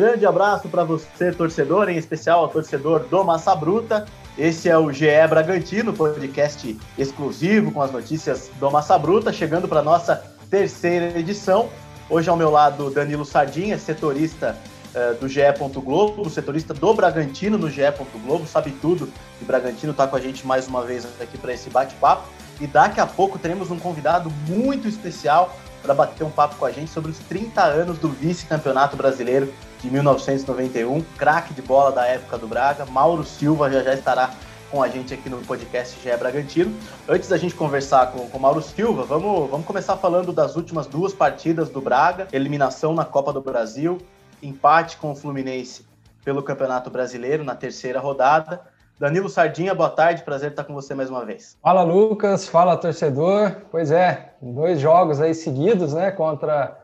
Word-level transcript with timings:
Grande 0.00 0.24
abraço 0.24 0.68
para 0.68 0.82
você, 0.82 1.30
torcedor, 1.30 1.88
em 1.90 1.96
especial 1.96 2.40
ao 2.40 2.48
torcedor 2.48 3.00
do 3.00 3.22
Massa 3.22 3.54
Bruta. 3.54 4.06
Esse 4.38 4.68
é 4.68 4.78
o 4.78 4.90
GE 4.90 5.06
Bragantino, 5.28 5.92
podcast 5.92 6.78
exclusivo 6.96 7.70
com 7.70 7.82
as 7.82 7.92
notícias 7.92 8.50
do 8.58 8.70
Massa 8.70 8.96
Bruta, 8.98 9.30
chegando 9.30 9.68
para 9.68 9.82
nossa 9.82 10.24
terceira 10.48 11.18
edição. 11.18 11.68
Hoje 12.08 12.30
ao 12.30 12.36
meu 12.36 12.50
lado 12.50 12.90
Danilo 12.90 13.24
Sardinha, 13.26 13.76
setorista 13.78 14.56
uh, 14.94 15.20
do 15.20 15.28
GE. 15.28 15.40
Globo, 15.84 16.30
setorista 16.30 16.72
do 16.72 16.94
Bragantino 16.94 17.58
no 17.58 17.68
GE. 17.68 17.82
Globo, 18.24 18.46
sabe 18.46 18.70
tudo. 18.80 19.06
E 19.42 19.44
Bragantino 19.44 19.92
está 19.92 20.06
com 20.06 20.16
a 20.16 20.20
gente 20.20 20.46
mais 20.46 20.66
uma 20.66 20.82
vez 20.82 21.06
aqui 21.20 21.36
para 21.36 21.52
esse 21.52 21.68
bate-papo. 21.68 22.26
E 22.60 22.66
daqui 22.66 23.00
a 23.00 23.06
pouco 23.06 23.38
teremos 23.38 23.70
um 23.70 23.78
convidado 23.78 24.30
muito 24.46 24.86
especial 24.86 25.56
para 25.82 25.94
bater 25.94 26.24
um 26.24 26.30
papo 26.30 26.56
com 26.56 26.66
a 26.66 26.70
gente 26.70 26.90
sobre 26.90 27.10
os 27.10 27.18
30 27.20 27.62
anos 27.62 27.98
do 27.98 28.08
vice-campeonato 28.08 28.96
brasileiro 28.96 29.52
de 29.80 29.90
1991, 29.90 31.00
craque 31.16 31.54
de 31.54 31.62
bola 31.62 31.90
da 31.90 32.06
época 32.06 32.36
do 32.36 32.46
Braga. 32.46 32.84
Mauro 32.84 33.24
Silva 33.24 33.70
já 33.70 33.82
já 33.82 33.94
estará 33.94 34.30
com 34.70 34.82
a 34.82 34.88
gente 34.88 35.12
aqui 35.12 35.28
no 35.28 35.38
podcast 35.38 35.98
GE 36.00 36.16
Bragantino. 36.16 36.72
Antes 37.08 37.28
da 37.28 37.36
gente 37.36 37.54
conversar 37.54 38.12
com 38.12 38.20
o 38.20 38.40
Mauro 38.40 38.62
Silva, 38.62 39.04
vamos, 39.04 39.50
vamos 39.50 39.66
começar 39.66 39.96
falando 39.96 40.32
das 40.32 40.54
últimas 40.54 40.86
duas 40.86 41.12
partidas 41.12 41.70
do 41.70 41.80
Braga: 41.80 42.28
eliminação 42.32 42.94
na 42.94 43.04
Copa 43.04 43.32
do 43.32 43.40
Brasil, 43.40 43.98
empate 44.42 44.98
com 44.98 45.12
o 45.12 45.16
Fluminense 45.16 45.84
pelo 46.24 46.42
Campeonato 46.42 46.90
Brasileiro 46.90 47.42
na 47.42 47.54
terceira 47.54 47.98
rodada. 47.98 48.60
Danilo 49.00 49.30
Sardinha, 49.30 49.74
boa 49.74 49.88
tarde, 49.88 50.22
prazer 50.22 50.50
estar 50.50 50.62
com 50.62 50.74
você 50.74 50.94
mais 50.94 51.08
uma 51.08 51.24
vez. 51.24 51.58
Fala 51.62 51.82
Lucas, 51.82 52.46
fala 52.46 52.76
torcedor. 52.76 53.62
Pois 53.70 53.90
é, 53.90 54.34
dois 54.42 54.78
jogos 54.78 55.22
aí 55.22 55.32
seguidos, 55.32 55.94
né, 55.94 56.10
contra 56.10 56.78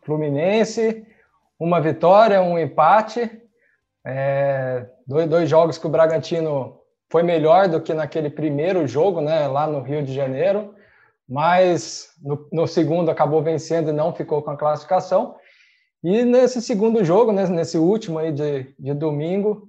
Fluminense 0.00 1.06
uma 1.60 1.78
vitória, 1.78 2.40
um 2.40 2.58
empate. 2.58 3.30
É, 4.02 4.86
dois, 5.06 5.28
dois 5.28 5.50
jogos 5.50 5.76
que 5.76 5.86
o 5.86 5.90
Bragantino 5.90 6.80
foi 7.10 7.22
melhor 7.22 7.68
do 7.68 7.82
que 7.82 7.92
naquele 7.92 8.30
primeiro 8.30 8.86
jogo, 8.86 9.20
né, 9.20 9.46
lá 9.46 9.66
no 9.66 9.82
Rio 9.82 10.02
de 10.02 10.14
Janeiro, 10.14 10.74
mas 11.28 12.14
no, 12.22 12.48
no, 12.50 12.66
segundo 12.66 13.10
acabou 13.10 13.42
vencendo 13.42 13.90
e 13.90 13.92
não 13.92 14.14
ficou 14.14 14.40
com 14.40 14.52
a 14.52 14.56
classificação. 14.56 15.36
E 16.02 16.24
nesse 16.24 16.62
segundo 16.62 17.04
jogo, 17.04 17.30
né, 17.30 17.46
nesse 17.46 17.76
último 17.76 18.18
aí 18.18 18.32
de, 18.32 18.74
de 18.78 18.94
domingo, 18.94 19.67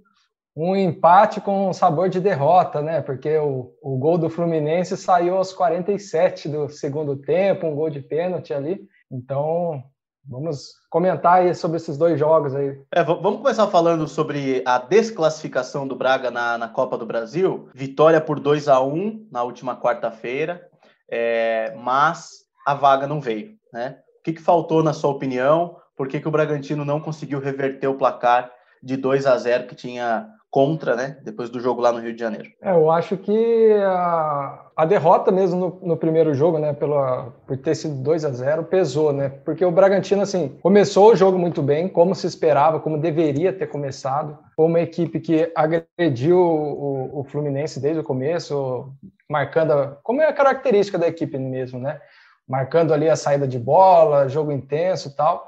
um 0.61 0.75
empate 0.75 1.39
com 1.39 1.71
sabor 1.71 2.09
de 2.09 2.19
derrota, 2.19 2.81
né? 2.81 3.01
Porque 3.01 3.37
o, 3.37 3.73
o 3.81 3.97
gol 3.97 4.17
do 4.17 4.29
Fluminense 4.29 4.97
saiu 4.97 5.37
aos 5.37 5.53
47 5.53 6.49
do 6.49 6.69
segundo 6.69 7.15
tempo, 7.15 7.67
um 7.67 7.75
gol 7.75 7.89
de 7.89 8.01
pênalti 8.01 8.53
ali. 8.53 8.81
Então, 9.11 9.83
Vamos 10.29 10.73
comentar 10.91 11.39
aí 11.39 11.55
sobre 11.55 11.77
esses 11.77 11.97
dois 11.97 12.19
jogos 12.19 12.53
aí. 12.53 12.79
É, 12.93 13.03
vamos 13.03 13.37
começar 13.37 13.65
falando 13.67 14.07
sobre 14.07 14.61
a 14.63 14.77
desclassificação 14.77 15.87
do 15.87 15.95
Braga 15.95 16.29
na, 16.29 16.55
na 16.55 16.67
Copa 16.67 16.95
do 16.99 17.05
Brasil. 17.05 17.67
Vitória 17.73 18.21
por 18.21 18.39
2 18.39 18.67
a 18.67 18.79
1 18.79 19.27
na 19.31 19.41
última 19.41 19.75
quarta-feira, 19.75 20.61
é, 21.09 21.73
mas 21.77 22.41
a 22.63 22.75
vaga 22.75 23.07
não 23.07 23.19
veio. 23.19 23.55
Né? 23.73 23.97
O 24.19 24.23
que, 24.23 24.33
que 24.33 24.41
faltou, 24.41 24.83
na 24.83 24.93
sua 24.93 25.09
opinião? 25.09 25.77
Por 25.97 26.07
que, 26.07 26.19
que 26.19 26.27
o 26.27 26.31
Bragantino 26.31 26.85
não 26.85 27.01
conseguiu 27.01 27.39
reverter 27.39 27.87
o 27.87 27.97
placar 27.97 28.51
de 28.83 28.95
2 28.95 29.25
a 29.25 29.35
0 29.35 29.65
que 29.65 29.75
tinha 29.75 30.29
contra, 30.51 30.95
né? 30.95 31.17
Depois 31.23 31.49
do 31.49 31.59
jogo 31.59 31.81
lá 31.81 31.91
no 31.91 31.99
Rio 31.99 32.13
de 32.13 32.19
Janeiro. 32.19 32.49
É, 32.61 32.71
eu 32.71 32.89
acho 32.89 33.15
que 33.17 33.71
a, 33.83 34.65
a 34.75 34.85
derrota 34.85 35.31
mesmo 35.31 35.59
no, 35.59 35.89
no, 35.89 35.97
primeiro 35.97 36.33
jogo, 36.33 36.57
né? 36.57 36.73
Pela, 36.73 37.31
por 37.45 37.55
ter 37.57 37.75
sido 37.75 38.01
2 38.01 38.25
a 38.25 38.31
0 38.31 38.63
pesou, 38.63 39.13
né? 39.13 39.29
Porque 39.29 39.63
o 39.63 39.71
Bragantino, 39.71 40.23
assim, 40.23 40.57
começou 40.61 41.11
o 41.11 41.15
jogo 41.15 41.37
muito 41.37 41.61
bem, 41.61 41.87
como 41.87 42.15
se 42.15 42.25
esperava, 42.25 42.79
como 42.79 42.97
deveria 42.97 43.53
ter 43.53 43.67
começado. 43.67 44.37
Foi 44.55 44.65
uma 44.65 44.79
equipe 44.79 45.19
que 45.19 45.51
agrediu 45.55 46.39
o, 46.39 47.19
o 47.19 47.23
Fluminense 47.25 47.79
desde 47.79 47.99
o 47.99 48.03
começo, 48.03 48.91
marcando, 49.29 49.71
a, 49.73 49.87
como 50.03 50.21
é 50.21 50.27
a 50.27 50.33
característica 50.33 50.97
da 50.97 51.07
equipe 51.07 51.37
mesmo, 51.37 51.79
né? 51.79 51.99
Marcando 52.47 52.91
ali 52.91 53.07
a 53.07 53.15
saída 53.15 53.47
de 53.47 53.59
bola, 53.59 54.27
jogo 54.27 54.51
intenso 54.51 55.09
e 55.09 55.15
tal. 55.15 55.47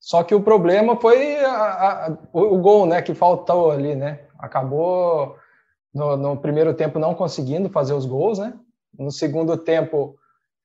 Só 0.00 0.22
que 0.22 0.34
o 0.34 0.42
problema 0.42 0.96
foi 0.96 1.36
a, 1.44 2.06
a, 2.06 2.18
o, 2.32 2.56
gol, 2.58 2.86
né, 2.86 3.02
que 3.02 3.14
faltou 3.14 3.70
ali, 3.70 3.94
né? 3.94 4.20
Acabou 4.38 5.36
no, 5.92 6.16
no, 6.16 6.36
primeiro 6.38 6.72
tempo 6.72 6.98
não 6.98 7.14
conseguindo 7.14 7.68
fazer 7.68 7.92
os 7.92 8.06
gols, 8.06 8.38
né? 8.38 8.54
No 8.98 9.10
segundo 9.10 9.58
tempo 9.58 10.16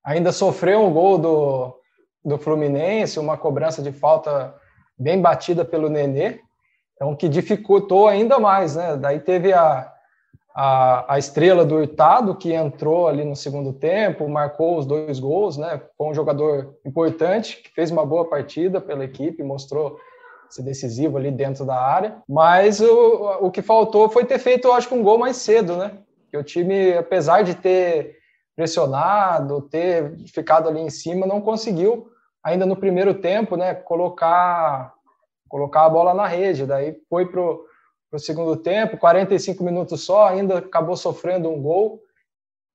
ainda 0.02 0.32
sofreu 0.32 0.82
um 0.86 0.94
gol 0.94 1.18
do, 1.18 1.76
do 2.24 2.38
Fluminense, 2.38 3.20
uma 3.20 3.38
cobrança 3.38 3.82
de 3.82 3.92
falta 3.92 4.56
bem 4.98 5.22
batida 5.22 5.66
pelo 5.66 5.90
Nenê, 5.90 6.40
então 6.96 7.14
que 7.14 7.28
dificultou 7.28 8.08
ainda 8.08 8.40
mais, 8.40 8.78
né? 8.78 8.96
Daí 8.96 9.20
teve 9.20 9.52
a, 9.52 9.92
a, 10.56 11.16
a 11.16 11.20
estrela 11.20 11.66
do 11.66 11.76
Hurtado, 11.76 12.34
que 12.34 12.54
entrou 12.54 13.10
ali 13.10 13.26
no 13.26 13.36
segundo 13.36 13.74
tempo, 13.74 14.30
marcou 14.30 14.78
os 14.78 14.86
dois 14.86 15.20
gols, 15.20 15.58
né? 15.58 15.82
Foi 15.98 16.08
um 16.08 16.14
jogador 16.14 16.78
importante, 16.86 17.62
que 17.62 17.70
fez 17.72 17.92
uma 17.92 18.06
boa 18.06 18.30
partida 18.30 18.80
pela 18.80 19.04
equipe, 19.04 19.44
mostrou 19.44 20.00
ser 20.50 20.64
decisivo 20.64 21.18
ali 21.18 21.30
dentro 21.30 21.66
da 21.66 21.76
área. 21.76 22.24
Mas 22.30 22.80
o, 22.80 23.40
o 23.42 23.52
que 23.52 23.62
faltou 23.62 24.08
foi 24.08 24.24
ter 24.24 24.40
feito, 24.40 24.70
eu 24.70 24.74
acho 24.74 24.88
que 24.88 24.94
um 24.94 25.04
gol 25.04 25.18
mais 25.18 25.36
cedo, 25.36 25.76
né? 25.76 25.92
Que 26.32 26.38
o 26.38 26.44
time, 26.44 26.94
apesar 26.94 27.44
de 27.44 27.56
ter 27.56 28.16
pressionado, 28.56 29.62
ter 29.64 30.16
ficado 30.34 30.70
ali 30.70 30.80
em 30.80 30.90
cima, 30.90 31.28
não 31.28 31.42
conseguiu 31.42 32.08
ainda 32.42 32.66
no 32.66 32.78
primeiro 32.78 33.14
tempo, 33.14 33.58
né? 33.58 33.74
Colocar 33.74 34.94
colocar 35.50 35.86
a 35.86 35.90
bola 35.90 36.14
na 36.14 36.28
rede. 36.28 36.66
Daí 36.66 36.96
foi 37.10 37.26
pro 37.26 37.66
para 38.10 38.18
o 38.18 38.20
segundo 38.20 38.56
tempo, 38.56 38.98
45 38.98 39.64
minutos 39.64 40.04
só, 40.04 40.28
ainda 40.28 40.60
acabou 40.60 40.96
sofrendo 40.96 41.50
um 41.50 41.62
gol. 41.62 42.02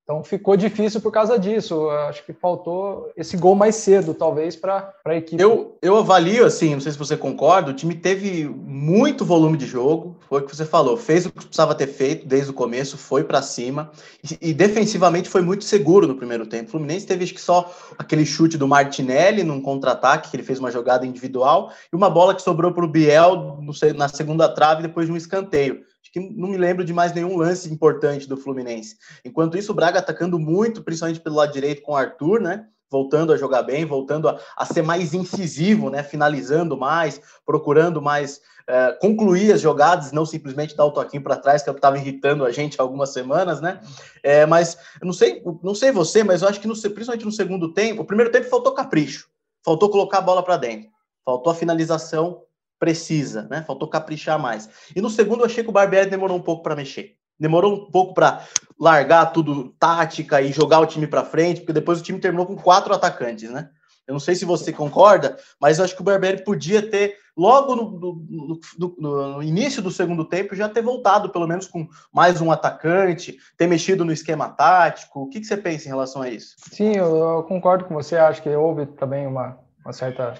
Então 0.04 0.24
ficou 0.24 0.56
difícil 0.56 1.00
por 1.00 1.12
causa 1.12 1.38
disso. 1.38 1.88
Acho 1.88 2.24
que 2.24 2.32
faltou 2.32 3.12
esse 3.16 3.36
gol 3.36 3.54
mais 3.54 3.76
cedo, 3.76 4.12
talvez, 4.12 4.56
para 4.56 4.92
a 5.04 5.14
equipe. 5.14 5.40
Eu, 5.40 5.78
eu 5.80 5.96
avalio 5.96 6.44
assim, 6.44 6.72
não 6.72 6.80
sei 6.80 6.90
se 6.90 6.98
você 6.98 7.16
concorda, 7.16 7.70
o 7.70 7.74
time 7.74 7.94
teve 7.94 8.44
muito 8.44 9.24
volume 9.24 9.56
de 9.56 9.66
jogo, 9.66 10.16
foi 10.28 10.40
o 10.40 10.44
que 10.44 10.54
você 10.54 10.64
falou, 10.64 10.96
fez 10.96 11.26
o 11.26 11.30
que 11.30 11.46
precisava 11.46 11.76
ter 11.76 11.86
feito 11.86 12.26
desde 12.26 12.50
o 12.50 12.54
começo, 12.54 12.98
foi 12.98 13.22
para 13.22 13.40
cima, 13.40 13.92
e, 14.28 14.50
e, 14.50 14.52
defensivamente 14.52 15.28
foi 15.28 15.42
muito 15.42 15.62
seguro 15.64 16.08
no 16.08 16.16
primeiro 16.16 16.44
tempo. 16.44 16.68
O 16.68 16.70
Fluminense 16.72 17.06
teve 17.06 17.22
acho 17.22 17.34
que 17.34 17.40
só 17.40 17.72
aquele 17.96 18.26
chute 18.26 18.58
do 18.58 18.66
Martinelli 18.66 19.44
num 19.44 19.60
contra-ataque, 19.60 20.30
que 20.30 20.36
ele 20.36 20.42
fez 20.42 20.58
uma 20.58 20.72
jogada 20.72 21.06
individual, 21.06 21.72
e 21.92 21.94
uma 21.94 22.10
bola 22.10 22.34
que 22.34 22.42
sobrou 22.42 22.72
para 22.72 22.84
o 22.84 22.88
Biel 22.88 23.60
no, 23.60 23.72
na 23.94 24.08
segunda 24.08 24.48
trave 24.48 24.82
depois 24.82 25.06
de 25.06 25.12
um 25.12 25.16
escanteio. 25.16 25.84
Acho 26.02 26.12
que 26.12 26.20
não 26.20 26.48
me 26.48 26.56
lembro 26.56 26.84
de 26.84 26.92
mais 26.92 27.12
nenhum 27.12 27.36
lance 27.36 27.70
importante 27.72 28.28
do 28.28 28.36
Fluminense. 28.36 28.96
Enquanto 29.24 29.56
isso, 29.56 29.72
o 29.72 29.74
Braga 29.74 29.98
atacando 29.98 30.38
muito, 30.38 30.82
principalmente 30.82 31.20
pelo 31.20 31.36
lado 31.36 31.52
direito 31.52 31.82
com 31.82 31.92
o 31.92 31.96
Arthur, 31.96 32.40
né? 32.40 32.66
Voltando 32.90 33.32
a 33.32 33.36
jogar 33.36 33.62
bem, 33.62 33.84
voltando 33.84 34.28
a, 34.28 34.40
a 34.56 34.64
ser 34.64 34.82
mais 34.82 35.14
incisivo, 35.14 35.90
né? 35.90 36.02
Finalizando 36.02 36.76
mais, 36.76 37.20
procurando 37.44 38.02
mais 38.02 38.40
é, 38.70 38.92
concluir 39.00 39.52
as 39.52 39.60
jogadas, 39.60 40.12
não 40.12 40.24
simplesmente 40.24 40.76
dar 40.76 40.84
o 40.84 40.92
toquinho 40.92 41.22
para 41.22 41.36
trás, 41.36 41.60
que 41.60 41.68
é 41.68 41.72
estava 41.72 41.98
irritando 41.98 42.44
a 42.44 42.52
gente 42.52 42.78
há 42.78 42.82
algumas 42.82 43.12
semanas, 43.12 43.60
né? 43.60 43.80
É, 44.22 44.46
mas 44.46 44.78
não 45.02 45.12
sei, 45.12 45.42
não 45.62 45.74
sei 45.74 45.90
você, 45.90 46.22
mas 46.22 46.42
eu 46.42 46.48
acho 46.48 46.60
que 46.60 46.68
no, 46.68 46.74
principalmente 46.74 47.24
no 47.24 47.32
segundo 47.32 47.72
tempo, 47.74 48.02
o 48.02 48.04
primeiro 48.04 48.30
tempo 48.30 48.48
faltou 48.48 48.72
capricho, 48.72 49.28
faltou 49.64 49.90
colocar 49.90 50.18
a 50.18 50.22
bola 50.22 50.42
para 50.42 50.56
dentro, 50.56 50.88
faltou 51.24 51.52
a 51.52 51.54
finalização 51.54 52.42
precisa, 52.80 53.46
né? 53.48 53.62
Faltou 53.64 53.86
caprichar 53.86 54.38
mais. 54.38 54.68
E 54.96 55.00
no 55.00 55.10
segundo 55.10 55.40
eu 55.40 55.46
achei 55.46 55.62
que 55.62 55.68
o 55.68 55.72
Barbieri 55.72 56.08
demorou 56.08 56.36
um 56.36 56.42
pouco 56.42 56.62
para 56.62 56.74
mexer. 56.74 57.14
Demorou 57.38 57.74
um 57.74 57.90
pouco 57.90 58.14
para 58.14 58.44
largar 58.78 59.26
tudo 59.26 59.74
tática 59.78 60.40
e 60.40 60.50
jogar 60.50 60.80
o 60.80 60.86
time 60.86 61.06
para 61.06 61.24
frente, 61.24 61.60
porque 61.60 61.74
depois 61.74 62.00
o 62.00 62.02
time 62.02 62.18
terminou 62.18 62.46
com 62.46 62.56
quatro 62.56 62.92
atacantes, 62.92 63.50
né? 63.50 63.68
Eu 64.06 64.14
não 64.14 64.20
sei 64.20 64.34
se 64.34 64.44
você 64.44 64.72
concorda, 64.72 65.36
mas 65.60 65.78
eu 65.78 65.84
acho 65.84 65.94
que 65.94 66.00
o 66.00 66.04
Barbieri 66.04 66.42
podia 66.42 66.82
ter, 66.82 67.16
logo 67.36 67.76
no, 67.76 67.90
no, 68.28 68.60
no, 68.76 69.34
no, 69.34 69.42
início 69.42 69.80
do 69.80 69.90
segundo 69.90 70.24
tempo, 70.24 70.56
já 70.56 70.68
ter 70.68 70.82
voltado, 70.82 71.30
pelo 71.30 71.46
menos 71.46 71.68
com 71.68 71.86
mais 72.12 72.40
um 72.40 72.50
atacante, 72.50 73.38
ter 73.56 73.68
mexido 73.68 74.04
no 74.04 74.10
esquema 74.10 74.48
tático. 74.48 75.20
O 75.20 75.28
que, 75.28 75.38
que 75.38 75.46
você 75.46 75.56
pensa 75.56 75.86
em 75.86 75.90
relação 75.90 76.22
a 76.22 76.28
isso? 76.28 76.56
Sim, 76.72 76.96
eu, 76.96 77.16
eu 77.16 77.42
concordo 77.44 77.84
com 77.84 77.94
você. 77.94 78.16
Acho 78.16 78.42
que 78.42 78.48
houve 78.48 78.86
também 78.86 79.28
uma, 79.28 79.56
uma 79.84 79.92
certa 79.92 80.34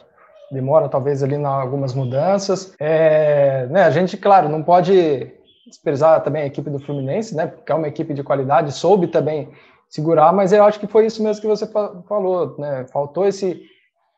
demora 0.51 0.89
talvez 0.89 1.23
ali 1.23 1.37
em 1.37 1.45
algumas 1.45 1.95
mudanças. 1.95 2.75
É, 2.79 3.67
né, 3.67 3.85
a 3.85 3.91
gente, 3.91 4.17
claro, 4.17 4.49
não 4.49 4.63
pode 4.63 5.33
desprezar 5.67 6.23
também 6.23 6.43
a 6.43 6.47
equipe 6.47 6.69
do 6.69 6.81
Fluminense, 6.81 7.35
né, 7.35 7.47
porque 7.47 7.71
é 7.71 7.75
uma 7.75 7.89
equipe 7.89 8.13
de 8.13 8.25
qualidade, 8.25 8.73
soube 8.73 9.07
também 9.07 9.49
segurar, 9.89 10.33
mas 10.33 10.53
eu 10.53 10.65
acho 10.65 10.81
que 10.81 10.87
foi 10.87 11.07
isso 11.07 11.23
mesmo 11.23 11.41
que 11.41 11.49
você 11.49 11.67
falou, 11.67 12.57
né, 12.59 12.87
faltou 12.93 13.27
esse, 13.27 13.61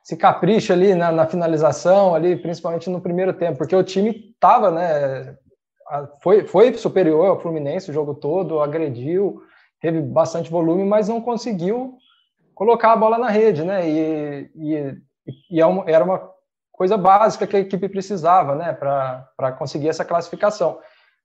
esse 0.04 0.16
capricho 0.16 0.72
ali 0.72 0.94
na, 0.94 1.12
na 1.12 1.26
finalização, 1.26 2.14
ali, 2.14 2.36
principalmente 2.36 2.88
no 2.88 3.00
primeiro 3.00 3.32
tempo, 3.34 3.58
porque 3.58 3.76
o 3.76 3.82
time 3.82 4.32
estava, 4.34 4.70
né, 4.70 5.36
foi, 6.22 6.46
foi 6.46 6.72
superior 6.74 7.26
ao 7.26 7.40
Fluminense 7.40 7.90
o 7.90 7.94
jogo 7.94 8.14
todo, 8.14 8.60
agrediu, 8.60 9.42
teve 9.80 10.00
bastante 10.00 10.50
volume, 10.50 10.84
mas 10.84 11.08
não 11.08 11.20
conseguiu 11.20 11.98
colocar 12.54 12.92
a 12.92 12.96
bola 12.96 13.18
na 13.18 13.28
rede, 13.28 13.64
né? 13.64 13.88
E, 13.88 14.50
e, 14.54 14.94
e 15.50 15.60
é 15.60 15.64
era 15.86 16.04
uma 16.04 16.30
coisa 16.70 16.96
básica 16.96 17.46
que 17.46 17.56
a 17.56 17.60
equipe 17.60 17.88
precisava, 17.88 18.54
né, 18.54 18.72
para 18.72 19.52
conseguir 19.58 19.88
essa 19.88 20.04
classificação. 20.04 20.78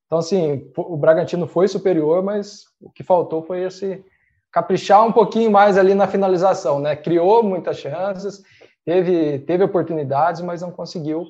Então, 0.05 0.19
assim, 0.19 0.71
o 0.75 0.95
Bragantino 0.95 1.47
foi 1.47 1.67
superior, 1.67 2.23
mas 2.23 2.65
o 2.81 2.89
que 2.89 3.03
faltou 3.03 3.43
foi 3.43 3.63
esse 3.63 4.03
caprichar 4.51 5.05
um 5.05 5.11
pouquinho 5.11 5.51
mais 5.51 5.77
ali 5.77 5.93
na 5.93 6.07
finalização, 6.07 6.79
né? 6.79 6.95
Criou 6.95 7.43
muitas 7.43 7.77
chances, 7.77 8.41
teve, 8.85 9.39
teve 9.39 9.63
oportunidades, 9.63 10.41
mas 10.41 10.61
não 10.61 10.71
conseguiu 10.71 11.25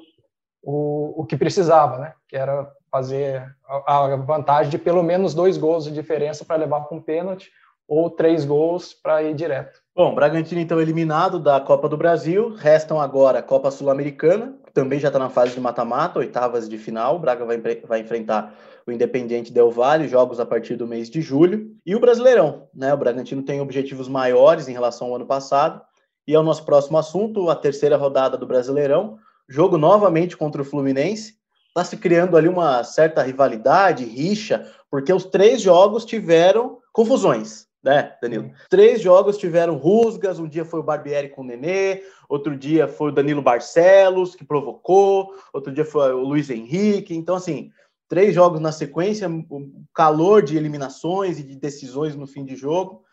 o, 0.61 1.21
o 1.21 1.25
que 1.25 1.35
precisava, 1.35 1.97
né? 1.97 2.13
Que 2.27 2.37
era 2.37 2.71
fazer 2.91 3.43
a, 3.67 4.05
a 4.05 4.15
vantagem 4.15 4.69
de 4.69 4.77
pelo 4.77 5.01
menos 5.01 5.33
dois 5.33 5.57
gols 5.57 5.85
de 5.85 5.91
diferença 5.91 6.45
para 6.45 6.57
levar 6.57 6.85
com 6.85 7.01
pênalti 7.01 7.51
ou 7.87 8.09
três 8.09 8.45
gols 8.45 8.93
para 8.93 9.23
ir 9.23 9.33
direto. 9.33 9.81
Bom, 9.97 10.13
Bragantino 10.13 10.61
então 10.61 10.79
eliminado 10.79 11.39
da 11.39 11.59
Copa 11.59 11.89
do 11.89 11.97
Brasil, 11.97 12.53
restam 12.53 13.01
agora 13.01 13.39
a 13.39 13.41
Copa 13.41 13.71
Sul-Americana, 13.71 14.55
que 14.63 14.71
também 14.71 14.99
já 14.99 15.07
está 15.07 15.17
na 15.17 15.27
fase 15.27 15.55
de 15.55 15.59
mata-mata, 15.59 16.19
oitavas 16.19 16.69
de 16.69 16.77
final. 16.77 17.15
O 17.15 17.19
Braga 17.19 17.43
vai, 17.43 17.57
vai 17.57 18.01
enfrentar 18.01 18.53
o 18.85 18.91
Independiente 18.91 19.51
Del 19.51 19.71
Valle, 19.71 20.07
jogos 20.07 20.39
a 20.39 20.45
partir 20.45 20.75
do 20.75 20.85
mês 20.85 21.09
de 21.09 21.19
julho. 21.19 21.75
E 21.83 21.95
o 21.95 21.99
Brasileirão, 21.99 22.67
né? 22.71 22.93
O 22.93 22.97
Bragantino 22.97 23.41
tem 23.41 23.59
objetivos 23.59 24.07
maiores 24.07 24.67
em 24.67 24.71
relação 24.71 25.07
ao 25.07 25.15
ano 25.15 25.25
passado. 25.25 25.81
E 26.27 26.35
é 26.35 26.39
o 26.39 26.43
nosso 26.43 26.63
próximo 26.63 26.99
assunto, 26.99 27.49
a 27.49 27.55
terceira 27.55 27.97
rodada 27.97 28.37
do 28.37 28.45
Brasileirão. 28.45 29.17
Jogo 29.49 29.79
novamente 29.79 30.37
contra 30.37 30.61
o 30.61 30.65
Fluminense. 30.65 31.33
Está 31.69 31.83
se 31.83 31.97
criando 31.97 32.37
ali 32.37 32.47
uma 32.47 32.83
certa 32.83 33.23
rivalidade, 33.23 34.05
rixa, 34.05 34.71
porque 34.91 35.11
os 35.11 35.25
três 35.25 35.59
jogos 35.59 36.05
tiveram 36.05 36.77
confusões 36.93 37.66
né, 37.83 38.15
Danilo? 38.21 38.51
Três 38.69 39.01
jogos 39.01 39.37
tiveram 39.37 39.77
rusgas, 39.77 40.39
um 40.39 40.47
dia 40.47 40.65
foi 40.65 40.79
o 40.79 40.83
Barbieri 40.83 41.29
com 41.29 41.41
o 41.41 41.45
Nenê, 41.45 42.03
outro 42.27 42.57
dia 42.57 42.87
foi 42.87 43.09
o 43.09 43.13
Danilo 43.13 43.41
Barcelos, 43.41 44.35
que 44.35 44.45
provocou, 44.45 45.33
outro 45.53 45.71
dia 45.71 45.85
foi 45.85 46.13
o 46.13 46.23
Luiz 46.23 46.49
Henrique, 46.49 47.15
então, 47.15 47.35
assim, 47.35 47.71
três 48.07 48.33
jogos 48.33 48.59
na 48.59 48.71
sequência, 48.71 49.29
o 49.29 49.83
calor 49.93 50.41
de 50.41 50.57
eliminações 50.57 51.39
e 51.39 51.43
de 51.43 51.55
decisões 51.55 52.15
no 52.15 52.27
fim 52.27 52.43
de 52.43 52.55
jogo, 52.55 53.03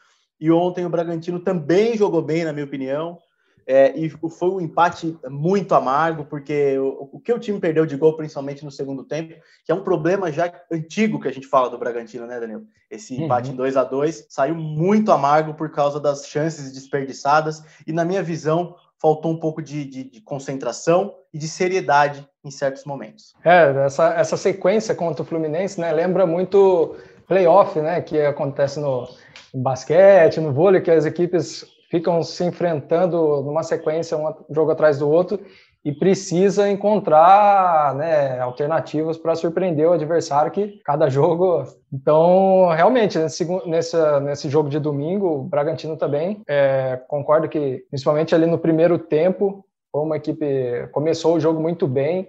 e 0.41 0.51
ontem 0.51 0.85
o 0.85 0.91
Bragantino 0.91 1.41
também 1.41 1.97
jogou 1.97 2.23
bem, 2.23 2.45
na 2.45 2.53
minha 2.53 2.67
opinião, 2.67 3.19
é, 3.67 3.97
e 3.97 4.09
foi 4.09 4.51
um 4.51 4.61
empate 4.61 5.17
muito 5.29 5.75
amargo, 5.75 6.25
porque 6.25 6.79
o, 6.79 7.11
o, 7.13 7.21
que 7.21 7.33
o 7.33 7.39
time 7.39 7.59
perdeu 7.59 7.87
de 7.87 7.97
gol, 7.97 8.17
principalmente 8.17 8.65
no 8.65 8.71
segundo 8.71 9.05
tempo, 9.05 9.35
que 9.65 9.73
é 9.73 9.75
um 9.75 9.83
problema 9.83 10.31
já 10.31 10.53
antigo 10.71 11.21
que 11.21 11.29
a 11.29 11.33
gente 11.33 11.47
fala 11.47 11.71
do 11.71 11.79
Bragantino, 11.79 12.27
né, 12.27 12.39
Danilo? 12.39 12.65
Esse 12.91 13.15
uhum. 13.15 13.25
empate 13.25 13.49
uhum. 13.49 13.55
em 13.55 13.57
2 13.57 13.77
a 13.77 13.85
2 13.85 14.27
saiu 14.29 14.55
muito 14.55 15.13
amargo 15.13 15.55
por 15.55 15.71
causa 15.71 15.99
das 15.99 16.27
chances 16.27 16.73
desperdiçadas, 16.73 17.63
e 17.87 17.93
na 17.93 18.05
minha 18.05 18.23
visão, 18.23 18.77
faltou 19.05 19.31
um 19.31 19.37
pouco 19.39 19.61
de, 19.61 19.85
de, 19.85 20.05
de 20.05 20.21
concentração 20.23 21.15
e 21.31 21.39
de 21.39 21.47
seriedade 21.47 22.27
em 22.43 22.51
certos 22.51 22.85
momentos. 22.85 23.35
É, 23.45 23.85
essa, 23.85 24.15
essa 24.15 24.37
sequência 24.37 24.95
contra 24.95 25.23
o 25.23 25.27
Fluminense, 25.27 25.79
né, 25.79 25.93
lembra 25.93 26.27
muito 26.27 26.97
playoff, 27.27 27.79
né, 27.81 28.01
que 28.01 28.19
acontece 28.21 28.81
no, 28.81 29.07
no 29.53 29.63
basquete, 29.63 30.41
no 30.41 30.55
vôlei, 30.55 30.81
que 30.81 30.91
as 30.91 31.05
equipes 31.05 31.67
ficam 31.95 32.25
se 32.25 32.43
enfrentando 32.43 33.41
numa 33.43 33.63
sequência, 33.63 34.19
um 34.19 34.35
jogo 34.51 34.73
atrás 34.73 34.99
do 34.99 35.09
outro, 35.09 35.39
e 35.85 35.93
precisa 35.93 36.69
encontrar 36.69 37.95
né, 37.95 38.41
alternativas 38.41 39.17
para 39.17 39.37
surpreender 39.37 39.89
o 39.89 39.93
adversário 39.93 40.51
que 40.51 40.81
cada 40.85 41.09
jogo. 41.09 41.63
Então, 41.93 42.69
realmente, 42.75 43.17
nesse, 43.17 43.47
nesse, 43.65 43.97
nesse 44.23 44.49
jogo 44.49 44.69
de 44.69 44.81
domingo, 44.81 45.37
o 45.37 45.43
Bragantino 45.45 45.97
também, 45.97 46.43
é, 46.49 47.01
concordo 47.07 47.49
que, 47.49 47.85
principalmente 47.91 48.35
ali 48.35 48.47
no 48.47 48.59
primeiro 48.59 48.99
tempo, 48.99 49.65
foi 49.93 50.03
uma 50.03 50.17
equipe 50.17 50.89
começou 50.91 51.37
o 51.37 51.41
jogo 51.41 51.61
muito 51.61 51.87
bem, 51.87 52.27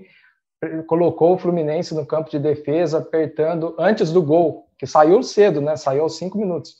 colocou 0.85 1.33
o 1.33 1.39
Fluminense 1.39 1.95
no 1.95 2.05
campo 2.05 2.29
de 2.29 2.37
defesa, 2.37 2.99
apertando 2.99 3.75
antes 3.79 4.11
do 4.11 4.21
gol, 4.21 4.67
que 4.77 4.85
saiu 4.85 5.23
cedo, 5.23 5.59
né? 5.59 5.75
Saiu 5.75 6.03
aos 6.03 6.17
cinco 6.17 6.37
minutos 6.37 6.75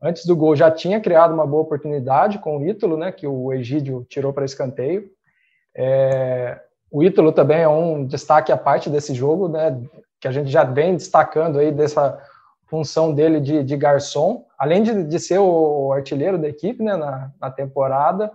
antes 0.00 0.24
do 0.26 0.36
gol 0.36 0.54
já 0.54 0.70
tinha 0.70 1.00
criado 1.00 1.32
uma 1.32 1.46
boa 1.46 1.62
oportunidade 1.62 2.38
com 2.38 2.58
o 2.58 2.66
Ítalo, 2.66 2.96
né, 2.96 3.12
que 3.12 3.26
o 3.26 3.52
Egídio 3.52 4.06
tirou 4.08 4.32
para 4.32 4.44
escanteio. 4.44 5.10
É, 5.74 6.60
o 6.90 7.02
Ítalo 7.02 7.32
também 7.32 7.60
é 7.60 7.68
um 7.68 8.06
destaque 8.06 8.52
à 8.52 8.56
parte 8.56 8.88
desse 8.88 9.14
jogo, 9.14 9.48
né, 9.48 9.80
que 10.20 10.28
a 10.28 10.32
gente 10.32 10.50
já 10.50 10.64
vem 10.64 10.96
destacando 10.96 11.58
aí 11.58 11.72
dessa 11.72 12.22
função 12.66 13.14
dele 13.14 13.40
de, 13.40 13.62
de 13.62 13.76
garçom, 13.76 14.44
além 14.58 14.82
de, 14.82 15.04
de 15.04 15.18
ser 15.20 15.38
o 15.38 15.92
artilheiro 15.92 16.38
da 16.38 16.48
equipe 16.48 16.82
né, 16.82 16.96
na, 16.96 17.30
na 17.40 17.50
temporada, 17.50 18.32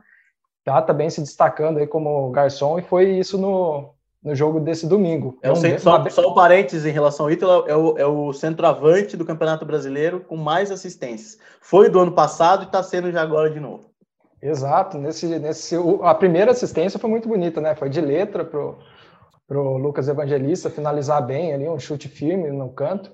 tá 0.64 0.82
também 0.82 1.10
se 1.10 1.22
destacando 1.22 1.80
aí 1.80 1.88
como 1.88 2.32
garçom 2.32 2.80
e 2.80 2.82
foi 2.82 3.12
isso 3.12 3.38
no, 3.38 3.94
no 4.24 4.36
jogo 4.36 4.60
desse 4.60 4.86
domingo. 4.88 5.38
É, 5.42 5.52
um, 5.52 5.56
só, 5.56 6.10
só 6.10 6.32
um 6.32 6.34
parênteses 6.34 6.86
em 6.86 6.92
relação 6.92 7.26
ao 7.26 7.32
Ítalo, 7.32 7.66
é 7.68 7.76
o, 7.76 7.98
é 7.98 8.06
o 8.06 8.32
centroavante 8.32 9.18
do 9.18 9.26
Campeonato 9.26 9.66
Brasileiro 9.66 10.22
com 10.22 10.38
mais 10.38 10.70
assistências. 10.70 11.40
Foi 11.60 11.90
do 11.90 12.00
ano 12.00 12.12
passado 12.12 12.64
e 12.64 12.66
está 12.66 12.84
sendo 12.84 13.12
já 13.12 13.22
agora 13.22 13.50
de 13.50 13.60
novo. 13.60 13.90
Exato. 14.42 14.98
Nesse, 14.98 15.28
nesse, 15.40 15.76
a 16.04 16.14
primeira 16.16 16.52
assistência 16.52 17.00
foi 17.00 17.10
muito 17.10 17.28
bonita, 17.28 17.60
né? 17.60 17.76
Foi 17.76 17.90
de 17.90 18.02
letra 18.02 18.46
pro, 18.46 18.78
pro 19.48 19.78
Lucas 19.78 20.08
Evangelista 20.08 20.70
finalizar 20.70 21.26
bem 21.26 21.54
ali, 21.54 21.68
um 21.68 21.80
chute 21.80 22.08
firme 22.08 22.50
no 22.52 22.70
canto. 22.70 23.12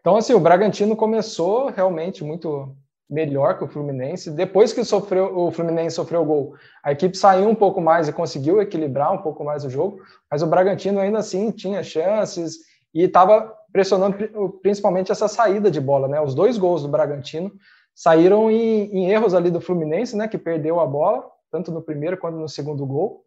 Então, 0.00 0.16
assim, 0.16 0.34
o 0.34 0.40
Bragantino 0.40 0.96
começou 0.96 1.68
realmente 1.68 2.24
muito 2.24 2.74
melhor 3.08 3.56
que 3.56 3.64
o 3.64 3.68
Fluminense. 3.68 4.30
Depois 4.30 4.72
que 4.72 4.84
sofreu, 4.84 5.36
o 5.36 5.50
Fluminense 5.50 5.96
sofreu 5.96 6.22
o 6.22 6.24
gol, 6.24 6.54
a 6.82 6.92
equipe 6.92 7.16
saiu 7.16 7.48
um 7.48 7.54
pouco 7.54 7.80
mais 7.80 8.08
e 8.08 8.12
conseguiu 8.12 8.60
equilibrar 8.60 9.12
um 9.12 9.18
pouco 9.18 9.42
mais 9.44 9.64
o 9.64 9.70
jogo, 9.70 10.00
mas 10.30 10.42
o 10.42 10.46
Bragantino 10.46 11.00
ainda 11.00 11.18
assim 11.18 11.50
tinha 11.50 11.82
chances 11.82 12.58
e 12.92 13.04
estava 13.04 13.54
pressionando 13.72 14.16
principalmente 14.62 15.12
essa 15.12 15.28
saída 15.28 15.70
de 15.70 15.80
bola, 15.80 16.08
né? 16.08 16.20
Os 16.20 16.34
dois 16.34 16.58
gols 16.58 16.82
do 16.82 16.88
Bragantino 16.88 17.52
saíram 17.94 18.50
em, 18.50 18.90
em 18.92 19.10
erros 19.10 19.34
ali 19.34 19.50
do 19.50 19.60
Fluminense, 19.60 20.16
né? 20.16 20.28
Que 20.28 20.38
perdeu 20.38 20.80
a 20.80 20.86
bola 20.86 21.24
tanto 21.50 21.72
no 21.72 21.82
primeiro 21.82 22.16
quanto 22.16 22.36
no 22.36 22.48
segundo 22.48 22.84
gol. 22.84 23.24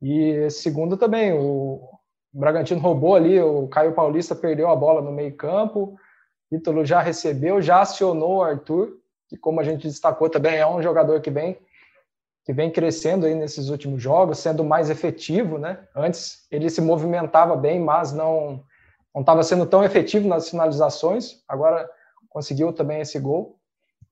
E 0.00 0.48
segundo 0.50 0.96
também, 0.96 1.32
o 1.32 1.88
Bragantino 2.32 2.80
roubou 2.80 3.16
ali, 3.16 3.40
o 3.40 3.66
Caio 3.68 3.94
Paulista 3.94 4.34
perdeu 4.34 4.68
a 4.68 4.76
bola 4.76 5.00
no 5.00 5.10
meio 5.10 5.34
campo, 5.34 5.96
Ítalo 6.52 6.84
já 6.84 7.00
recebeu, 7.00 7.60
já 7.60 7.80
acionou 7.80 8.36
o 8.36 8.42
Arthur, 8.42 8.92
que 9.28 9.36
como 9.36 9.60
a 9.60 9.64
gente 9.64 9.86
destacou 9.86 10.28
também 10.28 10.56
é 10.56 10.66
um 10.66 10.82
jogador 10.82 11.20
que 11.20 11.30
vem 11.30 11.58
que 12.44 12.52
vem 12.52 12.70
crescendo 12.70 13.26
aí 13.26 13.34
nesses 13.34 13.70
últimos 13.70 14.00
jogos, 14.00 14.38
sendo 14.38 14.62
mais 14.62 14.88
efetivo, 14.88 15.58
né? 15.58 15.80
Antes 15.96 16.46
ele 16.48 16.70
se 16.70 16.80
movimentava 16.80 17.56
bem, 17.56 17.80
mas 17.80 18.12
não 18.12 18.62
não 19.16 19.22
estava 19.22 19.42
sendo 19.42 19.64
tão 19.64 19.82
efetivo 19.82 20.28
nas 20.28 20.50
finalizações. 20.50 21.42
Agora 21.48 21.88
conseguiu 22.28 22.70
também 22.70 23.00
esse 23.00 23.18
gol. 23.18 23.58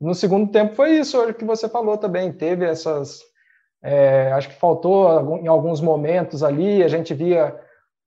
No 0.01 0.15
segundo 0.15 0.51
tempo 0.51 0.75
foi 0.75 0.93
isso 0.93 1.21
o 1.21 1.35
que 1.35 1.45
você 1.45 1.69
falou 1.69 1.99
também. 1.99 2.33
Teve 2.33 2.65
essas, 2.65 3.21
é, 3.83 4.33
acho 4.33 4.49
que 4.49 4.55
faltou 4.55 5.39
em 5.39 5.47
alguns 5.47 5.83
momentos 5.83 6.43
ali. 6.43 6.83
A 6.83 6.89
gente 6.89 7.13
via 7.13 7.55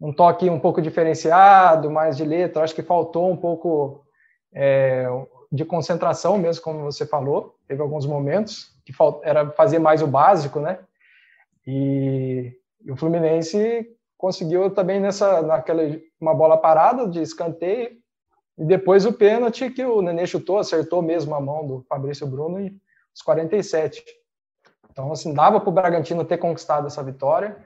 um 0.01 0.11
toque 0.11 0.49
um 0.49 0.59
pouco 0.59 0.81
diferenciado, 0.81 1.91
mais 1.91 2.17
de 2.17 2.25
letra. 2.25 2.63
Acho 2.63 2.73
que 2.73 2.81
faltou 2.81 3.31
um 3.31 3.37
pouco 3.37 4.03
é, 4.51 5.07
de 5.51 5.65
concentração 5.65 6.37
mesmo, 6.37 6.63
como 6.63 6.83
você 6.83 7.05
falou. 7.05 7.55
Teve 7.67 7.81
alguns 7.81 8.05
momentos 8.05 8.75
que 8.85 8.93
era 9.23 9.49
fazer 9.51 9.79
mais 9.79 10.01
o 10.01 10.07
básico, 10.07 10.59
né? 10.59 10.79
E, 11.65 12.53
e, 12.85 12.91
o 12.91 12.95
Fluminense 12.95 13.87
conseguiu 14.17 14.69
também 14.71 14.99
nessa 14.99 15.41
naquela 15.41 15.83
uma 16.19 16.33
bola 16.33 16.57
parada 16.57 17.07
de 17.07 17.21
escanteio 17.21 17.91
e 18.57 18.65
depois 18.65 19.05
o 19.05 19.13
pênalti 19.13 19.69
que 19.69 19.83
o 19.83 20.01
Nenê 20.01 20.25
chutou, 20.25 20.57
acertou 20.57 21.01
mesmo 21.01 21.35
a 21.35 21.41
mão 21.41 21.67
do 21.67 21.85
Fabrício 21.87 22.25
Bruno 22.25 22.59
e 22.59 22.75
os 23.13 23.21
47. 23.21 24.03
Então 24.91 25.11
assim 25.11 25.33
dava 25.33 25.59
para 25.59 25.69
o 25.69 25.73
Bragantino 25.73 26.25
ter 26.25 26.37
conquistado 26.37 26.87
essa 26.87 27.03
vitória 27.03 27.57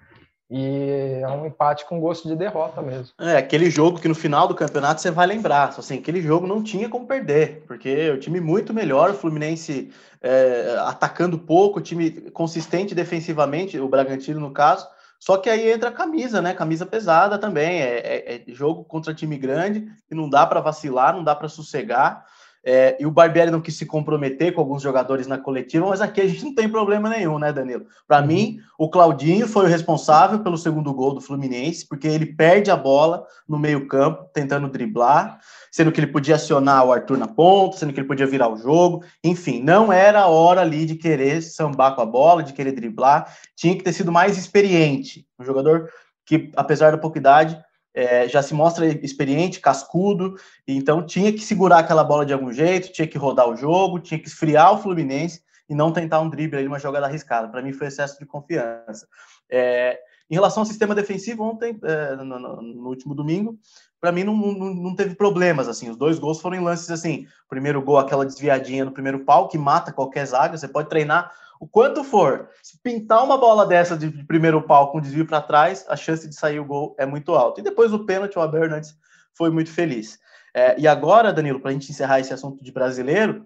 e 0.54 1.22
é 1.24 1.28
um 1.30 1.46
empate 1.46 1.86
com 1.86 1.98
gosto 2.02 2.28
de 2.28 2.36
derrota 2.36 2.82
mesmo. 2.82 3.14
É, 3.18 3.38
aquele 3.38 3.70
jogo 3.70 4.02
que 4.02 4.08
no 4.10 4.14
final 4.14 4.50
do 4.50 4.54
campeonato 4.54 5.00
você 5.00 5.10
vai 5.10 5.26
lembrar. 5.26 5.70
Assim, 5.70 5.98
aquele 5.98 6.22
jogo 6.22 6.46
não 6.46 6.62
tinha 6.62 6.90
como 6.90 7.08
perder, 7.08 7.64
porque 7.66 8.10
o 8.10 8.20
time 8.20 8.42
muito 8.42 8.74
melhor, 8.74 9.12
o 9.12 9.14
Fluminense 9.14 9.94
é, 10.22 10.76
atacando 10.80 11.40
pouco, 11.40 11.80
o 11.80 11.82
time 11.82 12.12
consistente 12.32 12.94
defensivamente, 12.94 13.80
o 13.80 13.88
Bragantino 13.88 14.42
no 14.42 14.52
caso. 14.52 14.86
Só 15.18 15.38
que 15.38 15.50
aí 15.50 15.72
entra 15.72 15.88
a 15.88 15.94
camisa, 15.94 16.42
né? 16.42 16.54
Camisa 16.54 16.86
pesada 16.86 17.38
também. 17.38 17.80
É, 17.80 18.00
é, 18.00 18.36
é 18.36 18.44
jogo 18.48 18.84
contra 18.84 19.14
time 19.14 19.38
grande 19.38 19.88
e 20.10 20.16
não 20.16 20.30
dá 20.30 20.46
para 20.46 20.60
vacilar, 20.60 21.16
não 21.16 21.24
dá 21.24 21.34
para 21.34 21.48
sossegar. 21.48 22.26
É, 22.64 22.96
e 23.00 23.06
o 23.06 23.12
Barbieri 23.12 23.50
não 23.50 23.60
quis 23.60 23.76
se 23.76 23.88
comprometer 23.88 24.54
com 24.54 24.62
alguns 24.62 24.84
jogadores 24.84 25.26
na 25.26 25.38
coletiva, 25.38 25.88
mas 25.88 26.00
aqui 26.00 26.22
a 26.22 26.28
gente 26.28 26.44
não 26.44 26.54
tem 26.54 26.70
problema 26.70 27.10
nenhum, 27.10 27.40
né, 27.40 27.52
Danilo? 27.52 27.86
Para 28.08 28.22
uhum. 28.22 28.28
mim, 28.28 28.60
o 28.78 28.90
Claudinho 28.90 29.48
foi 29.48 29.66
o 29.66 29.68
responsável 29.68 30.40
pelo 30.40 30.58
segundo 30.58 30.94
gol 30.94 31.16
do 31.16 31.22
Fluminense, 31.22 31.88
porque 31.88 32.08
ele 32.08 32.28
perde 32.28 32.70
a 32.70 32.76
bola 32.76 33.26
no 33.48 33.58
meio-campo, 33.58 34.30
tentando 34.32 34.70
driblar, 34.70 35.40
sendo 35.72 35.92
que 35.92 36.00
ele 36.00 36.12
podia 36.12 36.36
acionar 36.36 36.86
o 36.86 36.94
Arthur 36.94 37.18
na 37.18 37.28
ponta, 37.28 37.78
sendo 37.78 37.94
que 37.94 38.00
ele 38.00 38.08
podia 38.08 38.28
virar 38.28 38.50
o 38.50 38.58
jogo. 38.58 39.04
Enfim, 39.24 39.62
não 39.64 39.92
era 39.92 40.22
a 40.22 40.28
hora 40.28 40.62
ali 40.62 40.86
de 40.86 40.96
querer 40.96 41.42
sambar 41.42 41.96
com 41.96 42.02
a 42.02 42.06
bola, 42.06 42.44
de 42.44 42.54
querer 42.54 42.74
driblar. 42.74 43.36
Tinha 43.56 43.76
que 43.76 43.84
ter 43.84 43.94
sido 43.94 44.12
mais 44.12 44.38
experiente. 44.38 45.26
Um 45.40 45.46
jogador 45.46 45.90
que, 46.26 46.52
apesar 46.56 46.92
da 46.92 46.98
pouca 46.98 47.18
idade, 47.18 47.60
é, 47.94 48.28
já 48.28 48.42
se 48.42 48.54
mostra 48.54 48.86
experiente, 48.86 49.60
cascudo, 49.60 50.36
então 50.68 51.06
tinha 51.06 51.32
que 51.32 51.40
segurar 51.40 51.80
aquela 51.80 52.04
bola 52.04 52.26
de 52.26 52.34
algum 52.34 52.52
jeito, 52.52 52.92
tinha 52.92 53.08
que 53.08 53.18
rodar 53.18 53.50
o 53.50 53.56
jogo, 53.56 54.00
tinha 54.00 54.20
que 54.20 54.28
esfriar 54.28 54.74
o 54.74 54.78
Fluminense 54.78 55.42
e 55.70 55.76
não 55.76 55.92
tentar 55.92 56.20
um 56.20 56.30
drible 56.30 56.58
ali, 56.58 56.68
uma 56.68 56.80
jogada 56.80 57.06
arriscada. 57.06 57.48
Para 57.48 57.62
mim 57.62 57.74
foi 57.74 57.88
excesso 57.88 58.20
de 58.20 58.26
confiança. 58.26 59.08
É, 59.50 60.00
em 60.30 60.36
relação 60.36 60.62
ao 60.62 60.66
sistema 60.66 60.96
defensivo, 60.96 61.44
ontem, 61.44 61.78
é, 61.84 62.16
no, 62.16 62.24
no, 62.24 62.62
no, 62.62 62.90
último 62.90 63.14
domingo, 63.14 63.58
para 64.00 64.14
mim 64.14 64.24
não, 64.24 64.36
não, 64.36 64.74
não, 64.74 64.96
teve 64.96 65.14
problemas, 65.14 65.68
assim, 65.68 65.90
os 65.90 65.98
dois 65.98 66.20
gols 66.20 66.40
foram 66.40 66.56
em 66.56 66.64
lances 66.64 66.90
assim, 66.90 67.28
primeiro 67.50 67.82
gol, 67.82 67.98
aquela 67.98 68.26
desviadinha 68.26 68.86
no 68.86 68.94
primeiro 68.94 69.26
pau, 69.26 69.50
que 69.50 69.58
mata 69.58 69.92
qualquer 69.92 70.26
zaga, 70.26 70.58
você 70.58 70.70
pode 70.70 70.88
treinar 70.88 71.32
o 71.62 71.68
quanto 71.68 72.04
for, 72.04 72.50
se 72.64 72.76
pintar 72.82 73.24
uma 73.24 73.38
bola 73.38 73.68
dessa 73.68 73.96
de, 73.96 74.10
primeiro 74.26 74.64
pau 74.64 74.92
com 74.92 75.00
desvio 75.00 75.28
para 75.28 75.40
trás, 75.40 75.86
a 75.88 75.96
chance 75.96 76.28
de 76.28 76.34
sair 76.34 76.60
o 76.60 76.66
gol 76.66 76.96
é 76.98 77.06
muito 77.06 77.36
alta. 77.36 77.62
E 77.62 77.64
depois 77.64 77.94
o 77.94 78.04
pênalti, 78.04 78.36
o 78.36 78.42
Abel 78.42 78.64
Hernandes 78.64 78.96
foi 79.38 79.52
muito 79.52 79.72
feliz. 79.72 80.18
É, 80.56 80.76
e 80.80 80.88
agora, 80.88 81.32
Danilo, 81.32 81.60
para 81.60 81.70
a 81.70 81.74
gente 81.74 81.92
encerrar 81.92 82.20
esse 82.20 82.34
assunto 82.34 82.64
de 82.64 82.72
brasileiro, 82.72 83.46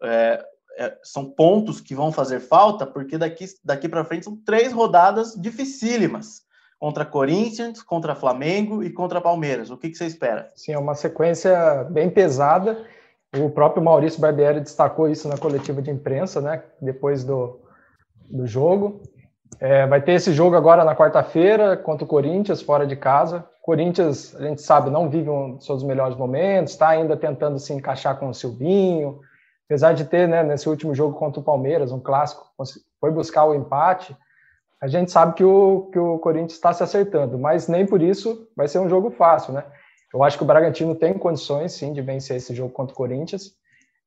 é, 0.00 0.44
é, 0.78 0.96
são 1.02 1.28
pontos 1.28 1.80
que 1.80 1.92
vão 1.92 2.12
fazer 2.12 2.38
falta, 2.38 2.86
porque 2.86 3.18
daqui, 3.18 3.44
daqui 3.64 3.88
para 3.88 4.04
frente 4.04 4.26
são 4.26 4.36
três 4.36 4.72
rodadas 4.72 5.34
dificílimas 5.34 6.42
contra 6.78 7.04
Corinthians, 7.04 7.82
contra 7.82 8.14
Flamengo 8.14 8.80
e 8.84 8.92
contra 8.92 9.20
Palmeiras. 9.20 9.70
O 9.70 9.76
que, 9.76 9.90
que 9.90 9.96
você 9.96 10.06
espera? 10.06 10.52
Sim, 10.54 10.70
é 10.70 10.78
uma 10.78 10.94
sequência 10.94 11.82
bem 11.90 12.08
pesada 12.10 12.86
o 13.40 13.50
próprio 13.50 13.82
Maurício 13.82 14.20
Barbieri 14.20 14.60
destacou 14.60 15.08
isso 15.08 15.28
na 15.28 15.36
coletiva 15.36 15.82
de 15.82 15.90
imprensa, 15.90 16.40
né? 16.40 16.62
Depois 16.80 17.24
do, 17.24 17.60
do 18.28 18.46
jogo. 18.46 19.00
É, 19.58 19.86
vai 19.86 20.02
ter 20.02 20.12
esse 20.12 20.32
jogo 20.32 20.56
agora 20.56 20.84
na 20.84 20.94
quarta-feira 20.94 21.76
contra 21.76 22.04
o 22.04 22.08
Corinthians, 22.08 22.60
fora 22.60 22.86
de 22.86 22.96
casa. 22.96 23.44
Corinthians, 23.62 24.34
a 24.36 24.42
gente 24.42 24.62
sabe, 24.62 24.90
não 24.90 25.08
vive 25.08 25.30
um 25.30 25.56
dos 25.56 25.66
seus 25.66 25.82
melhores 25.82 26.16
momentos, 26.16 26.72
está 26.72 26.88
ainda 26.88 27.16
tentando 27.16 27.58
se 27.58 27.72
encaixar 27.72 28.18
com 28.18 28.28
o 28.28 28.34
Silvinho. 28.34 29.20
Apesar 29.66 29.94
de 29.94 30.04
ter, 30.04 30.28
né, 30.28 30.42
nesse 30.42 30.68
último 30.68 30.94
jogo 30.94 31.18
contra 31.18 31.40
o 31.40 31.44
Palmeiras, 31.44 31.90
um 31.90 31.98
clássico, 31.98 32.46
foi 33.00 33.10
buscar 33.10 33.44
o 33.44 33.54
empate. 33.54 34.16
A 34.80 34.86
gente 34.86 35.10
sabe 35.10 35.34
que 35.34 35.42
o, 35.42 35.88
que 35.92 35.98
o 35.98 36.18
Corinthians 36.18 36.52
está 36.52 36.72
se 36.72 36.82
acertando, 36.82 37.38
mas 37.38 37.66
nem 37.66 37.84
por 37.86 38.00
isso 38.00 38.48
vai 38.56 38.68
ser 38.68 38.78
um 38.78 38.88
jogo 38.88 39.10
fácil, 39.10 39.54
né? 39.54 39.64
Eu 40.12 40.22
acho 40.22 40.36
que 40.36 40.44
o 40.44 40.46
Bragantino 40.46 40.94
tem 40.94 41.14
condições, 41.14 41.72
sim, 41.72 41.92
de 41.92 42.00
vencer 42.00 42.36
esse 42.36 42.54
jogo 42.54 42.72
contra 42.72 42.94
o 42.94 42.96
Corinthians, 42.96 43.52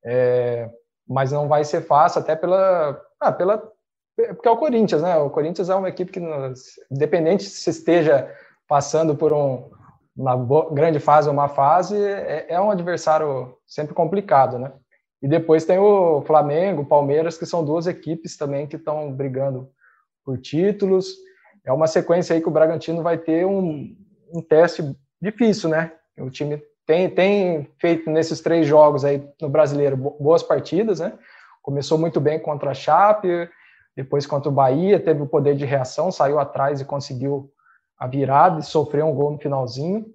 é, 0.04 0.70
mas 1.08 1.32
não 1.32 1.48
vai 1.48 1.64
ser 1.64 1.82
fácil, 1.82 2.22
até 2.22 2.36
pela, 2.36 3.02
ah, 3.20 3.32
pela. 3.32 3.72
Porque 4.16 4.48
é 4.48 4.52
o 4.52 4.58
Corinthians, 4.58 5.02
né? 5.02 5.18
O 5.18 5.30
Corinthians 5.30 5.70
é 5.70 5.76
uma 5.76 5.90
equipe 5.90 6.12
que, 6.12 6.22
independente 6.92 7.44
se 7.44 7.70
esteja 7.70 8.34
passando 8.68 9.16
por 9.16 9.34
um, 9.34 9.70
uma 10.16 10.36
grande 10.72 11.00
fase 11.00 11.28
ou 11.28 11.34
uma 11.34 11.48
fase, 11.48 11.98
é, 11.98 12.48
é 12.50 12.62
um 12.62 12.70
adversário 12.70 13.58
sempre 13.66 13.94
complicado, 13.94 14.60
né? 14.60 14.74
E 15.22 15.28
depois 15.28 15.66
tem 15.66 15.78
o 15.78 16.22
Flamengo, 16.22 16.86
Palmeiras, 16.86 17.38
que 17.38 17.46
são 17.46 17.64
duas 17.64 17.88
equipes 17.88 18.38
também 18.38 18.68
que 18.68 18.76
estão 18.76 19.12
brigando 19.12 19.70
por 20.24 20.38
títulos. 20.38 21.16
É 21.66 21.74
uma 21.74 21.88
sequência 21.88 22.34
aí 22.34 22.42
que 22.42 22.48
o 22.48 22.52
Bragantino 22.52 23.04
vai 23.04 23.18
ter 23.18 23.46
um, 23.46 23.96
um 24.34 24.42
teste 24.42 24.82
difícil, 25.22 25.70
né? 25.70 25.92
O 26.18 26.30
time 26.30 26.62
tem, 26.86 27.10
tem 27.10 27.70
feito 27.78 28.10
nesses 28.10 28.42
três 28.42 28.66
jogos 28.66 29.06
aí 29.06 29.24
no 29.42 29.50
Brasileiro 29.50 29.96
boas 29.96 30.42
partidas, 30.44 31.00
né? 31.00 31.14
Começou 31.62 31.98
muito 31.98 32.20
bem 32.20 32.40
contra 32.40 32.72
a 32.72 32.74
Chape, 32.74 33.50
depois 33.96 34.26
contra 34.26 34.50
o 34.50 34.54
Bahia, 34.54 35.00
teve 35.00 35.22
o 35.22 35.28
poder 35.28 35.56
de 35.56 35.66
reação, 35.66 36.12
saiu 36.12 36.40
atrás 36.40 36.82
e 36.82 36.86
conseguiu 36.86 37.52
a 37.98 38.08
virada 38.08 38.60
e 38.60 38.64
sofreu 38.64 39.06
um 39.08 39.14
gol 39.14 39.32
no 39.32 39.38
finalzinho. 39.38 40.06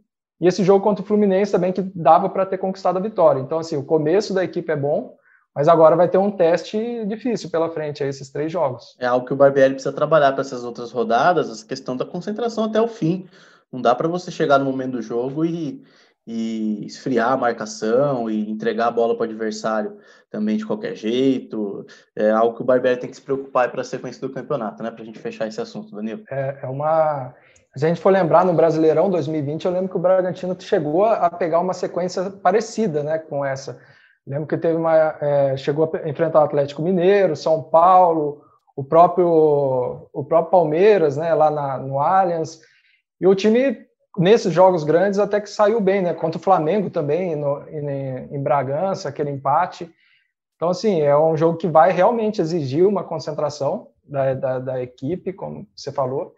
E 0.40 0.48
esse 0.48 0.64
jogo 0.64 0.82
contra 0.82 1.04
o 1.04 1.06
Fluminense 1.06 1.52
também 1.52 1.72
que 1.72 1.82
dava 1.82 2.28
para 2.28 2.46
ter 2.46 2.58
conquistado 2.58 2.96
a 2.96 3.00
vitória. 3.00 3.40
Então, 3.40 3.58
assim, 3.58 3.76
o 3.76 3.84
começo 3.84 4.34
da 4.34 4.42
equipe 4.42 4.72
é 4.72 4.76
bom, 4.76 5.16
mas 5.54 5.68
agora 5.68 5.94
vai 5.94 6.08
ter 6.08 6.18
um 6.18 6.30
teste 6.30 7.04
difícil 7.06 7.50
pela 7.50 7.70
frente, 7.70 8.02
aí, 8.02 8.08
esses 8.08 8.30
três 8.30 8.50
jogos. 8.50 8.96
É 8.98 9.06
algo 9.06 9.26
que 9.26 9.32
o 9.32 9.36
Barbieri 9.36 9.74
precisa 9.74 9.94
trabalhar 9.94 10.32
para 10.32 10.40
essas 10.40 10.64
outras 10.64 10.90
rodadas, 10.90 11.62
a 11.62 11.66
questão 11.66 11.96
da 11.96 12.04
concentração 12.04 12.64
até 12.64 12.80
o 12.80 12.88
fim. 12.88 13.28
Não 13.74 13.82
dá 13.82 13.92
para 13.92 14.06
você 14.06 14.30
chegar 14.30 14.56
no 14.56 14.66
momento 14.66 14.92
do 14.92 15.02
jogo 15.02 15.44
e, 15.44 15.82
e 16.24 16.86
esfriar 16.86 17.32
a 17.32 17.36
marcação 17.36 18.30
e 18.30 18.48
entregar 18.48 18.86
a 18.86 18.90
bola 18.92 19.16
para 19.16 19.22
o 19.22 19.24
adversário 19.24 19.98
também 20.30 20.56
de 20.56 20.64
qualquer 20.64 20.94
jeito. 20.94 21.84
É 22.14 22.30
algo 22.30 22.54
que 22.54 22.62
o 22.62 22.64
Barbieri 22.64 23.00
tem 23.00 23.10
que 23.10 23.16
se 23.16 23.22
preocupar 23.22 23.72
para 23.72 23.80
a 23.80 23.84
sequência 23.84 24.20
do 24.20 24.32
campeonato, 24.32 24.80
né? 24.80 24.92
Para 24.92 25.02
a 25.02 25.04
gente 25.04 25.18
fechar 25.18 25.48
esse 25.48 25.60
assunto, 25.60 25.92
Danilo. 25.92 26.22
É, 26.30 26.60
é 26.62 26.66
uma. 26.68 27.34
Se 27.74 27.84
a 27.84 27.88
gente 27.88 28.00
for 28.00 28.12
lembrar 28.12 28.44
no 28.44 28.54
Brasileirão 28.54 29.10
2020, 29.10 29.64
eu 29.64 29.72
lembro 29.72 29.88
que 29.88 29.96
o 29.96 30.00
Bragantino 30.00 30.56
chegou 30.60 31.04
a 31.04 31.28
pegar 31.28 31.58
uma 31.58 31.74
sequência 31.74 32.30
parecida, 32.30 33.02
né, 33.02 33.18
com 33.18 33.44
essa. 33.44 33.80
Lembro 34.24 34.46
que 34.46 34.56
teve 34.56 34.76
uma, 34.76 35.16
é, 35.20 35.56
chegou 35.56 35.90
a 35.92 36.08
enfrentar 36.08 36.42
o 36.42 36.44
Atlético 36.44 36.80
Mineiro, 36.80 37.34
São 37.34 37.60
Paulo, 37.60 38.44
o 38.76 38.84
próprio, 38.84 40.06
o 40.12 40.24
próprio 40.24 40.52
Palmeiras, 40.52 41.16
né, 41.16 41.34
lá 41.34 41.50
na, 41.50 41.76
no 41.78 41.98
Allianz. 41.98 42.60
E 43.20 43.26
o 43.26 43.34
time 43.34 43.86
nesses 44.16 44.52
jogos 44.52 44.84
grandes 44.84 45.18
até 45.18 45.40
que 45.40 45.50
saiu 45.50 45.80
bem, 45.80 46.02
né? 46.02 46.14
Contra 46.14 46.38
o 46.38 46.42
Flamengo 46.42 46.90
também, 46.90 47.34
no, 47.34 47.68
em, 47.68 48.34
em, 48.34 48.42
Bragança, 48.42 49.08
aquele 49.08 49.30
empate. 49.30 49.90
Então, 50.56 50.68
assim, 50.68 51.00
é 51.00 51.16
um 51.16 51.36
jogo 51.36 51.58
que 51.58 51.66
vai 51.66 51.92
realmente 51.92 52.40
exigir 52.40 52.86
uma 52.86 53.02
concentração 53.02 53.88
da, 54.04 54.34
da, 54.34 54.58
da 54.58 54.82
equipe, 54.82 55.32
como 55.32 55.66
você 55.74 55.90
falou, 55.90 56.34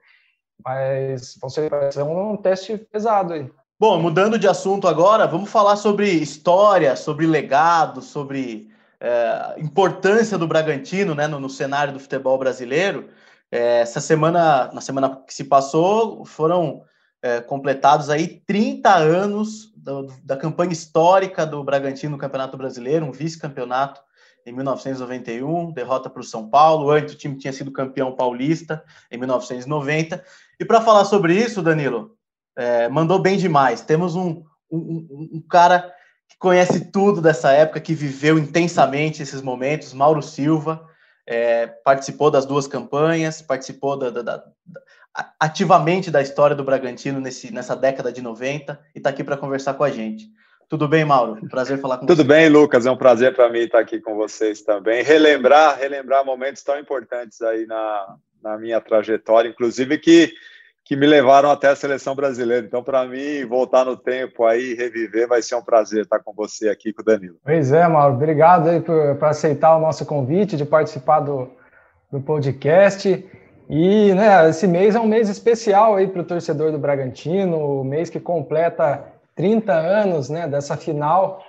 mas 0.64 1.36
vai 1.40 1.92
ser 1.92 2.02
um 2.02 2.36
teste 2.36 2.78
pesado 2.78 3.34
aí. 3.34 3.50
Bom, 3.78 4.00
mudando 4.00 4.38
de 4.38 4.48
assunto 4.48 4.88
agora, 4.88 5.26
vamos 5.26 5.50
falar 5.50 5.76
sobre 5.76 6.08
história, 6.08 6.96
sobre 6.96 7.26
legado, 7.26 8.00
sobre 8.00 8.70
é, 8.98 9.54
importância 9.58 10.38
do 10.38 10.48
Bragantino 10.48 11.14
né, 11.14 11.26
no, 11.26 11.38
no 11.38 11.50
cenário 11.50 11.92
do 11.92 12.00
futebol 12.00 12.38
brasileiro. 12.38 13.10
É, 13.50 13.80
essa 13.80 14.00
semana, 14.00 14.70
na 14.72 14.80
semana 14.80 15.22
que 15.26 15.32
se 15.32 15.44
passou, 15.44 16.24
foram 16.24 16.82
é, 17.22 17.40
completados 17.40 18.10
aí 18.10 18.42
30 18.46 18.94
anos 18.94 19.72
do, 19.76 20.06
da 20.22 20.36
campanha 20.36 20.72
histórica 20.72 21.46
do 21.46 21.62
Bragantino 21.62 22.12
no 22.12 22.18
Campeonato 22.18 22.56
Brasileiro, 22.56 23.06
um 23.06 23.12
vice-campeonato 23.12 24.00
em 24.46 24.52
1991, 24.52 25.72
derrota 25.72 26.08
para 26.08 26.20
o 26.20 26.24
São 26.24 26.48
Paulo. 26.48 26.90
Antes 26.90 27.14
o 27.14 27.18
time 27.18 27.36
tinha 27.36 27.52
sido 27.52 27.72
campeão 27.72 28.14
paulista 28.14 28.82
em 29.10 29.18
1990. 29.18 30.22
E 30.58 30.64
para 30.64 30.80
falar 30.80 31.04
sobre 31.04 31.34
isso, 31.34 31.62
Danilo, 31.62 32.16
é, 32.56 32.88
mandou 32.88 33.18
bem 33.18 33.36
demais. 33.36 33.80
Temos 33.80 34.14
um, 34.14 34.44
um, 34.70 35.30
um, 35.34 35.44
cara 35.48 35.92
que 36.28 36.38
conhece 36.38 36.92
tudo 36.92 37.20
dessa 37.20 37.50
época, 37.50 37.80
que 37.80 37.92
viveu 37.92 38.38
intensamente 38.38 39.20
esses 39.20 39.42
momentos, 39.42 39.92
Mauro 39.92 40.22
Silva. 40.22 40.86
É, 41.26 41.66
participou 41.66 42.30
das 42.30 42.46
duas 42.46 42.66
campanhas, 42.66 43.42
participou 43.42 43.98
da, 43.98 44.10
da, 44.10 44.22
da, 44.22 44.44
ativamente 45.40 46.10
da 46.10 46.22
história 46.22 46.54
do 46.54 46.64
Bragantino 46.64 47.20
nesse, 47.20 47.52
nessa 47.52 47.74
década 47.74 48.12
de 48.12 48.22
90 48.22 48.78
e 48.94 48.98
está 48.98 49.10
aqui 49.10 49.24
para 49.24 49.36
conversar 49.36 49.74
com 49.74 49.84
a 49.84 49.90
gente. 49.90 50.28
Tudo 50.68 50.88
bem, 50.88 51.04
Mauro? 51.04 51.38
Prazer 51.48 51.78
falar 51.78 51.98
com 51.98 52.06
Tudo 52.06 52.16
você. 52.16 52.22
Tudo 52.22 52.28
bem, 52.28 52.48
Lucas. 52.48 52.86
É 52.86 52.90
um 52.90 52.96
prazer 52.96 53.34
para 53.34 53.48
mim 53.48 53.60
estar 53.60 53.78
aqui 53.78 54.00
com 54.00 54.16
vocês 54.16 54.62
também. 54.62 55.02
Relembrar, 55.02 55.78
relembrar 55.78 56.24
momentos 56.24 56.62
tão 56.62 56.78
importantes 56.78 57.40
aí 57.40 57.66
na, 57.66 58.16
na 58.42 58.58
minha 58.58 58.80
trajetória, 58.80 59.48
inclusive 59.48 59.96
que, 59.98 60.34
que 60.86 60.94
me 60.94 61.04
levaram 61.04 61.50
até 61.50 61.66
a 61.66 61.74
seleção 61.74 62.14
brasileira. 62.14 62.64
Então, 62.64 62.80
para 62.80 63.04
mim, 63.04 63.44
voltar 63.44 63.84
no 63.84 63.96
tempo 63.96 64.44
aí, 64.44 64.72
reviver, 64.72 65.26
vai 65.26 65.42
ser 65.42 65.56
um 65.56 65.62
prazer 65.62 66.04
estar 66.04 66.20
com 66.20 66.32
você 66.32 66.68
aqui, 66.68 66.92
com 66.92 67.02
o 67.02 67.04
Danilo. 67.04 67.34
Pois 67.44 67.72
é, 67.72 67.88
Mauro. 67.88 68.14
Obrigado 68.14 68.68
aí 68.68 68.80
por, 68.80 69.16
por 69.16 69.24
aceitar 69.26 69.76
o 69.76 69.80
nosso 69.80 70.06
convite 70.06 70.56
de 70.56 70.64
participar 70.64 71.20
do, 71.20 71.50
do 72.08 72.20
podcast. 72.20 73.28
E 73.68 74.14
né, 74.14 74.48
esse 74.48 74.68
mês 74.68 74.94
é 74.94 75.00
um 75.00 75.08
mês 75.08 75.28
especial 75.28 75.96
aí 75.96 76.06
para 76.06 76.22
o 76.22 76.24
torcedor 76.24 76.70
do 76.70 76.78
Bragantino, 76.78 77.80
o 77.80 77.84
mês 77.84 78.08
que 78.08 78.20
completa 78.20 79.02
30 79.34 79.72
anos 79.72 80.30
né, 80.30 80.46
dessa 80.46 80.76
final 80.76 81.42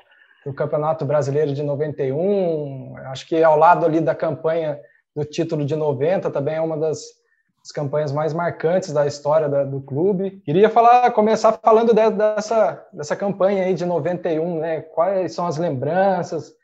do 0.44 0.51
Campeonato 0.51 1.06
Brasileiro 1.06 1.53
de 1.53 1.62
91. 1.62 2.96
Acho 3.12 3.27
que 3.27 3.44
ao 3.44 3.56
lado 3.56 3.86
ali 3.86 4.01
da 4.01 4.15
campanha 4.15 4.79
do 5.15 5.24
título 5.24 5.63
de 5.63 5.75
90 5.75 6.32
também 6.32 6.56
é 6.56 6.62
uma 6.62 6.75
das 6.75 7.17
as 7.67 7.71
campanhas 7.71 8.13
mais 8.13 8.33
marcantes 8.33 8.93
da 8.93 9.05
história 9.05 9.50
da, 9.50 9.65
do 9.65 9.81
clube. 9.81 10.41
Queria 10.45 10.69
falar, 10.69 11.12
começar 11.12 11.51
falando 11.62 11.93
de, 11.93 12.09
dessa, 12.12 12.88
dessa 12.93 13.13
campanha 13.13 13.65
aí 13.65 13.74
de 13.74 13.86
91, 13.86 14.59
né? 14.59 14.81
Quais 14.81 15.33
são 15.33 15.45
as 15.45 15.57
lembranças 15.57 16.55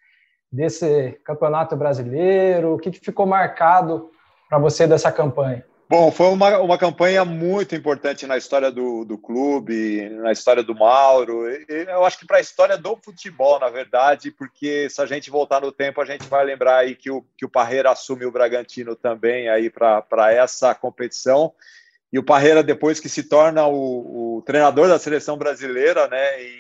desse 0.50 1.20
campeonato 1.26 1.76
brasileiro? 1.76 2.76
O 2.76 2.78
que, 2.78 2.90
que 2.90 3.04
ficou 3.04 3.26
marcado 3.26 4.12
para 4.48 4.58
você 4.58 4.88
dessa 4.88 5.12
campanha? 5.12 5.66
Bom, 5.90 6.12
foi 6.12 6.28
uma, 6.28 6.58
uma 6.60 6.78
campanha 6.78 7.26
muito 7.26 7.76
importante 7.76 8.26
na 8.26 8.38
história 8.38 8.72
do, 8.72 9.04
do 9.04 9.18
clube, 9.18 10.10
na 10.10 10.32
história 10.32 10.64
do 10.64 10.74
Mauro. 10.74 11.46
Eu 11.68 12.06
acho 12.06 12.18
que 12.18 12.26
para 12.26 12.38
a 12.38 12.42
história 12.42 12.78
do 12.78 12.98
futebol, 12.98 13.60
na 13.60 13.70
verdade, 13.70 14.32
porque 14.32 14.90
se 14.90 15.02
a 15.02 15.06
gente 15.06 15.30
voltar 15.30 15.62
no 15.62 15.72
tempo, 15.72 16.02
a 16.02 16.06
gente 16.06 16.26
vai 16.28 16.44
lembrar 16.46 16.78
aí 16.78 16.96
que 16.96 17.12
o, 17.12 17.24
que 17.38 17.46
o 17.46 17.50
Parreira 17.50 17.92
assume 17.92 18.26
o 18.26 18.32
Bragantino 18.32 18.96
também 18.96 19.50
aí 19.50 19.70
para 19.70 20.34
essa 20.34 20.74
competição. 20.74 21.54
E 22.12 22.18
o 22.18 22.24
Parreira, 22.24 22.64
depois 22.64 23.00
que 23.00 23.10
se 23.10 23.24
torna 23.24 23.68
o, 23.68 24.38
o 24.38 24.42
treinador 24.44 24.88
da 24.88 24.98
seleção 24.98 25.38
brasileira, 25.38 26.08
né, 26.08 26.42
e, 26.42 26.56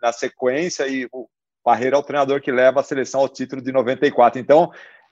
na 0.00 0.12
sequência, 0.12 0.86
e 0.86 1.08
o 1.12 1.28
Parreira 1.64 1.96
é 1.96 1.98
o 1.98 2.02
treinador 2.02 2.40
que 2.40 2.52
leva 2.52 2.80
a 2.80 2.84
seleção 2.84 3.20
ao 3.20 3.28
título 3.28 3.60
de 3.60 3.72
94. 3.72 4.38
Então, 4.38 4.70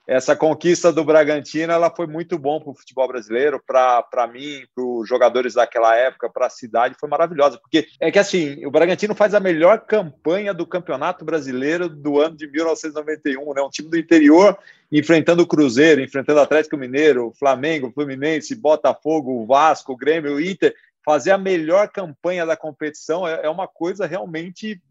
essa 0.09 0.35
conquista 0.35 0.91
do 0.91 1.03
Bragantino 1.03 1.71
ela 1.71 1.93
foi 1.95 2.07
muito 2.07 2.39
bom 2.39 2.59
para 2.59 2.71
o 2.71 2.73
futebol 2.73 3.07
brasileiro, 3.07 3.61
para 3.63 4.27
mim, 4.27 4.63
para 4.73 4.83
os 4.83 5.07
jogadores 5.07 5.53
daquela 5.53 5.95
época, 5.95 6.27
para 6.27 6.47
a 6.47 6.49
cidade, 6.49 6.95
foi 6.99 7.07
maravilhosa, 7.07 7.59
porque 7.59 7.87
é 7.99 8.11
que 8.11 8.17
assim, 8.17 8.65
o 8.65 8.71
Bragantino 8.71 9.13
faz 9.13 9.35
a 9.35 9.39
melhor 9.39 9.81
campanha 9.81 10.51
do 10.51 10.65
Campeonato 10.65 11.23
Brasileiro 11.23 11.87
do 11.87 12.19
ano 12.19 12.35
de 12.35 12.47
1991, 12.49 13.53
né? 13.53 13.61
Um 13.61 13.69
time 13.69 13.87
do 13.87 13.99
interior 13.99 14.57
enfrentando 14.91 15.43
o 15.43 15.47
Cruzeiro, 15.47 16.01
enfrentando 16.01 16.39
o 16.39 16.43
Atlético 16.43 16.75
Mineiro, 16.75 17.31
Flamengo, 17.37 17.91
Fluminense, 17.93 18.55
Botafogo, 18.55 19.45
Vasco, 19.45 19.95
Grêmio, 19.95 20.41
Inter, 20.41 20.73
fazer 21.05 21.29
a 21.29 21.37
melhor 21.37 21.87
campanha 21.87 22.47
da 22.47 22.57
competição 22.57 23.27
é, 23.27 23.41
é 23.43 23.49
uma 23.49 23.67
coisa 23.67 24.07
realmente 24.07 24.81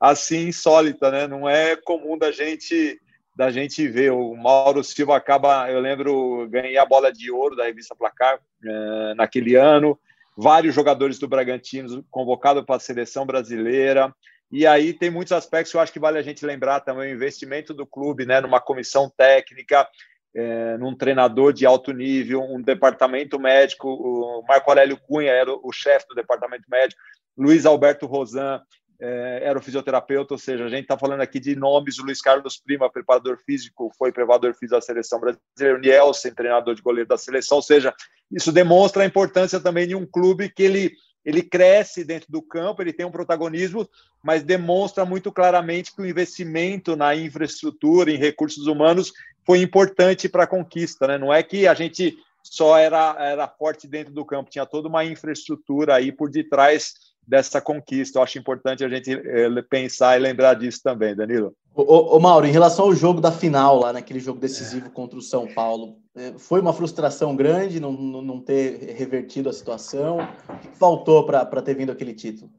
assim 0.00 0.46
insólita, 0.46 1.10
né? 1.10 1.26
Não 1.26 1.48
é 1.48 1.74
comum 1.74 2.16
da 2.16 2.30
gente 2.30 3.00
da 3.38 3.52
gente 3.52 3.86
ver. 3.86 4.10
O 4.10 4.34
Mauro 4.34 4.82
Silva 4.82 5.16
acaba, 5.16 5.70
eu 5.70 5.78
lembro, 5.78 6.48
ganhei 6.50 6.76
a 6.76 6.84
bola 6.84 7.12
de 7.12 7.30
ouro 7.30 7.54
da 7.54 7.66
revista 7.66 7.94
Placar 7.94 8.40
é, 8.64 9.14
naquele 9.14 9.54
ano. 9.54 9.96
Vários 10.36 10.74
jogadores 10.74 11.20
do 11.20 11.28
Bragantino 11.28 12.04
convocados 12.10 12.64
para 12.64 12.74
a 12.74 12.80
seleção 12.80 13.24
brasileira. 13.24 14.12
E 14.50 14.66
aí 14.66 14.92
tem 14.92 15.08
muitos 15.08 15.32
aspectos 15.32 15.70
que 15.70 15.76
eu 15.76 15.80
acho 15.80 15.92
que 15.92 16.00
vale 16.00 16.18
a 16.18 16.22
gente 16.22 16.44
lembrar 16.44 16.80
também: 16.80 17.12
o 17.12 17.14
investimento 17.14 17.72
do 17.72 17.86
clube, 17.86 18.26
né, 18.26 18.40
numa 18.40 18.60
comissão 18.60 19.08
técnica, 19.16 19.88
é, 20.34 20.76
num 20.76 20.96
treinador 20.96 21.52
de 21.52 21.64
alto 21.64 21.92
nível, 21.92 22.42
um 22.42 22.60
departamento 22.60 23.38
médico. 23.38 23.88
O 23.88 24.42
Marco 24.48 24.68
Aurélio 24.68 24.98
Cunha 24.98 25.30
era 25.30 25.52
o 25.52 25.70
chefe 25.70 26.08
do 26.08 26.14
departamento 26.16 26.64
médico, 26.68 27.00
Luiz 27.36 27.64
Alberto 27.64 28.04
Rosan 28.04 28.60
era 29.00 29.58
o 29.58 29.62
fisioterapeuta, 29.62 30.34
ou 30.34 30.38
seja, 30.38 30.64
a 30.64 30.68
gente 30.68 30.82
está 30.82 30.98
falando 30.98 31.20
aqui 31.20 31.38
de 31.38 31.54
nomes, 31.54 31.98
o 31.98 32.04
Luiz 32.04 32.20
Carlos 32.20 32.56
Prima, 32.56 32.90
preparador 32.90 33.38
físico, 33.38 33.92
foi 33.96 34.10
preparador 34.10 34.54
físico 34.54 34.76
da 34.76 34.80
seleção 34.80 35.20
brasileira, 35.20 35.76
o 35.76 35.80
Nielsen, 35.80 36.34
treinador 36.34 36.74
de 36.74 36.82
goleiro 36.82 37.08
da 37.08 37.16
seleção, 37.16 37.58
ou 37.58 37.62
seja, 37.62 37.94
isso 38.30 38.50
demonstra 38.50 39.04
a 39.04 39.06
importância 39.06 39.60
também 39.60 39.86
de 39.86 39.94
um 39.94 40.04
clube 40.04 40.48
que 40.48 40.64
ele, 40.64 40.92
ele 41.24 41.42
cresce 41.42 42.04
dentro 42.04 42.30
do 42.30 42.42
campo, 42.42 42.82
ele 42.82 42.92
tem 42.92 43.06
um 43.06 43.12
protagonismo, 43.12 43.88
mas 44.22 44.42
demonstra 44.42 45.04
muito 45.04 45.30
claramente 45.30 45.94
que 45.94 46.02
o 46.02 46.06
investimento 46.06 46.96
na 46.96 47.14
infraestrutura, 47.14 48.10
em 48.10 48.16
recursos 48.16 48.66
humanos, 48.66 49.12
foi 49.46 49.62
importante 49.62 50.28
para 50.28 50.42
a 50.42 50.48
conquista, 50.48 51.06
né? 51.06 51.16
não 51.18 51.32
é 51.32 51.42
que 51.42 51.68
a 51.68 51.74
gente 51.74 52.18
só 52.42 52.76
era, 52.76 53.14
era 53.18 53.46
forte 53.46 53.86
dentro 53.86 54.12
do 54.12 54.24
campo, 54.24 54.50
tinha 54.50 54.66
toda 54.66 54.88
uma 54.88 55.04
infraestrutura 55.04 55.94
aí 55.94 56.10
por 56.10 56.30
detrás 56.30 57.07
dessa 57.28 57.60
conquista. 57.60 58.18
Eu 58.18 58.22
acho 58.22 58.38
importante 58.38 58.82
a 58.82 58.88
gente 58.88 59.12
eh, 59.12 59.62
pensar 59.68 60.16
e 60.16 60.20
lembrar 60.20 60.54
disso 60.54 60.80
também, 60.82 61.14
Danilo. 61.14 61.54
Ô, 61.74 62.16
ô, 62.16 62.18
Mauro, 62.18 62.46
em 62.46 62.50
relação 62.50 62.86
ao 62.86 62.94
jogo 62.94 63.20
da 63.20 63.30
final, 63.30 63.78
lá 63.78 63.92
naquele 63.92 64.18
jogo 64.18 64.40
decisivo 64.40 64.86
é. 64.86 64.90
contra 64.90 65.18
o 65.18 65.22
São 65.22 65.46
Paulo, 65.46 65.98
eh, 66.16 66.32
foi 66.38 66.60
uma 66.60 66.72
frustração 66.72 67.36
grande 67.36 67.78
não, 67.78 67.92
não 67.92 68.40
ter 68.40 68.94
revertido 68.96 69.50
a 69.50 69.52
situação? 69.52 70.18
O 70.48 70.58
que 70.58 70.68
faltou 70.78 71.26
para 71.26 71.62
ter 71.62 71.74
vindo 71.74 71.92
aquele 71.92 72.14
título? 72.14 72.50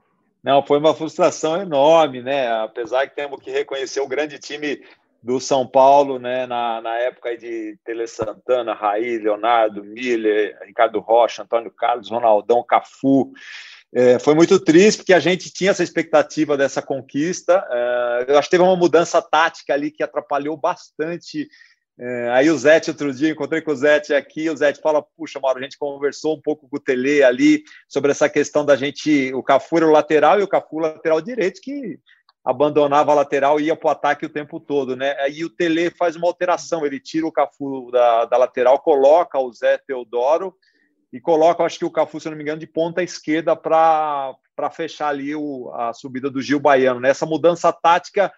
Não, 0.43 0.63
foi 0.63 0.77
uma 0.77 0.93
frustração 0.93 1.59
enorme, 1.59 2.21
né? 2.21 2.49
Apesar 2.61 3.07
que 3.07 3.15
temos 3.15 3.41
que 3.41 3.49
reconhecer 3.49 3.99
o 3.99 4.07
grande 4.07 4.37
time 4.37 4.81
do 5.21 5.39
São 5.39 5.67
Paulo, 5.67 6.19
né? 6.19 6.45
Na, 6.45 6.79
na 6.79 6.95
época 6.99 7.35
de 7.35 7.77
Tele 7.83 8.07
Santana, 8.07 8.73
Raí, 8.73 9.17
Leonardo, 9.17 9.83
Miller, 9.83 10.57
Ricardo 10.65 10.99
Rocha, 10.99 11.43
Antônio 11.43 11.71
Carlos, 11.71 12.09
Ronaldão, 12.09 12.63
Cafu. 12.63 13.33
É, 13.93 14.19
foi 14.19 14.35
muito 14.35 14.59
triste 14.59 14.99
porque 14.99 15.13
a 15.13 15.19
gente 15.19 15.51
tinha 15.51 15.71
essa 15.71 15.83
expectativa 15.83 16.55
dessa 16.55 16.81
conquista. 16.81 17.65
É, 17.69 18.25
eu 18.29 18.37
acho 18.37 18.47
que 18.47 18.51
teve 18.51 18.63
uma 18.63 18.75
mudança 18.75 19.21
tática 19.21 19.73
ali 19.73 19.89
que 19.89 20.03
atrapalhou 20.03 20.55
bastante. 20.55 21.47
É, 22.01 22.29
aí 22.29 22.49
o 22.49 22.57
Zete, 22.57 22.91
outro 22.91 23.11
dia, 23.13 23.29
encontrei 23.29 23.61
com 23.61 23.71
o 23.71 23.75
Zete 23.75 24.13
aqui, 24.13 24.49
o 24.49 24.55
Zete 24.55 24.79
fala, 24.79 25.03
puxa, 25.17 25.37
Mauro, 25.37 25.59
a 25.59 25.61
gente 25.61 25.77
conversou 25.77 26.37
um 26.37 26.41
pouco 26.41 26.69
com 26.69 26.77
o 26.77 26.79
Tele 26.79 27.21
ali 27.21 27.61
sobre 27.89 28.11
essa 28.11 28.29
questão 28.29 28.63
da 28.63 28.77
gente, 28.77 29.33
o 29.33 29.43
Cafu 29.43 29.77
era 29.77 29.87
o 29.87 29.91
lateral 29.91 30.39
e 30.39 30.43
o 30.43 30.47
Cafu 30.47 30.79
lateral 30.79 31.19
direito, 31.19 31.59
que 31.61 31.99
abandonava 32.45 33.11
a 33.11 33.15
lateral 33.15 33.59
e 33.59 33.65
ia 33.65 33.75
para 33.75 33.87
o 33.89 33.91
ataque 33.91 34.25
o 34.25 34.29
tempo 34.29 34.61
todo, 34.61 34.95
né? 34.95 35.11
Aí 35.19 35.43
o 35.43 35.49
Tele 35.49 35.89
faz 35.89 36.15
uma 36.15 36.27
alteração, 36.27 36.85
ele 36.85 37.01
tira 37.01 37.27
o 37.27 37.33
Cafu 37.33 37.91
da, 37.91 38.23
da 38.23 38.37
lateral, 38.37 38.79
coloca 38.79 39.37
o 39.37 39.51
Zé 39.51 39.77
Teodoro, 39.77 40.55
e 41.11 41.19
coloca, 41.19 41.63
acho 41.63 41.79
que 41.79 41.85
o 41.85 41.91
Cafu, 41.91 42.19
se 42.19 42.29
não 42.29 42.37
me 42.37 42.43
engano, 42.43 42.59
de 42.59 42.67
ponta 42.67 43.01
esquerda 43.01 43.55
para 43.55 44.35
fechar 44.71 45.09
ali 45.09 45.35
o, 45.35 45.71
a 45.73 45.91
subida 45.93 46.29
do 46.29 46.41
Gil 46.41 46.59
Baiano. 46.59 46.99
Nessa 46.99 47.25
né? 47.25 47.31
mudança 47.31 47.71
tática 47.73 48.31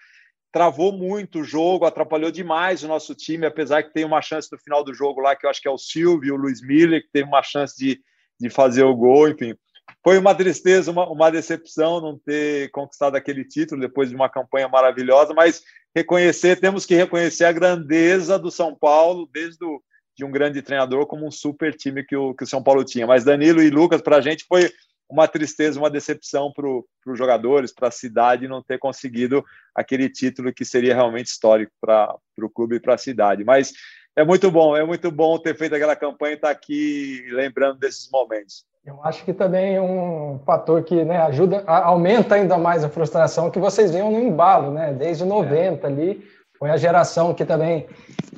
travou 0.51 0.91
muito 0.91 1.39
o 1.39 1.43
jogo, 1.43 1.85
atrapalhou 1.85 2.31
demais 2.31 2.83
o 2.83 2.87
nosso 2.87 3.15
time, 3.15 3.45
apesar 3.45 3.83
que 3.83 3.93
tem 3.93 4.05
uma 4.05 4.21
chance 4.21 4.49
no 4.51 4.59
final 4.59 4.83
do 4.83 4.93
jogo 4.93 5.21
lá, 5.21 5.35
que 5.35 5.45
eu 5.45 5.49
acho 5.49 5.61
que 5.61 5.67
é 5.67 5.71
o 5.71 5.77
Silvio, 5.77 6.35
o 6.35 6.37
Luiz 6.37 6.61
Miller, 6.61 7.01
que 7.01 7.11
teve 7.11 7.27
uma 7.27 7.43
chance 7.43 7.75
de, 7.77 8.01
de 8.39 8.49
fazer 8.49 8.83
o 8.83 8.95
gol, 8.95 9.29
enfim. 9.29 9.55
Foi 10.03 10.17
uma 10.17 10.33
tristeza, 10.33 10.91
uma, 10.91 11.09
uma 11.09 11.29
decepção 11.29 12.01
não 12.01 12.17
ter 12.17 12.69
conquistado 12.71 13.15
aquele 13.15 13.45
título 13.45 13.81
depois 13.81 14.09
de 14.09 14.15
uma 14.15 14.29
campanha 14.29 14.67
maravilhosa, 14.67 15.33
mas 15.33 15.61
reconhecer, 15.95 16.59
temos 16.59 16.85
que 16.85 16.95
reconhecer 16.95 17.45
a 17.45 17.51
grandeza 17.51 18.39
do 18.39 18.49
São 18.49 18.75
Paulo 18.75 19.29
desde 19.31 19.63
o 19.63 19.81
de 20.15 20.25
um 20.25 20.31
grande 20.31 20.61
treinador 20.61 21.05
como 21.05 21.25
um 21.25 21.31
super 21.31 21.73
time 21.75 22.03
que 22.03 22.15
o, 22.15 22.33
que 22.33 22.43
o 22.43 22.47
São 22.47 22.61
Paulo 22.61 22.83
tinha. 22.83 23.07
Mas 23.07 23.23
Danilo 23.23 23.61
e 23.61 23.69
Lucas, 23.69 24.01
para 24.01 24.17
a 24.17 24.21
gente, 24.21 24.45
foi 24.45 24.69
uma 25.09 25.27
tristeza, 25.27 25.77
uma 25.77 25.89
decepção 25.89 26.51
para 26.53 26.67
os 26.67 27.17
jogadores, 27.17 27.73
para 27.73 27.89
a 27.89 27.91
cidade 27.91 28.47
não 28.47 28.63
ter 28.63 28.79
conseguido 28.79 29.43
aquele 29.75 30.09
título 30.09 30.53
que 30.53 30.63
seria 30.63 30.95
realmente 30.95 31.27
histórico 31.27 31.71
para 31.81 32.15
o 32.41 32.49
clube 32.49 32.77
e 32.77 32.79
para 32.79 32.95
a 32.95 32.97
cidade. 32.97 33.43
Mas 33.43 33.73
é 34.15 34.23
muito 34.23 34.49
bom, 34.49 34.75
é 34.75 34.85
muito 34.85 35.11
bom 35.11 35.37
ter 35.37 35.55
feito 35.55 35.75
aquela 35.75 35.95
campanha 35.95 36.33
e 36.33 36.35
estar 36.35 36.47
tá 36.47 36.53
aqui 36.53 37.25
lembrando 37.31 37.79
desses 37.79 38.09
momentos. 38.09 38.65
Eu 38.83 38.99
acho 39.03 39.23
que 39.23 39.31
também 39.31 39.75
é 39.75 39.81
um 39.81 40.39
fator 40.43 40.83
que 40.83 41.03
né, 41.05 41.17
ajuda, 41.17 41.63
aumenta 41.67 42.35
ainda 42.35 42.57
mais 42.57 42.83
a 42.83 42.89
frustração 42.89 43.51
que 43.51 43.59
vocês 43.59 43.91
viam 43.91 44.11
no 44.11 44.19
embalo, 44.19 44.71
né? 44.71 44.91
Desde 44.91 45.23
90 45.23 45.85
é. 45.85 45.89
ali, 45.89 46.27
foi 46.61 46.69
a 46.69 46.77
geração 46.77 47.33
que 47.33 47.43
também 47.43 47.87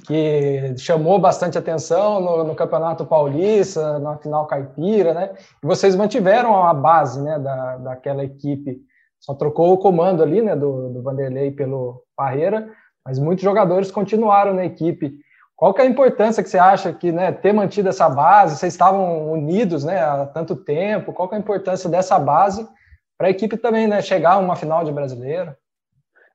que 0.07 0.75
chamou 0.77 1.19
bastante 1.19 1.57
atenção 1.57 2.21
no, 2.21 2.43
no, 2.45 2.55
Campeonato 2.55 3.05
Paulista, 3.05 3.99
na 3.99 4.17
final 4.17 4.47
caipira, 4.47 5.13
né? 5.13 5.33
E 5.61 5.67
vocês 5.67 5.93
mantiveram 5.93 6.63
a 6.63 6.73
base, 6.73 7.21
né, 7.21 7.37
da, 7.37 7.77
daquela 7.79 8.23
equipe. 8.23 8.79
Só 9.19 9.33
trocou 9.33 9.73
o 9.73 9.77
comando 9.77 10.23
ali, 10.23 10.41
né, 10.41 10.55
do, 10.55 10.87
do 10.93 11.03
Vanderlei 11.03 11.51
pelo 11.51 12.01
Parreira, 12.15 12.69
mas 13.05 13.19
muitos 13.19 13.43
jogadores 13.43 13.91
continuaram 13.91 14.53
na 14.53 14.63
equipe. 14.63 15.17
Qual 15.53 15.73
que 15.73 15.81
é 15.81 15.83
a 15.83 15.89
importância 15.89 16.41
que 16.41 16.49
você 16.49 16.57
acha 16.57 16.93
que, 16.93 17.11
né, 17.11 17.29
ter 17.33 17.51
mantido 17.51 17.89
essa 17.89 18.07
base? 18.07 18.55
Vocês 18.55 18.73
estavam 18.73 19.33
unidos, 19.33 19.83
né, 19.83 19.99
há 20.01 20.25
tanto 20.27 20.55
tempo. 20.55 21.11
Qual 21.11 21.27
que 21.27 21.35
é 21.35 21.37
a 21.37 21.41
importância 21.41 21.89
dessa 21.89 22.17
base 22.17 22.65
para 23.17 23.27
a 23.27 23.31
equipe 23.31 23.57
também, 23.57 23.85
né, 23.85 24.01
chegar 24.01 24.35
a 24.35 24.37
uma 24.37 24.55
final 24.55 24.85
de 24.85 24.93
brasileiro? 24.93 25.53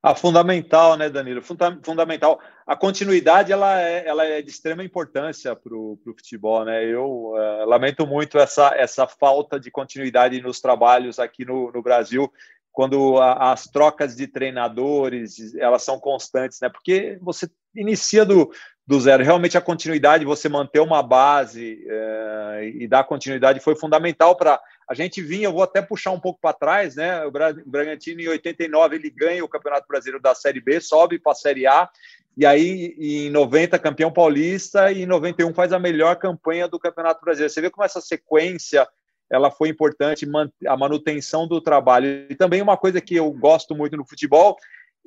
Ah, 0.01 0.15
fundamental, 0.15 0.97
né, 0.97 1.11
Danilo? 1.11 1.43
Fundamental. 1.43 2.41
A 2.65 2.77
continuidade 2.77 3.53
ela 3.53 3.81
é, 3.81 4.07
ela 4.07 4.25
é 4.25 4.41
de 4.41 4.49
extrema 4.49 4.85
importância 4.85 5.57
para 5.57 5.75
o 5.75 5.99
futebol, 6.05 6.65
né? 6.65 6.85
Eu 6.85 7.33
uh, 7.33 7.65
lamento 7.67 8.07
muito 8.07 8.39
essa, 8.39 8.73
essa 8.77 9.09
falta 9.09 9.59
de 9.59 9.73
continuidade 9.73 10.41
nos 10.41 10.61
trabalhos 10.61 11.19
aqui 11.19 11.45
no, 11.45 11.73
no 11.73 11.83
Brasil, 11.83 12.33
quando 12.71 13.19
a, 13.19 13.51
as 13.51 13.65
trocas 13.65 14.15
de 14.15 14.29
treinadores 14.29 15.55
elas 15.57 15.83
são 15.83 15.99
constantes, 15.99 16.61
né? 16.61 16.69
Porque 16.69 17.19
você 17.21 17.51
inicia 17.75 18.25
do, 18.25 18.53
do 18.89 18.99
zero. 18.99 19.23
Realmente 19.23 19.59
a 19.59 19.61
continuidade, 19.61 20.25
você 20.25 20.49
manter 20.49 20.81
uma 20.81 21.03
base 21.03 21.85
uh, 21.85 22.65
e 22.65 22.89
dar 22.89 23.05
continuidade 23.05 23.61
foi 23.61 23.77
fundamental 23.77 24.35
para 24.35 24.59
a 24.89 24.95
gente 24.95 25.21
vinha, 25.21 25.45
eu 25.45 25.53
vou 25.53 25.63
até 25.63 25.83
puxar 25.83 26.13
um 26.13 26.19
pouco 26.19 26.41
para 26.41 26.55
trás, 26.55 26.97
né? 26.97 27.23
O 27.27 27.31
Bragantino 27.67 28.23
em 28.23 28.29
89 28.29 28.97
ele 28.97 29.11
ganha 29.11 29.45
o 29.45 29.49
Campeonato 29.49 29.87
Brasileiro 29.87 30.23
da 30.23 30.35
Série 30.35 30.63
B, 30.63 30.81
sobe 30.81 31.19
para 31.19 31.33
a 31.33 31.35
Série 31.35 31.67
A 31.67 31.87
e 32.35 32.47
aí 32.47 32.95
em 32.99 33.29
90 33.29 33.79
campeão 33.79 34.11
paulista 34.11 34.91
e 34.91 35.03
em 35.03 35.07
91 35.07 35.53
faz 35.53 35.75
a 35.75 35.79
melhor 35.79 36.17
campanha 36.17 36.67
do 36.67 36.79
Campeonato 36.79 37.21
Brasileiro. 37.23 37.53
Você 37.53 37.61
vê 37.61 37.69
como 37.69 37.85
essa 37.85 38.01
sequência 38.01 38.89
ela 39.31 39.51
foi 39.51 39.69
importante 39.69 40.27
a 40.67 40.77
manutenção 40.79 41.47
do 41.47 41.61
trabalho. 41.61 42.27
E 42.31 42.35
também 42.35 42.63
uma 42.63 42.79
coisa 42.79 43.03
que 43.03 43.15
eu 43.15 43.31
gosto 43.33 43.75
muito 43.75 43.99
no 43.99 44.09
futebol 44.09 44.57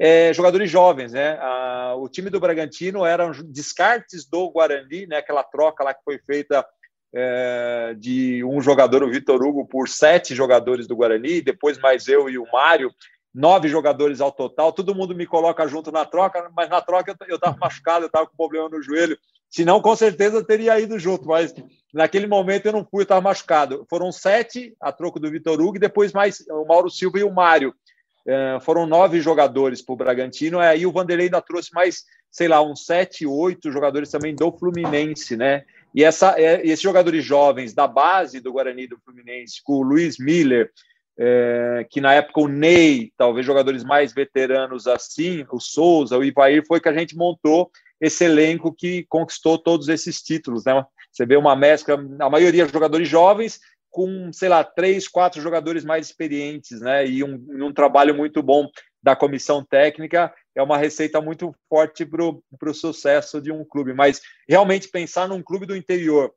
é 0.04 0.34
jogadores 0.34 0.72
jovens, 0.72 1.14
né? 1.14 1.38
o 1.96 2.10
time 2.10 2.32
do 2.32 2.40
Bragantino 2.40 3.06
eram 3.06 3.32
descartes 3.46 4.26
do 4.26 4.50
Guarani, 4.50 5.06
né? 5.06 5.18
Aquela 5.18 5.44
troca 5.44 5.84
lá 5.84 5.94
que 5.94 6.04
foi 6.04 6.18
feita 6.18 6.66
é, 7.14 7.96
de 8.00 8.44
um 8.44 8.60
jogador, 8.60 9.04
o 9.04 9.12
Vitor 9.12 9.44
Hugo, 9.44 9.68
por 9.68 9.88
sete 9.88 10.34
jogadores 10.34 10.88
do 10.88 10.96
Guarani, 10.96 11.40
depois 11.40 11.78
mais 11.78 12.08
eu 12.08 12.28
e 12.28 12.40
o 12.40 12.48
Mário, 12.52 12.92
nove 13.32 13.68
jogadores 13.68 14.22
ao 14.22 14.32
total. 14.32 14.74
Todo 14.74 14.96
mundo 14.96 15.14
me 15.14 15.28
coloca 15.28 15.68
junto 15.68 15.92
na 15.92 16.04
troca, 16.04 16.50
mas 16.56 16.68
na 16.68 16.82
troca 16.82 17.16
eu 17.28 17.36
estava 17.36 17.56
machucado, 17.60 18.06
eu 18.06 18.08
estava 18.08 18.26
com 18.26 18.36
problema 18.36 18.70
no 18.70 18.82
joelho. 18.82 19.16
Senão, 19.52 19.82
com 19.82 19.96
certeza, 19.96 20.38
eu 20.38 20.44
teria 20.44 20.80
ido 20.80 20.98
junto, 20.98 21.28
mas 21.28 21.54
naquele 21.94 22.26
momento 22.26 22.66
eu 22.66 22.74
não 22.74 22.88
fui, 22.90 23.02
eu 23.02 23.04
estava 23.04 23.22
machucado. 23.22 23.86
Foram 23.88 24.12
sete 24.12 24.74
a 24.82 24.92
troco 24.92 25.20
do 25.20 25.30
Vitor 25.30 25.62
Hugo, 25.62 25.76
e 25.76 25.80
depois 25.80 26.12
mais 26.12 26.44
o 26.50 26.66
Mauro 26.66 26.90
Silva 26.90 27.20
e 27.20 27.24
o 27.24 27.32
Mário. 27.32 27.76
É, 28.26 28.60
foram 28.62 28.86
nove 28.86 29.20
jogadores 29.20 29.82
para 29.82 29.94
o 29.94 29.96
Bragantino, 29.98 30.60
aí 30.60 30.86
o 30.86 30.92
Vanderlei 30.92 31.28
ainda 31.28 31.42
trouxe 31.42 31.70
mais, 31.74 32.04
sei 32.30 32.48
lá, 32.48 32.62
uns 32.62 32.86
sete, 32.86 33.26
oito 33.26 33.72
jogadores 33.72 34.10
também 34.10 34.36
do 34.36 34.52
Fluminense, 34.52 35.36
né? 35.36 35.64
E 35.94 36.04
essa, 36.04 36.40
é, 36.40 36.62
esses 36.66 36.82
jogadores 36.82 37.24
jovens 37.26 37.74
da 37.74 37.88
base 37.88 38.40
do 38.40 38.54
Guarani 38.54 38.88
do 38.88 39.00
Fluminense, 39.04 39.62
com 39.64 39.74
o 39.74 39.82
Luiz 39.82 40.18
Miller, 40.18 40.72
é, 41.18 41.86
que 41.90 42.00
na 42.00 42.14
época 42.14 42.42
o 42.42 42.48
Ney, 42.48 43.12
talvez 43.18 43.46
jogadores 43.46 43.84
mais 43.84 44.14
veteranos 44.14 44.88
assim, 44.88 45.46
o 45.52 45.60
Souza, 45.60 46.18
o 46.18 46.24
Ivair, 46.24 46.64
foi 46.66 46.80
que 46.80 46.90
a 46.90 46.94
gente 46.94 47.16
montou 47.16 47.70
esse 48.00 48.24
elenco 48.24 48.74
que 48.74 49.06
conquistou 49.10 49.58
todos 49.58 49.90
esses 49.90 50.22
títulos. 50.22 50.66
Né? 50.66 50.84
Você 51.12 51.26
vê 51.26 51.36
uma 51.36 51.56
mescla, 51.56 51.96
a 52.20 52.30
maioria 52.30 52.68
jogadores 52.68 53.08
jovens, 53.08 53.60
com, 53.92 54.32
sei 54.34 54.50
lá, 54.50 54.64
três, 54.64 55.08
quatro 55.08 55.42
jogadores 55.42 55.84
mais 55.84 56.08
experientes, 56.08 56.82
né? 56.82 57.06
E 57.06 57.24
um, 57.24 57.46
um 57.68 57.74
trabalho 57.74 58.16
muito 58.16 58.42
bom 58.42 58.68
da 59.04 59.16
comissão 59.16 59.64
técnica 59.64 60.34
é 60.56 60.64
uma 60.64 60.78
receita 60.78 61.22
muito 61.22 61.54
forte 61.70 62.06
para 62.06 62.24
o 62.24 62.74
sucesso 62.74 63.42
de 63.42 63.52
um 63.52 63.66
clube. 63.66 63.94
Mas 63.94 64.22
realmente 64.48 64.88
pensar 64.88 65.28
num 65.28 65.44
clube 65.44 65.66
do 65.66 65.76
interior, 65.76 66.34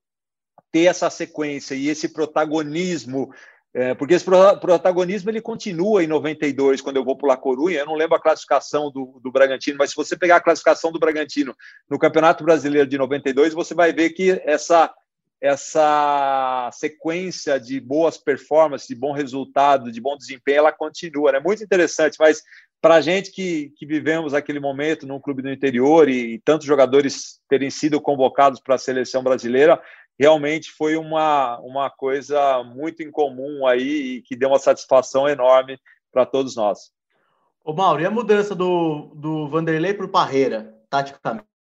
ter 0.73 0.87
essa 0.87 1.09
sequência 1.09 1.75
e 1.75 1.89
esse 1.89 2.13
protagonismo 2.13 3.33
é, 3.77 3.93
porque 3.93 4.15
esse 4.15 4.25
protagonismo 4.25 5.29
ele 5.31 5.41
continua 5.41 6.05
em 6.05 6.07
92, 6.07 6.81
quando 6.81 6.97
eu 6.97 7.05
vou 7.05 7.19
para 7.19 7.31
La 7.31 7.37
Corunha. 7.37 7.81
Eu 7.81 7.87
não 7.87 7.97
lembro 7.97 8.15
a 8.15 8.23
classificação 8.23 8.89
do, 8.89 9.19
do 9.21 9.33
Bragantino, 9.33 9.77
mas 9.77 9.91
se 9.91 9.97
você 9.97 10.17
pegar 10.17 10.37
a 10.37 10.41
classificação 10.41 10.93
do 10.93 10.99
Bragantino 11.01 11.57
no 11.91 11.99
Campeonato 11.99 12.45
Brasileiro 12.45 12.89
de 12.89 12.97
92, 12.97 13.53
você 13.53 13.75
vai 13.75 13.93
ver 13.93 14.11
que 14.11 14.41
essa, 14.45 14.95
essa 15.45 16.71
sequência 16.73 17.61
de 17.61 17.79
boas 17.79 18.17
performances, 18.17 18.89
de 18.89 18.95
bom 18.95 19.13
resultado, 19.13 19.93
de 19.93 20.01
bom 20.01 20.17
desempenho, 20.17 20.57
ela 20.57 20.73
continua. 20.73 21.29
É 21.29 21.33
né? 21.35 21.41
muito 21.41 21.63
interessante, 21.63 22.17
mas 22.19 22.43
para 22.81 22.95
a 22.95 23.01
gente 23.03 23.31
que, 23.31 23.71
que 23.77 23.85
vivemos 23.85 24.33
aquele 24.33 24.59
momento 24.59 25.07
num 25.07 25.21
clube 25.21 25.43
do 25.43 25.53
interior 25.53 26.09
e, 26.09 26.37
e 26.37 26.39
tantos 26.39 26.67
jogadores 26.67 27.41
terem 27.47 27.69
sido 27.69 28.01
convocados 28.01 28.59
para 28.59 28.77
a 28.77 28.79
seleção 28.79 29.23
brasileira, 29.23 29.79
realmente 30.19 30.71
foi 30.71 30.97
uma, 30.97 31.59
uma 31.59 31.91
coisa 31.91 32.65
muito 32.65 33.03
incomum 33.03 33.67
aí 33.67 34.17
e 34.17 34.23
que 34.23 34.35
deu 34.35 34.49
uma 34.49 34.59
satisfação 34.59 35.29
enorme 35.29 35.79
para 36.11 36.25
todos 36.25 36.57
nós. 36.57 36.91
Ô 37.63 37.75
Mauro, 37.75 38.01
e 38.01 38.07
a 38.07 38.11
mudança 38.11 38.55
do, 38.55 39.13
do 39.15 39.47
Vanderlei 39.51 39.93
para 39.93 40.07
o 40.07 40.11
Parreira, 40.11 40.75
taticamente 40.89 41.54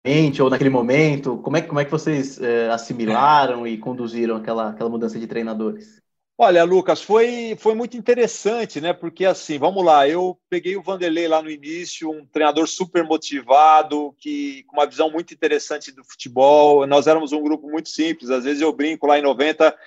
ou 0.42 0.50
naquele 0.50 0.70
momento, 0.70 1.38
como 1.38 1.58
é, 1.58 1.62
como 1.62 1.80
é 1.80 1.86
que 1.86 1.92
vocês 1.92 2.42
é, 2.42 2.70
assimilaram 2.70 3.68
e 3.68 3.78
conduziram 3.78 4.36
aquela, 4.36 4.70
aquela 4.70 4.90
mudança 4.90 5.20
de 5.20 5.28
treinadores? 5.28 6.02
Olha, 6.44 6.64
Lucas, 6.64 7.04
foi, 7.04 7.56
foi 7.60 7.76
muito 7.76 7.96
interessante, 7.96 8.82
né? 8.82 8.94
Porque 8.94 9.26
assim, 9.26 9.60
vamos 9.60 9.86
lá, 9.86 10.10
eu 10.10 10.36
peguei 10.50 10.76
o 10.76 10.82
Vanderlei 10.82 11.28
lá 11.28 11.40
no 11.40 11.52
início, 11.52 12.10
um 12.10 12.26
treinador 12.26 12.68
super 12.68 13.04
motivado, 13.04 14.16
que 14.18 14.64
com 14.64 14.78
uma 14.78 14.88
visão 14.88 15.12
muito 15.12 15.36
interessante 15.36 15.92
do 15.92 16.04
futebol. 16.04 16.88
Nós 16.88 17.06
éramos 17.06 17.32
um 17.32 17.44
grupo 17.44 17.70
muito 17.70 17.90
simples. 17.90 18.32
Às 18.32 18.44
vezes 18.44 18.60
eu 18.60 18.74
brinco 18.74 19.06
lá 19.06 19.20
em 19.20 19.22
90 19.22 19.78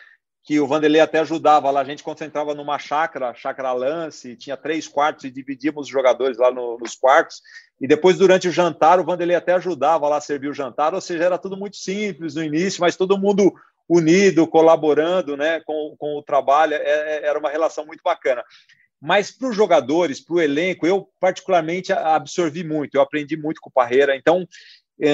que 0.45 0.61
o 0.61 0.67
Vanderlei 0.67 1.01
até 1.01 1.21
ajudava 1.21 1.71
lá. 1.71 1.81
A 1.81 1.85
gente 1.85 2.03
concentrava 2.03 2.55
numa 2.55 2.79
chácara, 2.79 3.35
chácara 3.35 3.73
lance, 3.73 4.37
tinha 4.37 4.57
três 4.57 4.87
quartos 4.87 5.25
e 5.25 5.31
dividíamos 5.31 5.87
os 5.87 5.89
jogadores 5.89 6.37
lá 6.37 6.53
no, 6.53 6.79
nos 6.79 6.95
quartos. 6.95 7.41
E 7.81 7.89
depois, 7.89 8.19
durante 8.19 8.47
o 8.47 8.53
jantar, 8.53 9.01
o 9.01 9.05
Vanderlei 9.05 9.35
até 9.35 9.55
ajudava 9.55 10.07
lá 10.07 10.19
a 10.19 10.21
servir 10.21 10.49
o 10.49 10.55
jantar. 10.55 10.95
Ou 10.95 11.01
seja, 11.01 11.25
era 11.25 11.39
tudo 11.39 11.57
muito 11.57 11.79
simples 11.79 12.35
no 12.35 12.45
início, 12.45 12.83
mas 12.83 12.95
todo 12.95 13.19
mundo 13.19 13.55
unido, 13.89 14.47
colaborando 14.47 15.37
né, 15.37 15.61
com, 15.61 15.95
com 15.99 16.17
o 16.17 16.23
trabalho, 16.23 16.75
é, 16.75 16.79
é 16.79 17.27
era 17.27 17.39
uma 17.39 17.51
relação 17.51 17.87
muito 17.87 18.03
bacana. 18.05 18.45
Mas 19.01 19.31
para 19.31 19.49
os 19.49 19.57
jogadores, 19.57 20.21
para 20.21 20.35
o 20.35 20.41
elenco, 20.41 20.87
eu 20.87 21.09
particularmente 21.21 21.93
absorvi 21.93 22.65
muito, 22.65 22.95
eu 22.95 23.03
aprendi 23.03 23.37
muito 23.37 23.61
com 23.61 23.69
o 23.69 23.73
Parreira, 23.73 24.17
então 24.17 24.47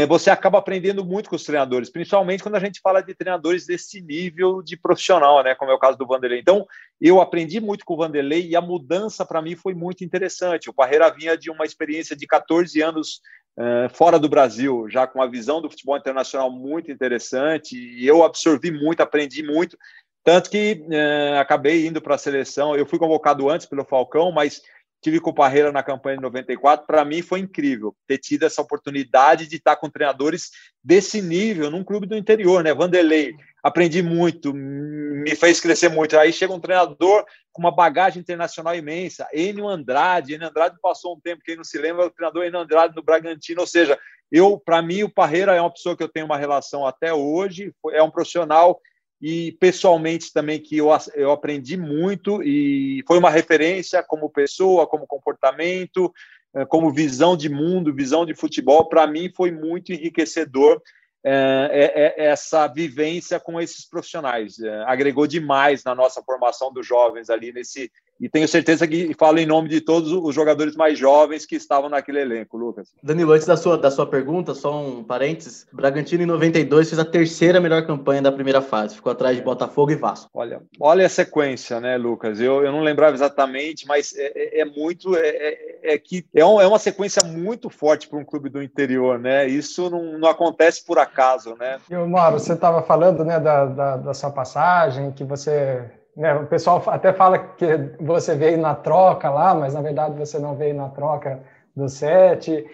você 0.08 0.30
acaba 0.30 0.58
aprendendo 0.58 1.04
muito 1.04 1.30
com 1.30 1.36
os 1.36 1.44
treinadores, 1.44 1.90
principalmente 1.90 2.42
quando 2.42 2.56
a 2.56 2.60
gente 2.60 2.80
fala 2.82 3.00
de 3.00 3.14
treinadores 3.14 3.64
desse 3.66 4.00
nível 4.02 4.62
de 4.62 4.76
profissional, 4.76 5.42
né, 5.42 5.54
como 5.54 5.70
é 5.70 5.74
o 5.74 5.78
caso 5.78 5.96
do 5.96 6.06
Vanderlei. 6.06 6.38
Então, 6.38 6.66
eu 7.00 7.20
aprendi 7.20 7.60
muito 7.60 7.84
com 7.84 7.94
o 7.94 7.96
Vanderlei 7.96 8.46
e 8.46 8.54
a 8.54 8.60
mudança 8.60 9.24
para 9.24 9.40
mim 9.40 9.56
foi 9.56 9.74
muito 9.74 10.04
interessante. 10.04 10.68
O 10.68 10.74
Parreira 10.74 11.10
vinha 11.10 11.36
de 11.36 11.50
uma 11.50 11.64
experiência 11.64 12.14
de 12.14 12.26
14 12.26 12.80
anos 12.82 13.20
é, 13.58 13.88
fora 13.88 14.18
do 14.18 14.28
Brasil, 14.28 14.86
já 14.88 15.06
com 15.06 15.18
uma 15.18 15.30
visão 15.30 15.60
do 15.60 15.70
futebol 15.70 15.96
internacional 15.96 16.50
muito 16.50 16.90
interessante, 16.90 17.76
e 17.76 18.06
eu 18.06 18.22
absorvi 18.22 18.70
muito, 18.70 19.00
aprendi 19.00 19.42
muito, 19.42 19.76
tanto 20.22 20.50
que 20.50 20.84
é, 20.90 21.38
acabei 21.38 21.86
indo 21.86 22.00
para 22.00 22.14
a 22.14 22.18
seleção. 22.18 22.76
Eu 22.76 22.86
fui 22.86 22.98
convocado 22.98 23.48
antes 23.48 23.66
pelo 23.66 23.84
Falcão, 23.84 24.30
mas 24.30 24.62
tive 25.00 25.20
com 25.20 25.30
o 25.30 25.34
Parreira 25.34 25.72
na 25.72 25.82
campanha 25.82 26.16
de 26.16 26.22
94. 26.22 26.86
Para 26.86 27.04
mim 27.04 27.22
foi 27.22 27.40
incrível 27.40 27.94
ter 28.06 28.18
tido 28.18 28.44
essa 28.44 28.60
oportunidade 28.60 29.46
de 29.46 29.56
estar 29.56 29.76
com 29.76 29.88
treinadores 29.88 30.50
desse 30.82 31.22
nível 31.22 31.70
num 31.70 31.84
clube 31.84 32.06
do 32.06 32.16
interior, 32.16 32.62
né? 32.62 32.74
Vanderlei, 32.74 33.34
aprendi 33.62 34.02
muito, 34.02 34.52
me 34.52 35.34
fez 35.34 35.60
crescer 35.60 35.88
muito. 35.88 36.18
Aí 36.18 36.32
chega 36.32 36.52
um 36.52 36.60
treinador 36.60 37.24
com 37.52 37.62
uma 37.62 37.74
bagagem 37.74 38.20
internacional 38.20 38.74
imensa, 38.74 39.26
Enio 39.32 39.68
Andrade. 39.68 40.34
Enio 40.34 40.48
Andrade 40.48 40.76
passou 40.80 41.14
um 41.16 41.20
tempo, 41.20 41.42
quem 41.44 41.56
não 41.56 41.64
se 41.64 41.78
lembra, 41.78 42.06
o 42.06 42.10
treinador 42.10 42.44
Enio 42.44 42.60
Andrade 42.60 42.94
no 42.94 43.02
Bragantino. 43.02 43.62
Ou 43.62 43.66
seja, 43.66 43.98
eu, 44.30 44.58
para 44.58 44.80
mim, 44.80 45.02
o 45.02 45.12
Parreira 45.12 45.54
é 45.54 45.60
uma 45.60 45.72
pessoa 45.72 45.96
que 45.96 46.02
eu 46.02 46.08
tenho 46.08 46.26
uma 46.26 46.36
relação 46.36 46.86
até 46.86 47.12
hoje, 47.12 47.74
é 47.92 48.02
um 48.02 48.10
profissional 48.10 48.80
e 49.20 49.52
pessoalmente 49.52 50.32
também 50.32 50.58
que 50.58 50.78
eu, 50.78 50.88
eu 51.14 51.30
aprendi 51.30 51.76
muito 51.76 52.42
e 52.42 53.04
foi 53.06 53.18
uma 53.18 53.30
referência 53.30 54.02
como 54.02 54.30
pessoa, 54.30 54.86
como 54.86 55.06
comportamento, 55.06 56.12
eh, 56.54 56.64
como 56.64 56.92
visão 56.92 57.36
de 57.36 57.48
mundo, 57.48 57.94
visão 57.94 58.24
de 58.24 58.34
futebol. 58.34 58.88
Para 58.88 59.06
mim 59.06 59.30
foi 59.34 59.50
muito 59.50 59.92
enriquecedor 59.92 60.80
é, 61.22 62.14
é, 62.16 62.24
essa 62.28 62.66
vivência 62.66 63.38
com 63.38 63.60
esses 63.60 63.86
profissionais. 63.86 64.58
É, 64.58 64.84
agregou 64.86 65.26
demais 65.26 65.84
na 65.84 65.94
nossa 65.94 66.22
formação 66.22 66.72
dos 66.72 66.86
jovens 66.86 67.28
ali 67.28 67.52
nesse. 67.52 67.90
E 68.20 68.28
tenho 68.28 68.46
certeza 68.46 68.86
que 68.86 69.14
falo 69.18 69.38
em 69.38 69.46
nome 69.46 69.68
de 69.68 69.80
todos 69.80 70.12
os 70.12 70.34
jogadores 70.34 70.76
mais 70.76 70.98
jovens 70.98 71.46
que 71.46 71.56
estavam 71.56 71.88
naquele 71.88 72.20
elenco, 72.20 72.56
Lucas. 72.56 72.92
Danilo, 73.02 73.32
antes 73.32 73.46
da 73.46 73.56
sua, 73.56 73.78
da 73.78 73.90
sua 73.90 74.06
pergunta, 74.06 74.54
só 74.54 74.80
um 74.80 75.02
parênteses. 75.02 75.66
Bragantino 75.72 76.22
em 76.22 76.26
92 76.26 76.88
fez 76.88 76.98
a 76.98 77.04
terceira 77.04 77.60
melhor 77.60 77.86
campanha 77.86 78.22
da 78.22 78.32
primeira 78.32 78.60
fase, 78.60 78.96
ficou 78.96 79.12
atrás 79.12 79.36
de 79.36 79.42
Botafogo 79.42 79.90
e 79.90 79.96
Vasco. 79.96 80.30
Olha, 80.34 80.62
olha 80.78 81.06
a 81.06 81.08
sequência, 81.08 81.80
né, 81.80 81.96
Lucas? 81.96 82.40
Eu, 82.40 82.62
eu 82.64 82.72
não 82.72 82.82
lembrava 82.82 83.14
exatamente, 83.14 83.86
mas 83.86 84.14
é, 84.16 84.32
é, 84.34 84.60
é 84.60 84.64
muito. 84.64 85.16
É, 85.16 85.28
é, 85.28 85.94
é 85.94 85.98
que 85.98 86.24
é, 86.34 86.44
um, 86.44 86.60
é 86.60 86.66
uma 86.66 86.78
sequência 86.78 87.26
muito 87.26 87.70
forte 87.70 88.08
para 88.08 88.18
um 88.18 88.24
clube 88.24 88.48
do 88.50 88.62
interior, 88.62 89.18
né? 89.18 89.46
Isso 89.48 89.88
não, 89.88 90.18
não 90.18 90.28
acontece 90.28 90.84
por 90.84 90.98
acaso 90.98 91.10
acaso, 91.10 91.56
né? 91.58 91.78
E, 91.90 91.94
Mauro, 91.94 92.38
você 92.38 92.54
estava 92.54 92.82
falando 92.82 93.24
né, 93.24 93.38
da, 93.38 93.66
da, 93.66 93.96
da, 93.96 94.14
sua 94.14 94.30
passagem, 94.30 95.12
que 95.12 95.24
você. 95.24 95.90
Né, 96.20 96.34
o 96.34 96.46
pessoal 96.46 96.82
até 96.88 97.14
fala 97.14 97.38
que 97.38 97.66
você 97.98 98.34
veio 98.34 98.58
na 98.58 98.74
troca 98.74 99.30
lá, 99.30 99.54
mas 99.54 99.72
na 99.72 99.80
verdade 99.80 100.18
você 100.18 100.38
não 100.38 100.54
veio 100.54 100.74
na 100.74 100.90
troca 100.90 101.40
do 101.74 101.88
set. 101.88 102.66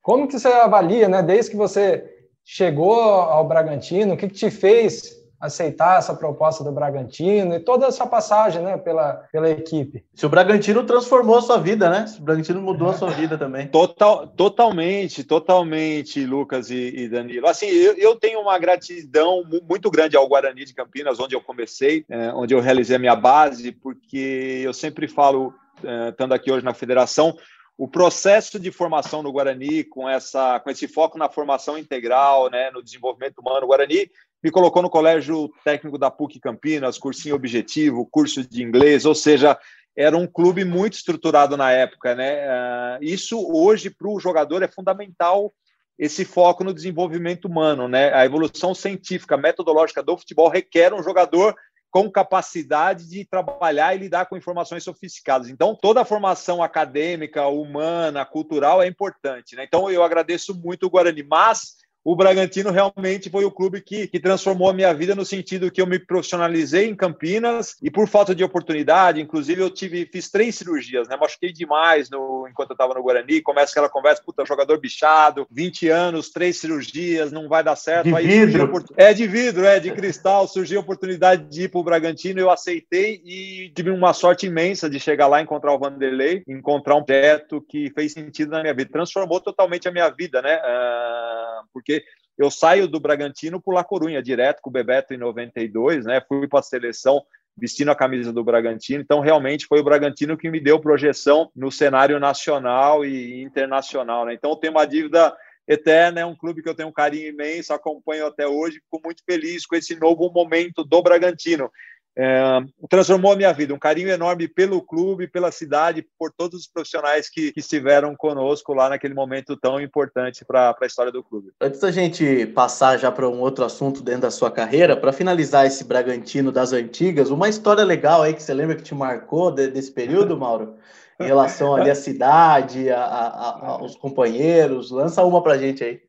Como 0.00 0.26
que 0.26 0.38
você 0.38 0.48
avalia, 0.48 1.06
né, 1.06 1.22
desde 1.22 1.50
que 1.50 1.56
você 1.58 2.02
chegou 2.42 2.98
ao 2.98 3.46
Bragantino, 3.46 4.14
o 4.14 4.16
que, 4.16 4.26
que 4.26 4.34
te 4.34 4.50
fez 4.50 5.22
aceitar 5.44 5.98
essa 5.98 6.14
proposta 6.14 6.64
do 6.64 6.72
Bragantino 6.72 7.54
e 7.54 7.60
toda 7.60 7.86
essa 7.86 8.06
passagem 8.06 8.62
né, 8.62 8.78
pela, 8.78 9.26
pela 9.30 9.50
equipe. 9.50 10.02
Se 10.14 10.24
o 10.24 10.28
Bragantino 10.28 10.84
transformou 10.84 11.36
a 11.36 11.42
sua 11.42 11.58
vida, 11.58 11.90
né? 11.90 12.06
Se 12.06 12.18
o 12.18 12.22
Bragantino 12.22 12.62
mudou 12.62 12.88
a 12.88 12.94
sua 12.94 13.10
vida 13.10 13.36
também. 13.36 13.68
Total, 13.68 14.26
totalmente, 14.26 15.22
totalmente, 15.22 16.24
Lucas 16.24 16.70
e, 16.70 16.94
e 16.96 17.08
Danilo. 17.08 17.46
Assim, 17.46 17.66
eu, 17.66 17.92
eu, 17.94 18.16
tenho 18.16 18.40
uma 18.40 18.58
gratidão 18.58 19.44
muito 19.68 19.90
grande 19.90 20.16
ao 20.16 20.26
Guarani 20.26 20.64
de 20.64 20.72
Campinas, 20.72 21.20
onde 21.20 21.34
eu 21.34 21.42
comecei, 21.42 22.04
é, 22.08 22.32
onde 22.32 22.54
eu 22.54 22.60
realizei 22.60 22.96
a 22.96 23.00
minha 23.00 23.16
base, 23.16 23.70
porque 23.70 24.62
eu 24.64 24.72
sempre 24.72 25.06
falo, 25.06 25.52
é, 25.84 26.08
estando 26.08 26.32
aqui 26.32 26.50
hoje 26.50 26.64
na 26.64 26.72
federação, 26.72 27.36
o 27.76 27.88
processo 27.88 28.58
de 28.58 28.70
formação 28.70 29.22
no 29.22 29.32
Guarani, 29.32 29.84
com, 29.84 30.08
essa, 30.08 30.60
com 30.60 30.70
esse 30.70 30.86
foco 30.86 31.18
na 31.18 31.28
formação 31.28 31.76
integral, 31.76 32.48
né, 32.48 32.70
no 32.70 32.82
desenvolvimento 32.82 33.38
humano, 33.38 33.64
o 33.64 33.68
Guarani 33.68 34.08
me 34.44 34.50
colocou 34.50 34.82
no 34.82 34.90
colégio 34.90 35.50
técnico 35.64 35.96
da 35.96 36.10
PUC 36.10 36.38
Campinas, 36.38 36.98
cursinho 36.98 37.34
objetivo, 37.34 38.04
curso 38.04 38.46
de 38.46 38.62
inglês, 38.62 39.06
ou 39.06 39.14
seja, 39.14 39.58
era 39.96 40.14
um 40.14 40.26
clube 40.26 40.66
muito 40.66 40.92
estruturado 40.92 41.56
na 41.56 41.72
época, 41.72 42.14
né? 42.14 42.46
Ah, 42.46 42.98
isso 43.00 43.38
hoje 43.50 43.88
para 43.88 44.06
o 44.06 44.20
jogador 44.20 44.62
é 44.62 44.68
fundamental 44.68 45.50
esse 45.98 46.26
foco 46.26 46.62
no 46.62 46.74
desenvolvimento 46.74 47.46
humano, 47.46 47.88
né? 47.88 48.12
A 48.12 48.26
evolução 48.26 48.74
científica, 48.74 49.38
metodológica 49.38 50.02
do 50.02 50.18
futebol 50.18 50.50
requer 50.50 50.92
um 50.92 51.02
jogador 51.02 51.54
com 51.90 52.10
capacidade 52.10 53.08
de 53.08 53.24
trabalhar 53.24 53.94
e 53.94 53.98
lidar 53.98 54.26
com 54.26 54.36
informações 54.36 54.82
sofisticadas. 54.82 55.48
Então, 55.48 55.74
toda 55.74 56.02
a 56.02 56.04
formação 56.04 56.62
acadêmica, 56.62 57.46
humana, 57.46 58.26
cultural 58.26 58.82
é 58.82 58.86
importante. 58.86 59.56
Né? 59.56 59.64
Então, 59.64 59.90
eu 59.90 60.02
agradeço 60.02 60.54
muito 60.60 60.86
o 60.86 60.90
Guarani, 60.90 61.22
mas 61.22 61.76
o 62.04 62.14
Bragantino 62.14 62.70
realmente 62.70 63.30
foi 63.30 63.46
o 63.46 63.50
clube 63.50 63.80
que, 63.80 64.06
que 64.06 64.20
transformou 64.20 64.68
a 64.68 64.74
minha 64.74 64.92
vida 64.92 65.14
no 65.14 65.24
sentido 65.24 65.70
que 65.70 65.80
eu 65.80 65.86
me 65.86 65.98
profissionalizei 65.98 66.86
em 66.86 66.94
Campinas 66.94 67.76
e 67.82 67.90
por 67.90 68.06
falta 68.06 68.34
de 68.34 68.44
oportunidade, 68.44 69.22
inclusive 69.22 69.62
eu 69.62 69.70
tive 69.70 70.06
fiz 70.12 70.30
três 70.30 70.54
cirurgias, 70.56 71.08
né? 71.08 71.16
Machuquei 71.16 71.50
demais 71.50 72.10
no, 72.10 72.46
enquanto 72.46 72.70
eu 72.70 72.74
estava 72.74 72.92
no 72.92 73.02
Guarani. 73.02 73.40
Começa 73.40 73.70
aquela 73.70 73.88
conversa, 73.88 74.22
puta, 74.22 74.44
jogador 74.44 74.78
bichado, 74.78 75.46
20 75.50 75.88
anos, 75.88 76.28
três 76.28 76.58
cirurgias, 76.58 77.32
não 77.32 77.48
vai 77.48 77.64
dar 77.64 77.76
certo. 77.76 78.08
De 78.08 78.14
Aí 78.14 78.26
vidro. 78.26 78.84
É 78.96 79.14
de 79.14 79.26
vidro, 79.26 79.64
é 79.64 79.80
de 79.80 79.90
cristal. 79.90 80.46
Surgiu 80.46 80.80
a 80.80 80.82
oportunidade 80.82 81.44
de 81.44 81.62
ir 81.62 81.68
para 81.70 81.80
o 81.80 81.84
Bragantino, 81.84 82.38
eu 82.38 82.50
aceitei 82.50 83.22
e 83.24 83.72
tive 83.74 83.90
uma 83.90 84.12
sorte 84.12 84.46
imensa 84.46 84.90
de 84.90 85.00
chegar 85.00 85.26
lá, 85.26 85.40
encontrar 85.40 85.72
o 85.72 85.78
Vanderlei, 85.78 86.42
encontrar 86.46 86.96
um 86.96 87.02
teto 87.02 87.64
que 87.66 87.90
fez 87.94 88.12
sentido 88.12 88.50
na 88.50 88.60
minha 88.60 88.74
vida, 88.74 88.90
transformou 88.92 89.40
totalmente 89.40 89.88
a 89.88 89.92
minha 89.92 90.10
vida, 90.10 90.42
né? 90.42 90.56
Uh, 90.58 91.66
porque 91.72 91.93
porque 91.93 91.93
eu 92.36 92.50
saio 92.50 92.88
do 92.88 93.00
Bragantino 93.00 93.60
por 93.60 93.74
La 93.74 93.84
Corunha, 93.84 94.22
direto 94.22 94.60
com 94.60 94.70
o 94.70 94.72
Bebeto 94.72 95.14
em 95.14 95.18
92, 95.18 96.04
né? 96.04 96.20
Fui 96.26 96.48
para 96.48 96.60
a 96.60 96.62
seleção 96.62 97.22
vestindo 97.56 97.90
a 97.90 97.96
camisa 97.96 98.32
do 98.32 98.42
Bragantino. 98.42 99.00
Então, 99.00 99.20
realmente 99.20 99.66
foi 99.66 99.80
o 99.80 99.84
Bragantino 99.84 100.36
que 100.36 100.50
me 100.50 100.60
deu 100.60 100.80
projeção 100.80 101.50
no 101.54 101.70
cenário 101.70 102.18
nacional 102.18 103.04
e 103.04 103.42
internacional. 103.42 104.24
Né? 104.24 104.34
Então, 104.34 104.50
eu 104.50 104.56
tenho 104.56 104.72
uma 104.72 104.84
dívida 104.84 105.34
eterna, 105.66 106.20
é 106.20 106.26
um 106.26 106.36
clube 106.36 106.62
que 106.62 106.68
eu 106.68 106.74
tenho 106.74 106.88
um 106.88 106.92
carinho 106.92 107.28
imenso, 107.28 107.72
acompanho 107.72 108.26
até 108.26 108.46
hoje, 108.46 108.80
fico 108.80 109.00
muito 109.02 109.22
feliz 109.24 109.64
com 109.64 109.76
esse 109.76 109.98
novo 109.98 110.30
momento 110.30 110.84
do 110.84 111.02
Bragantino 111.02 111.70
é, 112.16 112.60
transformou 112.88 113.32
a 113.32 113.36
minha 113.36 113.52
vida. 113.52 113.74
Um 113.74 113.78
carinho 113.78 114.08
enorme 114.08 114.46
pelo 114.46 114.80
clube, 114.80 115.26
pela 115.26 115.50
cidade, 115.50 116.06
por 116.18 116.32
todos 116.32 116.60
os 116.60 116.66
profissionais 116.68 117.28
que, 117.28 117.52
que 117.52 117.60
estiveram 117.60 118.14
conosco 118.14 118.72
lá 118.72 118.88
naquele 118.88 119.14
momento 119.14 119.56
tão 119.56 119.80
importante 119.80 120.44
para 120.44 120.76
a 120.80 120.86
história 120.86 121.10
do 121.10 121.24
clube. 121.24 121.50
Antes 121.60 121.80
da 121.80 121.90
gente 121.90 122.46
passar 122.46 122.98
já 122.98 123.10
para 123.10 123.28
um 123.28 123.40
outro 123.40 123.64
assunto 123.64 124.02
dentro 124.02 124.22
da 124.22 124.30
sua 124.30 124.50
carreira, 124.50 124.96
para 124.96 125.12
finalizar 125.12 125.66
esse 125.66 125.84
Bragantino 125.84 126.52
das 126.52 126.72
antigas, 126.72 127.30
uma 127.30 127.48
história 127.48 127.84
legal 127.84 128.22
aí 128.22 128.32
que 128.32 128.42
você 128.42 128.54
lembra 128.54 128.76
que 128.76 128.82
te 128.82 128.94
marcou 128.94 129.50
de, 129.50 129.68
desse 129.68 129.90
período, 129.90 130.36
Mauro? 130.36 130.76
Em 131.20 131.26
relação 131.26 131.76
ali 131.76 131.88
à 131.88 131.94
cidade, 131.94 132.90
a, 132.90 133.04
a, 133.04 133.66
aos 133.68 133.94
companheiros, 133.94 134.90
lança 134.90 135.22
uma 135.22 135.40
para 135.40 135.56
gente 135.56 135.84
aí. 135.84 136.00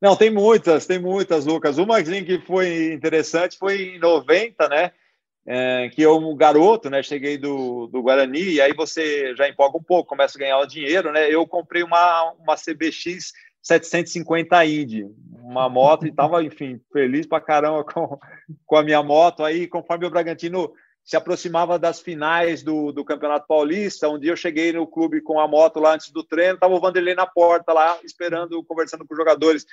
Não, 0.00 0.14
tem 0.14 0.30
muitas, 0.30 0.86
tem 0.86 0.98
muitas, 0.98 1.44
Lucas. 1.44 1.76
Uma 1.76 1.98
assim, 1.98 2.24
que 2.24 2.38
foi 2.38 2.92
interessante 2.92 3.58
foi 3.58 3.96
em 3.96 3.98
90, 3.98 4.68
né? 4.68 4.92
É, 5.46 5.90
que 5.90 6.00
eu, 6.00 6.34
garoto, 6.34 6.88
né, 6.88 7.02
cheguei 7.02 7.36
do, 7.36 7.86
do 7.88 8.02
Guarani, 8.02 8.54
e 8.54 8.60
aí 8.60 8.72
você 8.72 9.34
já 9.36 9.48
empolga 9.48 9.78
um 9.78 9.82
pouco, 9.82 10.08
começa 10.08 10.38
a 10.38 10.40
ganhar 10.40 10.58
o 10.58 10.66
dinheiro, 10.66 11.12
né, 11.12 11.32
eu 11.32 11.46
comprei 11.46 11.82
uma, 11.82 12.32
uma 12.38 12.56
CBX 12.56 13.32
750 13.62 14.64
Indy, 14.64 15.06
uma 15.42 15.68
moto, 15.68 16.06
e 16.06 16.10
estava, 16.10 16.42
enfim, 16.42 16.80
feliz 16.92 17.26
pra 17.26 17.40
caramba 17.40 17.84
com, 17.84 18.18
com 18.64 18.76
a 18.76 18.82
minha 18.82 19.02
moto, 19.02 19.44
aí 19.44 19.66
conforme 19.66 20.06
o 20.06 20.10
Bragantino 20.10 20.72
se 21.04 21.16
aproximava 21.16 21.78
das 21.78 22.00
finais 22.00 22.62
do, 22.62 22.90
do 22.90 23.04
Campeonato 23.04 23.46
Paulista, 23.46 24.08
um 24.08 24.18
dia 24.18 24.32
eu 24.32 24.36
cheguei 24.36 24.72
no 24.72 24.86
clube 24.86 25.20
com 25.20 25.38
a 25.38 25.46
moto 25.46 25.78
lá 25.78 25.94
antes 25.94 26.10
do 26.10 26.24
treino, 26.24 26.54
estava 26.54 26.74
o 26.74 26.80
Vanderlei 26.80 27.14
na 27.14 27.26
porta 27.26 27.74
lá, 27.74 27.98
esperando, 28.02 28.64
conversando 28.64 29.06
com 29.06 29.12
os 29.12 29.18
jogadores, 29.18 29.66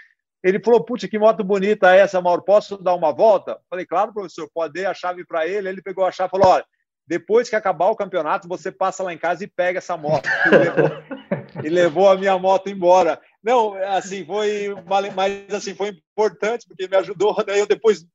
ele 0.44 0.60
falou: 0.60 0.84
Putz, 0.84 1.08
que 1.08 1.20
moto 1.20 1.44
bonita 1.44 1.96
é 1.96 2.00
essa, 2.00 2.22
Mauro? 2.22 2.42
Posso 2.42 2.78
dar 2.78 2.96
uma 2.96 3.12
volta? 3.12 3.60
Falei: 3.70 3.86
Claro, 3.86 4.14
professor, 4.14 4.50
pode 4.54 4.82
dar 4.82 4.92
a 4.92 4.94
chave 4.94 5.26
para 5.26 5.48
ele. 5.48 5.70
Ele 5.70 5.82
pegou 5.82 6.06
a 6.06 6.12
chave 6.12 6.30
e 6.30 6.32
falou: 6.32 6.48
Olha, 6.48 6.66
depois 7.06 7.50
que 7.50 7.56
acabar 7.56 7.90
o 7.90 7.96
campeonato, 7.96 8.48
você 8.48 8.72
passa 8.72 9.04
lá 9.04 9.14
em 9.14 9.18
casa 9.18 9.44
e 9.44 9.48
pega 9.48 9.78
essa 9.80 9.98
moto. 9.98 10.28
E 10.46 10.50
levou, 10.50 11.64
e 11.64 11.70
levou 11.70 12.10
a 12.10 12.18
minha 12.18 12.38
moto 12.40 12.70
embora. 12.70 13.20
Não, 13.44 13.74
assim, 13.74 14.26
foi, 14.26 14.74
mas 14.88 15.54
assim, 15.54 15.76
foi 15.76 15.90
importante, 15.90 16.68
porque 16.68 16.88
me 16.88 16.96
ajudou. 16.98 17.36
Né? 17.46 17.60
Eu 17.60 17.68
depois 17.68 18.06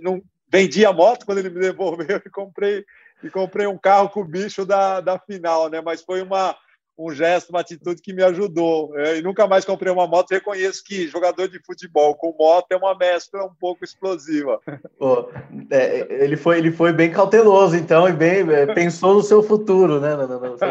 não 0.00 0.22
vendi 0.50 0.84
a 0.84 0.92
moto 0.92 1.26
quando 1.26 1.38
ele 1.38 1.50
me 1.50 1.60
devolveu 1.60 2.20
e 2.24 2.30
comprei, 2.30 2.84
e 3.22 3.30
comprei 3.30 3.66
um 3.66 3.78
carro 3.78 4.08
com 4.08 4.20
o 4.20 4.28
bicho 4.28 4.64
da, 4.64 5.00
da 5.00 5.18
final, 5.18 5.68
né? 5.68 5.80
Mas 5.80 6.02
foi 6.02 6.22
uma 6.22 6.56
um 6.98 7.12
gesto, 7.12 7.50
uma 7.50 7.60
atitude 7.60 8.00
que 8.00 8.12
me 8.12 8.22
ajudou. 8.22 8.96
É, 8.98 9.18
e 9.18 9.22
nunca 9.22 9.46
mais 9.46 9.64
comprei 9.64 9.92
uma 9.92 10.06
moto. 10.06 10.30
Reconheço 10.30 10.82
que 10.84 11.06
jogador 11.08 11.48
de 11.48 11.60
futebol 11.64 12.14
com 12.14 12.34
moto 12.38 12.66
é 12.70 12.76
uma 12.76 12.96
mescla 12.96 13.44
um 13.44 13.54
pouco 13.60 13.84
explosiva. 13.84 14.60
Pô, 14.98 15.28
é, 15.70 16.06
ele, 16.24 16.36
foi, 16.36 16.58
ele 16.58 16.72
foi 16.72 16.92
bem 16.92 17.10
cauteloso, 17.10 17.76
então, 17.76 18.08
e 18.08 18.12
bem 18.12 18.50
é, 18.50 18.66
pensou 18.66 19.14
no 19.14 19.22
seu 19.22 19.42
futuro, 19.42 20.00
né? 20.00 20.16
No, 20.16 20.40
no 20.40 20.58
seu... 20.58 20.68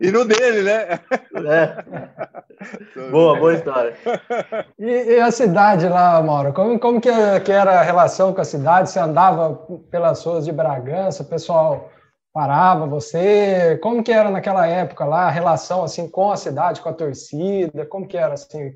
e 0.00 0.10
no 0.10 0.24
dele, 0.24 0.62
né? 0.62 1.00
É. 1.46 3.10
boa, 3.10 3.38
boa 3.38 3.54
história. 3.54 3.94
E, 4.78 4.84
e, 4.84 5.20
a 5.20 5.30
cidade 5.30 5.88
lá, 5.88 6.20
Mauro? 6.22 6.52
Como, 6.52 6.78
como 6.78 7.00
que, 7.00 7.10
que 7.44 7.52
era 7.52 7.80
a 7.80 7.82
relação 7.82 8.34
com 8.34 8.40
a 8.40 8.44
cidade? 8.44 8.90
Você 8.90 8.98
andava 8.98 9.54
pelas 9.90 10.22
ruas 10.24 10.44
de 10.44 10.52
Bragança, 10.52 11.22
o 11.22 11.26
pessoal 11.26 11.90
parava 12.32 12.86
você? 12.86 13.78
Como 13.82 14.02
que 14.02 14.12
era 14.12 14.30
naquela 14.30 14.66
época 14.66 15.04
lá 15.04 15.26
a 15.26 15.30
relação 15.30 15.82
assim 15.82 16.08
com 16.08 16.30
a 16.30 16.36
cidade, 16.36 16.80
com 16.80 16.88
a 16.88 16.94
torcida? 16.94 17.86
Como 17.86 18.06
que 18.06 18.16
era 18.16 18.34
assim? 18.34 18.72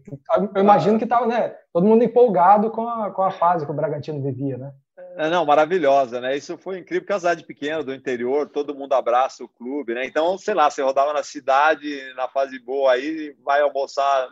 Eu 0.54 0.62
imagino 0.62 0.98
que 0.98 1.04
estava, 1.04 1.26
né, 1.26 1.54
todo 1.72 1.86
mundo 1.86 2.04
empolgado 2.04 2.70
com 2.70 2.88
a, 2.88 3.10
com 3.10 3.22
a 3.22 3.30
fase 3.30 3.64
que 3.64 3.72
o 3.72 3.74
Bragantino 3.74 4.22
vivia, 4.22 4.58
né? 4.58 4.72
É, 5.16 5.28
não, 5.28 5.44
maravilhosa, 5.44 6.20
né? 6.20 6.36
Isso 6.36 6.56
foi 6.56 6.78
incrível, 6.78 7.02
porque 7.02 7.12
a 7.12 7.18
cidade 7.18 7.44
pequena 7.44 7.82
do 7.82 7.94
interior, 7.94 8.48
todo 8.48 8.74
mundo 8.74 8.94
abraça 8.94 9.44
o 9.44 9.48
clube, 9.48 9.94
né? 9.94 10.06
Então, 10.06 10.38
sei 10.38 10.54
lá, 10.54 10.70
você 10.70 10.82
rodava 10.82 11.12
na 11.12 11.22
cidade, 11.22 12.00
na 12.14 12.28
fase 12.28 12.58
boa 12.58 12.92
aí, 12.92 13.34
vai 13.44 13.60
almoçar, 13.60 14.28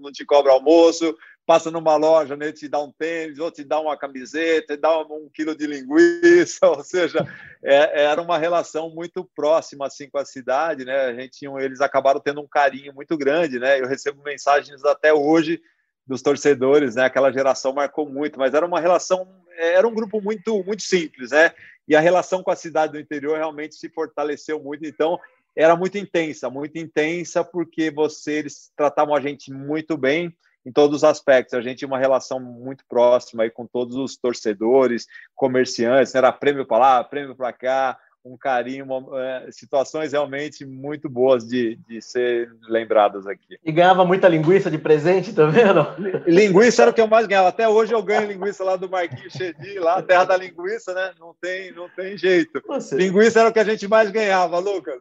não 0.00 0.12
te 0.12 0.24
cobra 0.24 0.52
almoço, 0.52 1.16
passa 1.44 1.70
numa 1.70 1.96
loja, 1.96 2.36
né, 2.36 2.52
te 2.52 2.68
dá 2.68 2.80
um 2.80 2.92
tênis, 2.92 3.38
ou 3.38 3.50
te 3.50 3.64
dá 3.64 3.80
uma 3.80 3.96
camiseta, 3.96 4.76
te 4.76 4.80
dá 4.80 5.00
um, 5.00 5.24
um 5.24 5.30
quilo 5.32 5.56
de 5.56 5.66
linguiça, 5.66 6.58
ou 6.68 6.82
seja, 6.84 7.26
é, 7.62 8.04
era 8.04 8.22
uma 8.22 8.38
relação 8.38 8.90
muito 8.90 9.28
próxima 9.34 9.86
assim 9.86 10.08
com 10.08 10.18
a 10.18 10.24
cidade, 10.24 10.84
né? 10.84 11.06
A 11.06 11.14
gente, 11.14 11.44
eles 11.44 11.80
acabaram 11.80 12.20
tendo 12.20 12.40
um 12.40 12.48
carinho 12.48 12.94
muito 12.94 13.16
grande, 13.16 13.58
né? 13.58 13.80
Eu 13.80 13.88
recebo 13.88 14.22
mensagens 14.22 14.84
até 14.84 15.12
hoje 15.12 15.60
dos 16.06 16.22
torcedores, 16.22 16.94
né? 16.94 17.04
Aquela 17.04 17.32
geração 17.32 17.72
marcou 17.72 18.08
muito, 18.08 18.38
mas 18.38 18.54
era 18.54 18.66
uma 18.66 18.80
relação, 18.80 19.28
era 19.56 19.86
um 19.86 19.94
grupo 19.94 20.20
muito 20.20 20.62
muito 20.64 20.82
simples, 20.82 21.30
né? 21.30 21.52
E 21.88 21.96
a 21.96 22.00
relação 22.00 22.42
com 22.42 22.50
a 22.50 22.56
cidade 22.56 22.92
do 22.92 23.00
interior 23.00 23.36
realmente 23.36 23.74
se 23.74 23.88
fortaleceu 23.88 24.62
muito. 24.62 24.86
Então, 24.86 25.18
era 25.54 25.76
muito 25.76 25.98
intensa, 25.98 26.48
muito 26.48 26.78
intensa, 26.78 27.44
porque 27.44 27.90
você, 27.90 28.34
eles 28.34 28.72
tratavam 28.76 29.14
a 29.14 29.20
gente 29.20 29.52
muito 29.52 29.96
bem 29.96 30.34
em 30.64 30.72
todos 30.72 30.98
os 30.98 31.04
aspectos. 31.04 31.54
A 31.54 31.60
gente 31.60 31.78
tinha 31.78 31.88
uma 31.88 31.98
relação 31.98 32.40
muito 32.40 32.84
próxima 32.88 33.42
aí 33.42 33.50
com 33.50 33.66
todos 33.66 33.96
os 33.96 34.16
torcedores, 34.16 35.06
comerciantes, 35.34 36.14
era 36.14 36.32
prêmio 36.32 36.66
para 36.66 36.78
lá, 36.78 37.04
prêmio 37.04 37.34
para 37.34 37.52
cá, 37.52 37.98
um 38.24 38.36
carinho, 38.36 38.84
uma, 38.84 39.20
é, 39.20 39.50
situações 39.50 40.12
realmente 40.12 40.64
muito 40.64 41.08
boas 41.08 41.46
de, 41.46 41.76
de 41.88 42.00
ser 42.00 42.50
lembradas 42.68 43.26
aqui. 43.26 43.58
E 43.64 43.72
ganhava 43.72 44.04
muita 44.04 44.28
linguiça 44.28 44.70
de 44.70 44.78
presente 44.78 45.32
também, 45.32 45.64
não? 45.74 45.94
Linguiça 46.26 46.82
era 46.82 46.90
o 46.90 46.94
que 46.94 47.00
eu 47.00 47.08
mais 47.08 47.26
ganhava. 47.26 47.48
Até 47.48 47.68
hoje 47.68 47.92
eu 47.92 48.02
ganho 48.02 48.28
linguiça 48.28 48.62
lá 48.62 48.76
do 48.76 48.88
Marquinhos 48.88 49.32
Chedi, 49.32 49.78
lá, 49.78 50.00
terra 50.02 50.24
da 50.24 50.36
linguiça, 50.36 50.94
né? 50.94 51.12
Não 51.18 51.34
tem, 51.40 51.72
não 51.72 51.88
tem 51.88 52.16
jeito. 52.16 52.62
Você... 52.66 52.96
Linguiça 52.96 53.40
era 53.40 53.48
o 53.48 53.52
que 53.52 53.58
a 53.58 53.64
gente 53.64 53.88
mais 53.88 54.10
ganhava, 54.10 54.58
Lucas. 54.58 55.00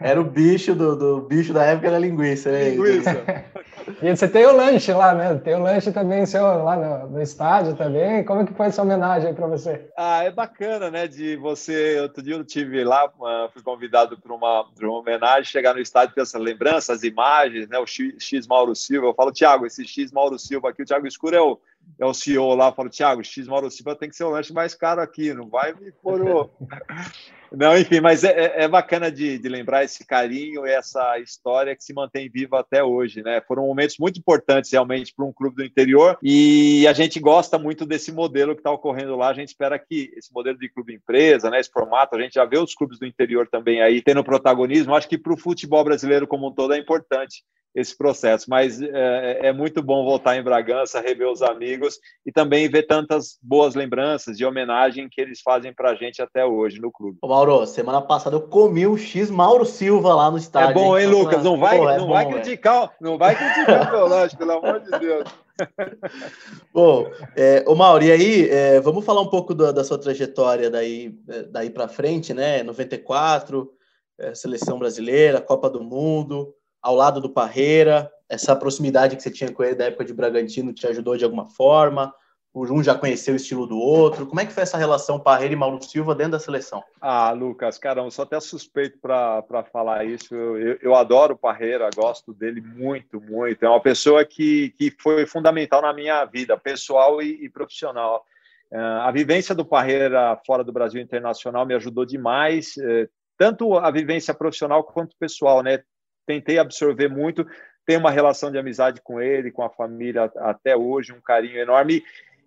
Era 0.00 0.20
o 0.20 0.24
bicho 0.24 0.74
do, 0.74 0.96
do 0.96 1.20
bicho 1.22 1.52
da 1.52 1.64
época, 1.64 1.88
era 1.88 1.98
linguiça, 1.98 2.50
né? 2.50 2.70
Linguiça. 2.70 3.10
e 4.02 4.16
você 4.16 4.28
tem 4.28 4.46
o 4.46 4.56
lanche 4.56 4.92
lá, 4.92 5.14
né? 5.14 5.34
Tem 5.42 5.54
o 5.54 5.62
lanche 5.62 5.92
também 5.92 6.24
seu 6.24 6.42
lá 6.42 6.76
no, 6.76 7.10
no 7.10 7.22
estádio 7.22 7.76
também. 7.76 8.24
Como 8.24 8.42
é 8.42 8.44
que 8.46 8.54
foi 8.54 8.66
essa 8.66 8.82
homenagem 8.82 9.34
para 9.34 9.46
você? 9.46 9.88
Ah, 9.96 10.24
é 10.24 10.30
bacana, 10.30 10.90
né? 10.90 11.06
De 11.06 11.36
você, 11.36 12.00
outro 12.00 12.22
dia 12.22 12.29
dia 12.30 12.36
eu 12.36 12.44
tive 12.44 12.84
lá, 12.84 13.12
fui 13.52 13.62
convidado 13.62 14.16
para 14.16 14.32
uma, 14.32 14.66
uma 14.80 14.98
homenagem, 14.98 15.44
chegar 15.44 15.74
no 15.74 15.80
estádio 15.80 16.14
com 16.14 16.20
essas 16.20 16.40
lembranças, 16.40 16.98
as 16.98 17.02
imagens, 17.02 17.68
né? 17.68 17.78
O 17.78 17.86
X, 17.86 18.14
X 18.18 18.46
Mauro 18.46 18.74
Silva. 18.76 19.08
Eu 19.08 19.14
falo, 19.14 19.32
Thiago, 19.32 19.66
esse 19.66 19.84
X 19.84 20.12
Mauro 20.12 20.38
Silva 20.38 20.70
aqui, 20.70 20.82
o 20.82 20.86
Thiago 20.86 21.06
Escuro 21.06 21.36
é 21.36 21.40
o, 21.40 21.58
é 21.98 22.04
o 22.04 22.14
CEO 22.14 22.54
lá, 22.54 22.72
falo, 22.72 22.90
Thiago, 22.90 23.24
X 23.24 23.46
Mauro 23.46 23.70
Silva 23.70 23.96
tem 23.96 24.08
que 24.08 24.16
ser 24.16 24.24
o 24.24 24.30
lanche 24.30 24.52
mais 24.52 24.74
caro 24.74 25.00
aqui, 25.00 25.32
não 25.34 25.48
vai 25.48 25.72
me 25.74 25.92
pôr 25.92 26.20
o... 26.22 26.50
Não, 27.52 27.76
enfim, 27.76 27.98
mas 27.98 28.22
é, 28.22 28.28
é, 28.30 28.62
é 28.62 28.68
bacana 28.68 29.10
de, 29.10 29.36
de, 29.36 29.48
lembrar 29.48 29.82
esse 29.82 30.06
carinho 30.06 30.64
e 30.64 30.70
essa 30.70 31.18
história 31.18 31.74
que 31.74 31.82
se 31.82 31.92
mantém 31.92 32.30
viva 32.30 32.60
até 32.60 32.84
hoje, 32.84 33.22
né? 33.24 33.40
Foram 33.40 33.66
momentos 33.66 33.96
muito 33.98 34.20
importantes 34.20 34.70
realmente 34.70 35.12
para 35.12 35.24
um 35.24 35.32
clube 35.32 35.56
do 35.56 35.64
interior 35.64 36.16
e 36.22 36.86
a 36.86 36.92
gente 36.92 37.18
gosta 37.18 37.58
muito 37.58 37.84
desse 37.84 38.12
modelo 38.12 38.54
que 38.54 38.60
está 38.60 38.70
ocorrendo 38.70 39.16
lá. 39.16 39.30
A 39.30 39.34
gente 39.34 39.48
espera 39.48 39.76
que 39.80 40.12
esse 40.16 40.32
modelo 40.32 40.58
de 40.58 40.68
clube 40.68 40.94
empresa, 40.94 41.50
né, 41.50 41.58
esse 41.58 41.70
formato, 41.70 42.14
a 42.14 42.20
gente 42.20 42.34
já 42.34 42.44
vê 42.44 42.56
os 42.56 42.72
clubes 42.72 43.00
do 43.00 43.06
interior 43.06 43.48
também 43.48 43.82
aí 43.82 44.00
tendo 44.00 44.22
protagonismo. 44.22 44.94
Acho 44.94 45.08
que 45.08 45.18
para 45.18 45.34
o 45.34 45.38
futebol 45.38 45.82
brasileiro 45.82 46.28
como 46.28 46.48
um 46.48 46.54
todo 46.54 46.72
é 46.72 46.78
importante 46.78 47.42
esse 47.74 47.96
processo. 47.96 48.48
Mas 48.48 48.80
é, 48.80 49.48
é, 49.48 49.52
muito 49.52 49.82
bom 49.82 50.04
voltar 50.04 50.36
em 50.36 50.42
Bragança, 50.42 51.00
rever 51.00 51.28
os 51.28 51.42
amigos 51.42 51.79
e 52.24 52.32
também 52.32 52.68
ver 52.68 52.86
tantas 52.86 53.38
boas 53.42 53.74
lembranças 53.74 54.36
de 54.36 54.44
homenagem 54.44 55.08
que 55.08 55.20
eles 55.20 55.40
fazem 55.40 55.72
para 55.72 55.90
a 55.90 55.94
gente 55.94 56.20
até 56.20 56.44
hoje 56.44 56.80
no 56.80 56.90
clube. 56.90 57.18
Ô 57.22 57.28
Mauro, 57.28 57.66
semana 57.66 58.00
passada 58.00 58.36
eu 58.36 58.42
comi 58.42 58.86
o 58.86 58.96
X 58.96 59.30
Mauro 59.30 59.64
Silva 59.64 60.14
lá 60.14 60.30
no 60.30 60.38
estádio. 60.38 60.70
É 60.70 60.74
bom, 60.74 60.98
hein, 60.98 61.06
Lucas? 61.06 61.42
Não 61.42 61.58
vai, 61.58 61.78
Pô, 61.78 61.88
é 61.88 61.98
não, 61.98 62.06
bom, 62.06 62.12
vai 62.12 62.28
criticar, 62.28 62.92
não 63.00 63.18
vai 63.18 63.36
criticar 63.36 63.88
o 63.88 63.92
meu 63.96 64.06
lanche, 64.06 64.36
pelo 64.36 64.52
amor 64.52 64.80
de 64.80 64.90
Deus. 64.98 65.28
Bom, 66.72 67.10
é, 67.36 67.62
ô 67.66 67.74
Mauro, 67.74 68.02
e 68.02 68.10
aí, 68.10 68.48
é, 68.48 68.80
vamos 68.80 69.04
falar 69.04 69.20
um 69.20 69.28
pouco 69.28 69.54
da, 69.54 69.72
da 69.72 69.84
sua 69.84 69.98
trajetória 69.98 70.70
daí, 70.70 71.14
é, 71.28 71.42
daí 71.42 71.70
para 71.70 71.86
frente, 71.86 72.32
né? 72.32 72.62
94, 72.62 73.70
é, 74.18 74.34
seleção 74.34 74.78
brasileira, 74.78 75.40
Copa 75.40 75.68
do 75.68 75.82
Mundo, 75.82 76.54
ao 76.82 76.94
lado 76.94 77.20
do 77.20 77.30
Parreira, 77.30 78.10
essa 78.28 78.54
proximidade 78.54 79.16
que 79.16 79.22
você 79.22 79.30
tinha 79.30 79.52
com 79.52 79.62
ele 79.62 79.74
da 79.74 79.86
época 79.86 80.04
de 80.04 80.14
Bragantino 80.14 80.72
te 80.72 80.86
ajudou 80.86 81.16
de 81.16 81.24
alguma 81.24 81.46
forma? 81.46 82.14
O 82.52 82.64
um 82.64 82.82
já 82.82 82.96
conheceu 82.96 83.34
o 83.34 83.36
estilo 83.36 83.64
do 83.64 83.78
outro. 83.78 84.26
Como 84.26 84.40
é 84.40 84.44
que 84.44 84.52
foi 84.52 84.64
essa 84.64 84.76
relação 84.76 85.20
Parreira 85.20 85.54
e 85.54 85.56
Mauro 85.56 85.80
Silva 85.80 86.16
dentro 86.16 86.32
da 86.32 86.40
seleção? 86.40 86.82
Ah, 87.00 87.30
Lucas, 87.30 87.78
cara, 87.78 88.00
eu 88.00 88.10
sou 88.10 88.24
até 88.24 88.40
suspeito 88.40 88.98
para 88.98 89.64
falar 89.72 90.04
isso. 90.04 90.34
Eu, 90.34 90.58
eu, 90.58 90.78
eu, 90.82 90.94
adoro 90.96 91.34
o 91.34 91.38
Parreira, 91.38 91.88
gosto 91.94 92.34
dele 92.34 92.60
muito, 92.60 93.20
muito. 93.20 93.64
É 93.64 93.68
uma 93.68 93.80
pessoa 93.80 94.24
que, 94.24 94.70
que 94.70 94.90
foi 95.00 95.26
fundamental 95.26 95.80
na 95.80 95.92
minha 95.92 96.24
vida, 96.24 96.58
pessoal 96.58 97.22
e, 97.22 97.44
e 97.44 97.48
profissional. 97.48 98.24
Uh, 98.72 99.02
a 99.02 99.10
vivência 99.12 99.54
do 99.54 99.64
Parreira 99.64 100.36
fora 100.44 100.64
do 100.64 100.72
Brasil 100.72 101.00
internacional 101.00 101.64
me 101.64 101.74
ajudou 101.74 102.04
demais, 102.04 102.74
uh, 102.78 103.08
tanto 103.38 103.78
a 103.78 103.90
vivência 103.92 104.34
profissional 104.34 104.82
quanto 104.82 105.16
pessoal, 105.16 105.62
né? 105.62 105.84
Tentei 106.30 106.58
absorver 106.58 107.08
muito, 107.08 107.44
tenho 107.84 107.98
uma 107.98 108.10
relação 108.10 108.52
de 108.52 108.58
amizade 108.58 109.00
com 109.02 109.20
ele, 109.20 109.50
com 109.50 109.64
a 109.64 109.70
família 109.70 110.30
até 110.36 110.76
hoje, 110.76 111.12
um 111.12 111.20
carinho 111.20 111.58
enorme. 111.58 112.04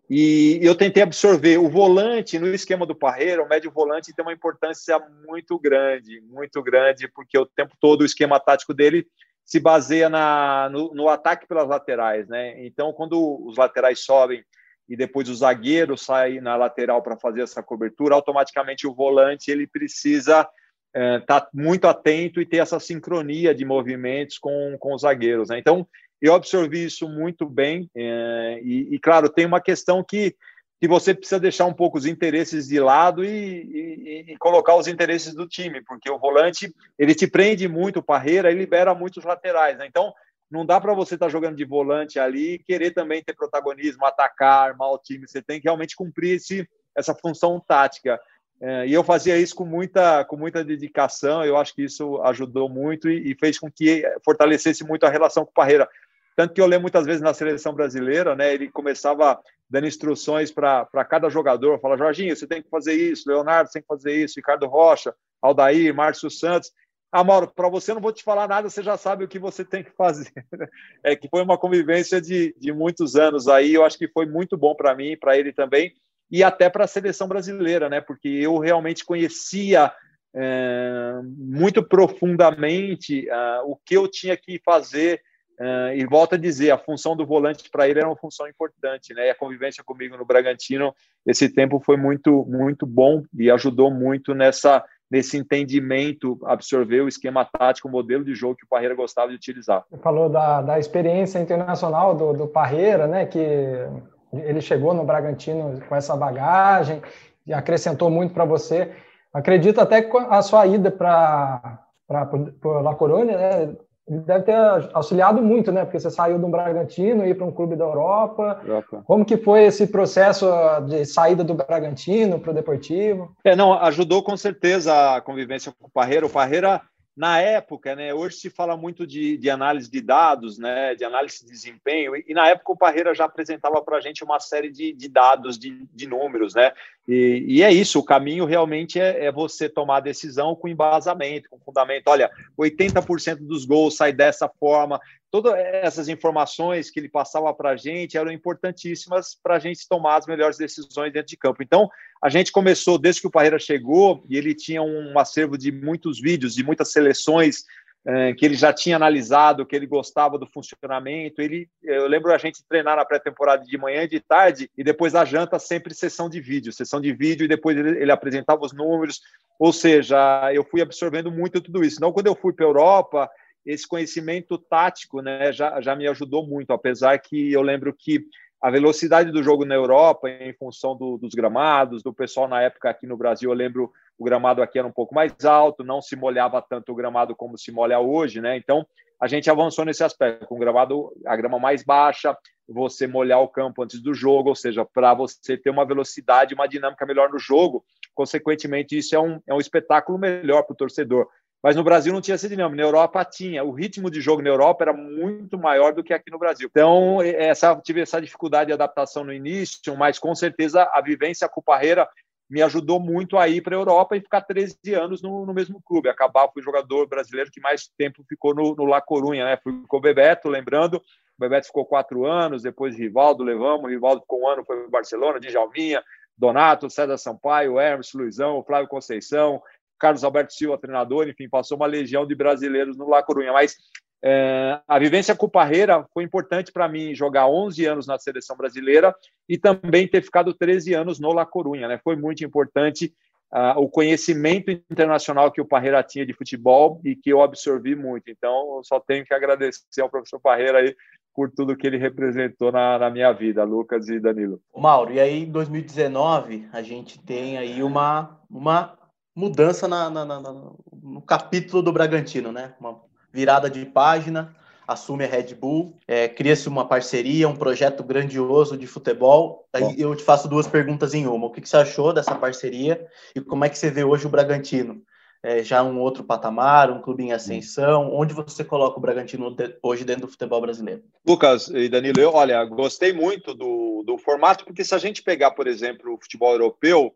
E 0.09 0.57
eu 0.61 0.73
tentei 0.73 1.03
absorver 1.03 1.57
o 1.57 1.69
volante 1.69 2.39
no 2.39 2.47
esquema 2.47 2.85
do 2.85 2.95
Parreira, 2.95 3.43
o 3.43 3.49
médio 3.49 3.69
volante 3.69 4.13
tem 4.13 4.23
uma 4.23 4.31
importância 4.31 4.97
muito 5.27 5.59
grande, 5.59 6.21
muito 6.21 6.63
grande, 6.63 7.09
porque 7.09 7.37
o 7.37 7.45
tempo 7.45 7.75
todo 7.77 8.01
o 8.01 8.05
esquema 8.05 8.39
tático 8.39 8.73
dele 8.73 9.05
se 9.43 9.59
baseia 9.59 10.09
na, 10.09 10.69
no, 10.69 10.93
no 10.93 11.09
ataque 11.09 11.45
pelas 11.45 11.67
laterais, 11.67 12.27
né? 12.29 12.65
Então, 12.65 12.93
quando 12.93 13.45
os 13.45 13.57
laterais 13.57 13.99
sobem 13.99 14.43
e 14.87 14.95
depois 14.95 15.27
o 15.27 15.35
zagueiro 15.35 15.97
sai 15.97 16.39
na 16.39 16.55
lateral 16.55 17.01
para 17.01 17.17
fazer 17.17 17.41
essa 17.41 17.61
cobertura, 17.61 18.15
automaticamente 18.15 18.87
o 18.87 18.93
volante 18.93 19.51
ele 19.51 19.67
precisa 19.67 20.47
estar 20.93 21.15
é, 21.15 21.19
tá 21.19 21.49
muito 21.53 21.87
atento 21.87 22.39
e 22.39 22.45
ter 22.45 22.57
essa 22.57 22.79
sincronia 22.79 23.53
de 23.53 23.65
movimentos 23.65 24.37
com, 24.37 24.77
com 24.79 24.93
os 24.93 25.01
zagueiros. 25.01 25.49
Né? 25.49 25.57
Então, 25.57 25.87
eu 26.21 26.33
absorvi 26.33 26.85
isso 26.85 27.09
muito 27.09 27.47
bem. 27.49 27.89
É, 27.95 28.59
e, 28.63 28.95
e, 28.95 28.99
claro, 28.99 29.27
tem 29.27 29.45
uma 29.45 29.59
questão 29.59 30.03
que, 30.03 30.35
que 30.79 30.87
você 30.87 31.13
precisa 31.13 31.39
deixar 31.39 31.65
um 31.65 31.73
pouco 31.73 31.97
os 31.97 32.05
interesses 32.05 32.67
de 32.67 32.79
lado 32.79 33.25
e, 33.25 33.27
e, 33.27 34.31
e, 34.31 34.37
colocar 34.37 34.75
os 34.75 34.87
interesses 34.87 35.33
do 35.33 35.47
time, 35.47 35.81
porque 35.83 36.09
o 36.09 36.19
volante 36.19 36.73
ele 36.97 37.15
te 37.15 37.27
prende 37.27 37.67
muito 37.67 37.99
o 37.99 38.03
parreira 38.03 38.51
e 38.51 38.55
libera 38.55 38.93
muitos 38.93 39.23
laterais. 39.23 39.77
Né? 39.77 39.87
Então, 39.87 40.13
não 40.49 40.65
dá 40.65 40.79
para 40.79 40.93
você 40.93 41.15
estar 41.15 41.25
tá 41.25 41.31
jogando 41.31 41.57
de 41.57 41.65
volante 41.65 42.19
ali 42.19 42.53
e 42.53 42.59
querer 42.59 42.91
também 42.91 43.23
ter 43.23 43.33
protagonismo, 43.33 44.05
atacar, 44.05 44.69
armar 44.69 44.91
o 44.91 44.99
time. 44.99 45.27
Você 45.27 45.41
tem 45.41 45.59
que 45.59 45.67
realmente 45.67 45.95
cumprir 45.95 46.35
esse, 46.35 46.69
essa 46.95 47.15
função 47.15 47.59
tática. 47.59 48.19
É, 48.65 48.87
e 48.87 48.93
eu 48.93 49.03
fazia 49.03 49.37
isso 49.37 49.53
com 49.53 49.65
muita, 49.65 50.23
com 50.23 50.37
muita 50.37 50.63
dedicação, 50.63 51.43
eu 51.43 51.57
acho 51.57 51.75
que 51.75 51.83
isso 51.83 52.21
ajudou 52.21 52.69
muito 52.69 53.09
e, 53.09 53.33
e, 53.33 53.35
fez 53.35 53.59
com 53.59 53.69
que 53.69 54.09
fortalecesse 54.23 54.85
muito 54.85 55.05
a 55.05 55.09
relação 55.09 55.43
com 55.43 55.51
o 55.51 55.53
Parreira. 55.53 55.85
Tanto 56.33 56.53
que 56.53 56.61
eu 56.61 56.65
lembro 56.65 56.83
muitas 56.83 57.05
vezes 57.05 57.21
na 57.21 57.33
seleção 57.33 57.73
brasileira, 57.73 58.37
né, 58.37 58.53
ele 58.53 58.71
começava 58.71 59.37
dando 59.69 59.85
instruções 59.85 60.49
para 60.49 60.87
cada 61.09 61.27
jogador, 61.27 61.77
fala, 61.81 61.97
Jorginho, 61.97 62.33
você 62.33 62.47
tem 62.47 62.63
que 62.63 62.69
fazer 62.69 62.93
isso, 62.93 63.27
Leonardo, 63.27 63.69
você 63.69 63.73
tem 63.73 63.81
que 63.81 63.87
fazer 63.87 64.13
isso, 64.13 64.35
Ricardo 64.37 64.65
Rocha, 64.65 65.13
Aldair, 65.41 65.93
Márcio 65.93 66.31
Santos. 66.31 66.71
Ah, 67.11 67.21
Mauro, 67.21 67.51
para 67.53 67.67
você 67.67 67.91
eu 67.91 67.95
não 67.95 68.01
vou 68.01 68.13
te 68.13 68.23
falar 68.23 68.47
nada, 68.47 68.69
você 68.69 68.81
já 68.81 68.95
sabe 68.95 69.25
o 69.25 69.27
que 69.27 69.39
você 69.39 69.65
tem 69.65 69.83
que 69.83 69.91
fazer. 69.91 70.31
É 71.03 71.17
que 71.17 71.27
foi 71.27 71.43
uma 71.43 71.57
convivência 71.57 72.21
de, 72.21 72.55
de 72.57 72.71
muitos 72.71 73.17
anos 73.17 73.49
aí, 73.49 73.73
eu 73.73 73.83
acho 73.83 73.97
que 73.97 74.07
foi 74.07 74.25
muito 74.25 74.55
bom 74.55 74.73
para 74.73 74.95
mim, 74.95 75.17
para 75.17 75.37
ele 75.37 75.51
também, 75.51 75.93
e 76.33 76.43
até 76.43 76.67
para 76.67 76.85
a 76.85 76.87
seleção 76.87 77.27
brasileira, 77.27 77.87
né? 77.87 78.01
Porque 78.01 78.27
eu 78.27 78.57
realmente 78.57 79.05
conhecia 79.05 79.93
é, 80.35 81.21
muito 81.23 81.83
profundamente 81.83 83.27
uh, 83.29 83.71
o 83.71 83.77
que 83.85 83.95
eu 83.95 84.07
tinha 84.07 84.35
que 84.35 84.59
fazer. 84.65 85.21
Uh, 85.59 85.93
e 85.95 86.03
volto 86.07 86.33
a 86.33 86.37
dizer, 86.37 86.71
a 86.71 86.77
função 86.79 87.15
do 87.15 87.23
volante 87.23 87.69
para 87.69 87.87
ele 87.87 87.99
era 87.99 88.09
uma 88.09 88.17
função 88.17 88.47
importante, 88.47 89.13
né? 89.13 89.27
E 89.27 89.29
a 89.29 89.35
convivência 89.35 89.83
comigo 89.83 90.17
no 90.17 90.25
Bragantino, 90.25 90.91
esse 91.23 91.47
tempo 91.47 91.79
foi 91.79 91.97
muito, 91.97 92.43
muito 92.49 92.87
bom 92.87 93.21
e 93.37 93.51
ajudou 93.51 93.91
muito 93.91 94.33
nessa 94.33 94.83
nesse 95.11 95.37
entendimento, 95.37 96.39
absorver 96.43 97.01
o 97.01 97.07
esquema 97.07 97.45
tático, 97.45 97.87
o 97.87 97.91
modelo 97.91 98.25
de 98.25 98.33
jogo 98.33 98.55
que 98.55 98.65
o 98.65 98.67
Parreira 98.67 98.95
gostava 98.95 99.29
de 99.29 99.35
utilizar. 99.35 99.85
Você 99.87 99.99
falou 99.99 100.27
da, 100.27 100.63
da 100.63 100.79
experiência 100.79 101.37
internacional 101.37 102.15
do, 102.15 102.33
do 102.33 102.47
Parreira, 102.47 103.05
né? 103.05 103.27
Que 103.27 103.85
ele 104.33 104.61
chegou 104.61 104.93
no 104.93 105.03
Bragantino 105.03 105.79
com 105.87 105.95
essa 105.95 106.15
bagagem 106.15 107.01
e 107.45 107.53
acrescentou 107.53 108.09
muito 108.09 108.33
para 108.33 108.45
você. 108.45 108.91
Acredito 109.33 109.79
até 109.79 110.01
que 110.01 110.17
a 110.17 110.41
sua 110.41 110.65
ida 110.65 110.91
para 110.91 111.79
La 112.09 112.95
Coruña, 112.95 113.37
né, 113.37 113.75
deve 114.07 114.43
ter 114.43 114.55
auxiliado 114.93 115.41
muito, 115.41 115.71
né? 115.71 115.85
Porque 115.85 115.99
você 115.99 116.11
saiu 116.11 116.37
do 116.37 116.47
Bragantino 116.47 117.25
e 117.25 117.29
ir 117.29 117.35
para 117.35 117.45
um 117.45 117.51
clube 117.51 117.75
da 117.75 117.85
Europa. 117.85 118.61
Europa. 118.63 119.03
Como 119.05 119.25
que 119.25 119.37
foi 119.37 119.63
esse 119.63 119.87
processo 119.87 120.45
de 120.87 121.05
saída 121.05 121.43
do 121.43 121.53
Bragantino 121.53 122.39
para 122.39 122.51
o 122.51 122.53
Deportivo? 122.53 123.31
É, 123.43 123.55
não, 123.55 123.73
ajudou 123.73 124.21
com 124.21 124.35
certeza 124.35 125.15
a 125.15 125.21
convivência 125.21 125.73
com 125.79 125.87
o 125.87 125.91
Parreira. 125.91 126.25
O 126.25 126.29
Parreira 126.29 126.81
na 127.15 127.39
época, 127.39 127.95
né, 127.95 128.11
hoje 128.11 128.37
se 128.37 128.49
fala 128.49 128.75
muito 128.75 129.05
de, 129.05 129.37
de, 129.37 129.49
análise 129.49 129.89
de 129.89 130.01
dados, 130.01 130.57
né, 130.57 130.95
de 130.95 131.05
análise 131.05 131.45
de 131.45 131.51
desempenho, 131.51 132.15
e, 132.15 132.25
e 132.27 132.33
na 132.33 132.47
época 132.47 132.71
o 132.71 132.77
Parreira 132.77 133.13
já 133.13 133.25
apresentava 133.25 133.81
para 133.83 133.97
a 133.97 134.01
gente 134.01 134.23
uma 134.23 134.39
série 134.39 134.71
de, 134.71 134.93
de 134.93 135.07
dados, 135.07 135.59
de, 135.59 135.87
de, 135.93 136.07
números, 136.07 136.55
né, 136.55 136.71
e, 137.07 137.45
e, 137.47 137.63
é 137.63 137.71
isso, 137.71 137.99
o 137.99 138.03
caminho 138.03 138.45
realmente 138.45 138.99
é, 138.99 139.25
é, 139.25 139.31
você 139.31 139.69
tomar 139.69 139.99
decisão 139.99 140.55
com 140.55 140.67
embasamento, 140.67 141.49
com 141.49 141.59
fundamento, 141.59 142.07
olha, 142.07 142.31
80% 142.57 143.35
dos 143.45 143.63
gols 143.63 143.95
sai 143.95 144.11
dessa 144.11 144.49
forma, 144.49 144.99
todas 145.33 145.55
essas 145.55 146.07
informações 146.09 146.91
que 146.91 146.99
ele 146.99 147.09
passava 147.09 147.51
para 147.55 147.71
a 147.71 147.75
gente 147.75 148.15
eram 148.15 148.31
importantíssimas 148.31 149.35
para 149.41 149.55
a 149.55 149.59
gente 149.59 149.89
tomar 149.89 150.17
as 150.17 150.27
melhores 150.27 150.59
decisões 150.59 151.11
dentro 151.11 151.29
de 151.29 151.37
campo, 151.37 151.63
então 151.63 151.89
a 152.23 152.29
gente 152.29 152.51
começou 152.51 152.99
desde 152.99 153.19
que 153.19 153.25
o 153.25 153.31
Parreira 153.31 153.57
chegou 153.57 154.23
e 154.29 154.37
ele 154.37 154.53
tinha 154.53 154.83
um 154.83 155.17
acervo 155.17 155.57
de 155.57 155.71
muitos 155.71 156.21
vídeos, 156.21 156.53
de 156.53 156.63
muitas 156.63 156.91
seleções 156.91 157.65
eh, 158.05 158.33
que 158.33 158.45
ele 158.45 158.53
já 158.53 158.71
tinha 158.71 158.95
analisado, 158.95 159.65
que 159.65 159.75
ele 159.75 159.87
gostava 159.87 160.37
do 160.37 160.45
funcionamento. 160.45 161.41
Ele, 161.41 161.67
eu 161.81 162.05
lembro 162.05 162.31
a 162.31 162.37
gente 162.37 162.63
treinar 162.69 162.95
na 162.95 163.03
pré-temporada 163.03 163.65
de 163.65 163.77
manhã 163.77 164.03
e 164.03 164.07
de 164.07 164.19
tarde 164.19 164.69
e 164.77 164.83
depois 164.83 165.13
da 165.13 165.25
janta 165.25 165.57
sempre 165.57 165.95
sessão 165.95 166.29
de 166.29 166.39
vídeo, 166.39 166.71
sessão 166.71 167.01
de 167.01 167.11
vídeo 167.11 167.45
e 167.45 167.47
depois 167.47 167.75
ele, 167.75 168.01
ele 168.01 168.11
apresentava 168.11 168.63
os 168.63 168.71
números. 168.71 169.19
Ou 169.57 169.73
seja, 169.73 170.51
eu 170.53 170.63
fui 170.63 170.81
absorvendo 170.81 171.31
muito 171.31 171.59
tudo 171.59 171.83
isso. 171.83 171.95
Então, 171.97 172.11
quando 172.11 172.27
eu 172.27 172.35
fui 172.35 172.53
para 172.53 172.65
a 172.65 172.69
Europa, 172.69 173.29
esse 173.65 173.87
conhecimento 173.87 174.57
tático 174.57 175.21
né, 175.21 175.51
já, 175.51 175.79
já 175.81 175.95
me 175.95 176.07
ajudou 176.07 176.45
muito, 176.45 176.71
apesar 176.71 177.17
que 177.19 177.51
eu 177.51 177.61
lembro 177.61 177.93
que 177.93 178.25
a 178.61 178.71
velocidade 178.71 179.29
do 179.31 179.43
jogo 179.43 179.65
na 179.65 179.75
Europa, 179.75 180.29
em 180.29 180.53
função 180.53 180.95
do, 180.95 181.17
dos 181.17 181.33
gramados, 181.33 182.01
do 182.01 182.13
pessoal 182.13 182.47
na 182.47 182.61
época 182.61 182.89
aqui 182.89 183.05
no 183.05 183.17
Brasil, 183.17 183.49
eu 183.49 183.55
lembro 183.55 183.91
o 184.17 184.23
gramado 184.23 184.61
aqui 184.61 184.79
era 184.79 184.87
um 184.87 184.91
pouco 184.91 185.13
mais 185.13 185.33
alto, 185.43 185.83
não 185.83 186.01
se 186.01 186.15
molhava 186.15 186.61
tanto 186.61 186.91
o 186.91 186.95
gramado 186.95 187.35
como 187.35 187.57
se 187.57 187.71
molha 187.71 187.99
hoje, 187.99 188.39
né? 188.39 188.55
Então 188.55 188.85
a 189.19 189.27
gente 189.27 189.49
avançou 189.49 189.83
nesse 189.83 190.03
aspecto, 190.03 190.45
com 190.45 190.55
o 190.55 190.59
gramado, 190.59 191.11
a 191.25 191.35
grama 191.35 191.59
mais 191.59 191.83
baixa, 191.83 192.37
você 192.67 193.07
molhar 193.07 193.41
o 193.41 193.47
campo 193.47 193.83
antes 193.83 194.01
do 194.01 194.13
jogo, 194.13 194.49
ou 194.49 194.55
seja, 194.55 194.85
para 194.85 195.13
você 195.13 195.57
ter 195.57 195.69
uma 195.69 195.85
velocidade, 195.85 196.53
uma 196.53 196.67
dinâmica 196.67 197.05
melhor 197.05 197.29
no 197.29 197.39
jogo, 197.39 197.83
consequentemente, 198.13 198.97
isso 198.97 199.15
é 199.15 199.19
um, 199.19 199.41
é 199.47 199.53
um 199.53 199.59
espetáculo 199.59 200.17
melhor 200.17 200.63
para 200.63 200.73
o 200.73 200.77
torcedor. 200.77 201.27
Mas 201.63 201.77
no 201.77 201.83
Brasil 201.83 202.11
não 202.11 202.19
tinha 202.19 202.35
essa 202.35 202.49
dinâmica. 202.49 202.75
Na 202.75 202.83
Europa 202.83 203.23
tinha. 203.23 203.63
O 203.63 203.71
ritmo 203.71 204.11
de 204.11 204.19
jogo 204.19 204.41
na 204.41 204.49
Europa 204.49 204.83
era 204.83 204.91
muito 204.91 205.57
maior 205.57 205.93
do 205.93 206.03
que 206.03 206.13
aqui 206.13 206.29
no 206.29 206.37
Brasil. 206.37 206.67
Então, 206.69 207.21
essa, 207.21 207.73
tive 207.77 208.01
essa 208.01 208.19
dificuldade 208.19 208.67
de 208.67 208.73
adaptação 208.73 209.23
no 209.23 209.31
início, 209.31 209.95
mas 209.95 210.19
com 210.19 210.35
certeza 210.35 210.83
a 210.93 210.99
vivência 210.99 211.47
com 211.47 211.61
o 211.61 211.63
Parreira 211.63 212.05
me 212.49 212.61
ajudou 212.61 212.99
muito 212.99 213.37
a 213.37 213.47
ir 213.47 213.61
para 213.61 213.75
a 213.75 213.79
Europa 213.79 214.17
e 214.17 214.21
ficar 214.21 214.41
13 214.41 214.77
anos 214.93 215.21
no, 215.21 215.45
no, 215.45 215.53
mesmo 215.53 215.81
clube. 215.81 216.09
Acabar, 216.09 216.49
fui 216.53 216.61
jogador 216.61 217.07
brasileiro 217.07 217.49
que 217.49 217.61
mais 217.61 217.87
tempo 217.97 218.23
ficou 218.27 218.53
no, 218.53 218.75
no 218.75 218.83
La 218.83 218.99
Corunha, 218.99 219.45
né? 219.45 219.57
Fui 219.63 219.73
com 219.87 219.97
o 219.97 220.01
Bebeto, 220.01 220.49
lembrando. 220.49 220.97
O 220.97 221.39
Bebeto 221.39 221.67
ficou 221.67 221.85
quatro 221.85 222.25
anos, 222.25 222.61
depois 222.61 222.97
Rivaldo 222.97 223.41
levamos, 223.41 223.89
Rivaldo 223.89 224.21
ficou 224.21 224.41
um 224.41 224.47
ano, 224.47 224.65
foi 224.65 224.81
para 224.81 224.89
Barcelona, 224.89 225.39
Djalminha, 225.39 226.03
Donato, 226.37 226.89
César 226.89 227.17
Sampaio, 227.17 227.79
Hermes, 227.79 228.13
Luizão, 228.13 228.63
Flávio 228.63 228.89
Conceição, 228.89 229.61
Carlos 230.03 230.25
Alberto 230.25 230.51
Silva, 230.51 230.77
treinador, 230.77 231.29
enfim, 231.29 231.47
passou 231.47 231.77
uma 231.77 231.85
legião 231.85 232.27
de 232.27 232.35
brasileiros 232.35 232.97
no 232.97 233.07
La 233.07 233.23
Corunha. 233.23 233.53
Mas 233.53 233.77
é, 234.21 234.77
a 234.85 234.99
vivência 234.99 235.33
com 235.33 235.45
o 235.45 235.49
Parreira 235.49 236.05
foi 236.13 236.25
importante 236.25 236.73
para 236.73 236.89
mim 236.89 237.15
jogar 237.15 237.47
11 237.47 237.85
anos 237.85 238.05
na 238.05 238.19
seleção 238.19 238.57
brasileira 238.57 239.15
e 239.47 239.57
também 239.57 240.05
ter 240.05 240.21
ficado 240.21 240.53
13 240.53 240.93
anos 240.93 241.21
no 241.21 241.31
La 241.31 241.45
Corunha. 241.45 241.87
Né? 241.87 242.01
Foi 242.03 242.17
muito 242.17 242.43
importante 242.43 243.13
uh, 243.53 243.79
o 243.79 243.87
conhecimento 243.87 244.71
internacional 244.71 245.49
que 245.49 245.61
o 245.61 245.65
Parreira 245.65 246.03
tinha 246.03 246.25
de 246.25 246.33
futebol 246.33 246.99
e 247.05 247.15
que 247.15 247.29
eu 247.29 247.41
absorvi 247.41 247.95
muito. 247.95 248.29
Então, 248.29 248.75
eu 248.75 248.81
só 248.83 248.99
tenho 248.99 249.23
que 249.23 249.33
agradecer 249.33 250.01
ao 250.01 250.09
professor 250.09 250.37
Parreira 250.37 250.79
aí 250.79 250.93
por 251.33 251.49
tudo 251.49 251.77
que 251.77 251.87
ele 251.87 251.97
representou 251.97 252.73
na, 252.73 252.99
na 252.99 253.09
minha 253.09 253.31
vida, 253.31 253.63
Lucas 253.63 254.09
e 254.09 254.19
Danilo. 254.19 254.59
Mauro, 254.75 255.13
e 255.13 255.19
aí 255.21 255.43
em 255.43 255.49
2019 255.49 256.67
a 256.73 256.81
gente 256.81 257.17
tem 257.23 257.57
aí 257.57 257.81
uma, 257.81 258.41
uma 258.49 258.97
mudança 259.35 259.87
na, 259.87 260.09
na, 260.09 260.25
na, 260.25 260.41
no 260.41 261.21
capítulo 261.21 261.81
do 261.81 261.91
Bragantino, 261.91 262.51
né? 262.51 262.73
Uma 262.79 263.01
virada 263.31 263.69
de 263.69 263.85
página, 263.85 264.55
assume 264.87 265.23
a 265.23 265.27
Red 265.27 265.55
Bull, 265.55 265.97
é, 266.07 266.27
cria-se 266.27 266.67
uma 266.67 266.87
parceria, 266.87 267.49
um 267.49 267.55
projeto 267.55 268.03
grandioso 268.03 268.77
de 268.77 268.85
futebol. 268.85 269.67
Aí 269.73 269.99
eu 269.99 270.15
te 270.15 270.23
faço 270.23 270.47
duas 270.47 270.67
perguntas 270.67 271.13
em 271.13 271.25
uma. 271.25 271.47
O 271.47 271.49
que, 271.49 271.61
que, 271.61 271.69
você 271.69 271.77
achou 271.77 272.13
dessa 272.13 272.35
parceria 272.35 273.05
e 273.35 273.41
como 273.41 273.65
é 273.65 273.69
que 273.69 273.77
você 273.77 273.89
vê 273.89 274.03
hoje 274.03 274.27
o 274.27 274.29
Bragantino? 274.29 275.01
É, 275.45 275.61
já 275.61 275.83
um 275.83 275.99
outro 275.99 276.23
patamar, 276.23 276.89
um 276.89 277.01
clube 277.01 277.23
em 277.23 277.33
ascensão, 277.33 278.13
onde 278.13 278.33
você 278.33 278.63
coloca 278.63 278.97
o 278.97 279.01
Bragantino 279.01 279.53
de, 279.53 279.75
hoje 279.83 280.05
dentro 280.05 280.21
do 280.21 280.31
futebol 280.31 280.61
brasileiro? 280.61 281.03
Lucas 281.27 281.67
e 281.67 281.89
Danilo, 281.89 282.21
eu, 282.21 282.33
olha, 282.33 282.63
gostei 282.63 283.11
muito 283.11 283.53
do, 283.53 284.03
do 284.05 284.17
formato, 284.17 284.63
porque 284.63 284.85
se 284.85 284.95
a 284.95 284.97
gente 284.97 285.21
pegar, 285.21 285.51
por 285.51 285.67
exemplo, 285.67 286.13
o 286.13 286.17
futebol 286.17 286.53
europeu, 286.53 287.13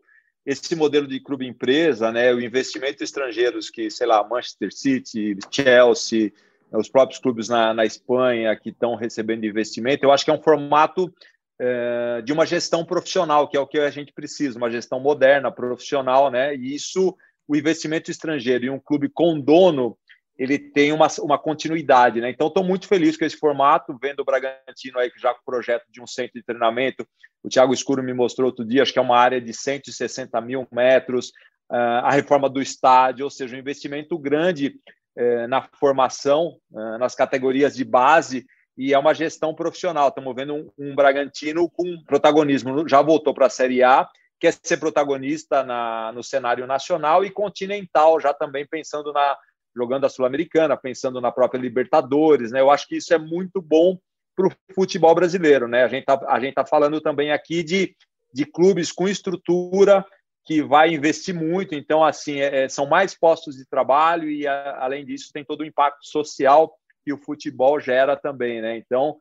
esse 0.48 0.74
modelo 0.74 1.06
de 1.06 1.20
clube 1.20 1.46
empresa, 1.46 2.10
né, 2.10 2.32
o 2.32 2.40
investimento 2.40 3.04
estrangeiros 3.04 3.68
que, 3.68 3.90
sei 3.90 4.06
lá, 4.06 4.26
Manchester 4.26 4.72
City, 4.72 5.36
Chelsea, 5.50 6.32
os 6.72 6.88
próprios 6.88 7.20
clubes 7.20 7.50
na, 7.50 7.74
na 7.74 7.84
Espanha 7.84 8.56
que 8.56 8.70
estão 8.70 8.94
recebendo 8.94 9.44
investimento, 9.44 10.06
eu 10.06 10.10
acho 10.10 10.24
que 10.24 10.30
é 10.30 10.34
um 10.34 10.40
formato 10.40 11.12
é, 11.60 12.22
de 12.22 12.32
uma 12.32 12.46
gestão 12.46 12.82
profissional, 12.82 13.46
que 13.46 13.58
é 13.58 13.60
o 13.60 13.66
que 13.66 13.78
a 13.78 13.90
gente 13.90 14.10
precisa, 14.10 14.56
uma 14.56 14.70
gestão 14.70 14.98
moderna, 14.98 15.52
profissional, 15.52 16.30
né? 16.30 16.56
E 16.56 16.74
isso, 16.74 17.14
o 17.46 17.54
investimento 17.54 18.10
estrangeiro 18.10 18.64
em 18.64 18.70
um 18.70 18.78
clube 18.78 19.10
com 19.10 19.38
dono, 19.38 19.98
ele 20.38 20.56
tem 20.56 20.92
uma, 20.92 21.08
uma 21.20 21.36
continuidade, 21.36 22.20
né? 22.20 22.30
Então, 22.30 22.46
estou 22.46 22.62
muito 22.62 22.86
feliz 22.86 23.16
com 23.16 23.24
esse 23.24 23.36
formato, 23.36 23.98
vendo 24.00 24.20
o 24.20 24.24
Bragantino 24.24 24.98
aí 24.98 25.10
já 25.16 25.34
com 25.34 25.40
o 25.40 25.44
projeto 25.44 25.84
de 25.90 26.00
um 26.00 26.06
centro 26.06 26.34
de 26.34 26.44
treinamento. 26.44 27.04
O 27.42 27.48
Thiago 27.48 27.74
Escuro 27.74 28.02
me 28.04 28.14
mostrou 28.14 28.46
outro 28.46 28.64
dia, 28.64 28.82
acho 28.82 28.92
que 28.92 29.00
é 29.00 29.02
uma 29.02 29.18
área 29.18 29.40
de 29.40 29.52
160 29.52 30.40
mil 30.40 30.66
metros, 30.70 31.30
uh, 31.70 32.04
a 32.04 32.12
reforma 32.12 32.48
do 32.48 32.62
estádio, 32.62 33.24
ou 33.24 33.30
seja, 33.30 33.56
um 33.56 33.58
investimento 33.58 34.16
grande 34.16 34.76
uh, 35.18 35.48
na 35.48 35.68
formação, 35.80 36.56
uh, 36.70 36.98
nas 36.98 37.16
categorias 37.16 37.74
de 37.74 37.84
base, 37.84 38.46
e 38.76 38.94
é 38.94 38.98
uma 38.98 39.14
gestão 39.14 39.52
profissional. 39.52 40.08
Estamos 40.08 40.32
vendo 40.36 40.54
um, 40.54 40.70
um 40.78 40.94
Bragantino 40.94 41.68
com 41.68 42.00
protagonismo, 42.04 42.88
já 42.88 43.02
voltou 43.02 43.34
para 43.34 43.46
a 43.46 43.50
Série 43.50 43.82
A, 43.82 44.08
quer 44.38 44.54
ser 44.62 44.76
protagonista 44.76 45.64
na, 45.64 46.12
no 46.12 46.22
cenário 46.22 46.64
nacional 46.64 47.24
e 47.24 47.30
continental, 47.30 48.20
já 48.20 48.32
também 48.32 48.64
pensando 48.64 49.12
na 49.12 49.36
jogando 49.76 50.04
a 50.04 50.08
Sul-Americana, 50.08 50.76
pensando 50.76 51.20
na 51.20 51.32
própria 51.32 51.60
Libertadores, 51.60 52.50
né? 52.52 52.60
Eu 52.60 52.70
acho 52.70 52.86
que 52.86 52.96
isso 52.96 53.12
é 53.14 53.18
muito 53.18 53.60
bom 53.60 53.98
para 54.36 54.46
o 54.46 54.52
futebol 54.74 55.14
brasileiro, 55.14 55.66
né? 55.66 55.84
A 55.84 55.88
gente 55.88 56.04
tá, 56.04 56.20
a 56.28 56.38
gente 56.40 56.54
tá 56.54 56.64
falando 56.64 57.00
também 57.00 57.32
aqui 57.32 57.62
de, 57.62 57.96
de 58.32 58.44
clubes 58.44 58.92
com 58.92 59.08
estrutura 59.08 60.04
que 60.44 60.62
vai 60.62 60.94
investir 60.94 61.34
muito, 61.34 61.74
então 61.74 62.02
assim 62.02 62.40
é, 62.40 62.64
é, 62.64 62.68
são 62.68 62.86
mais 62.86 63.14
postos 63.14 63.56
de 63.56 63.66
trabalho 63.66 64.30
e 64.30 64.46
a, 64.46 64.82
além 64.82 65.04
disso 65.04 65.30
tem 65.32 65.44
todo 65.44 65.60
o 65.60 65.64
impacto 65.64 66.06
social 66.06 66.74
que 67.04 67.12
o 67.12 67.18
futebol 67.18 67.78
gera 67.78 68.16
também, 68.16 68.62
né? 68.62 68.76
Então 68.78 69.16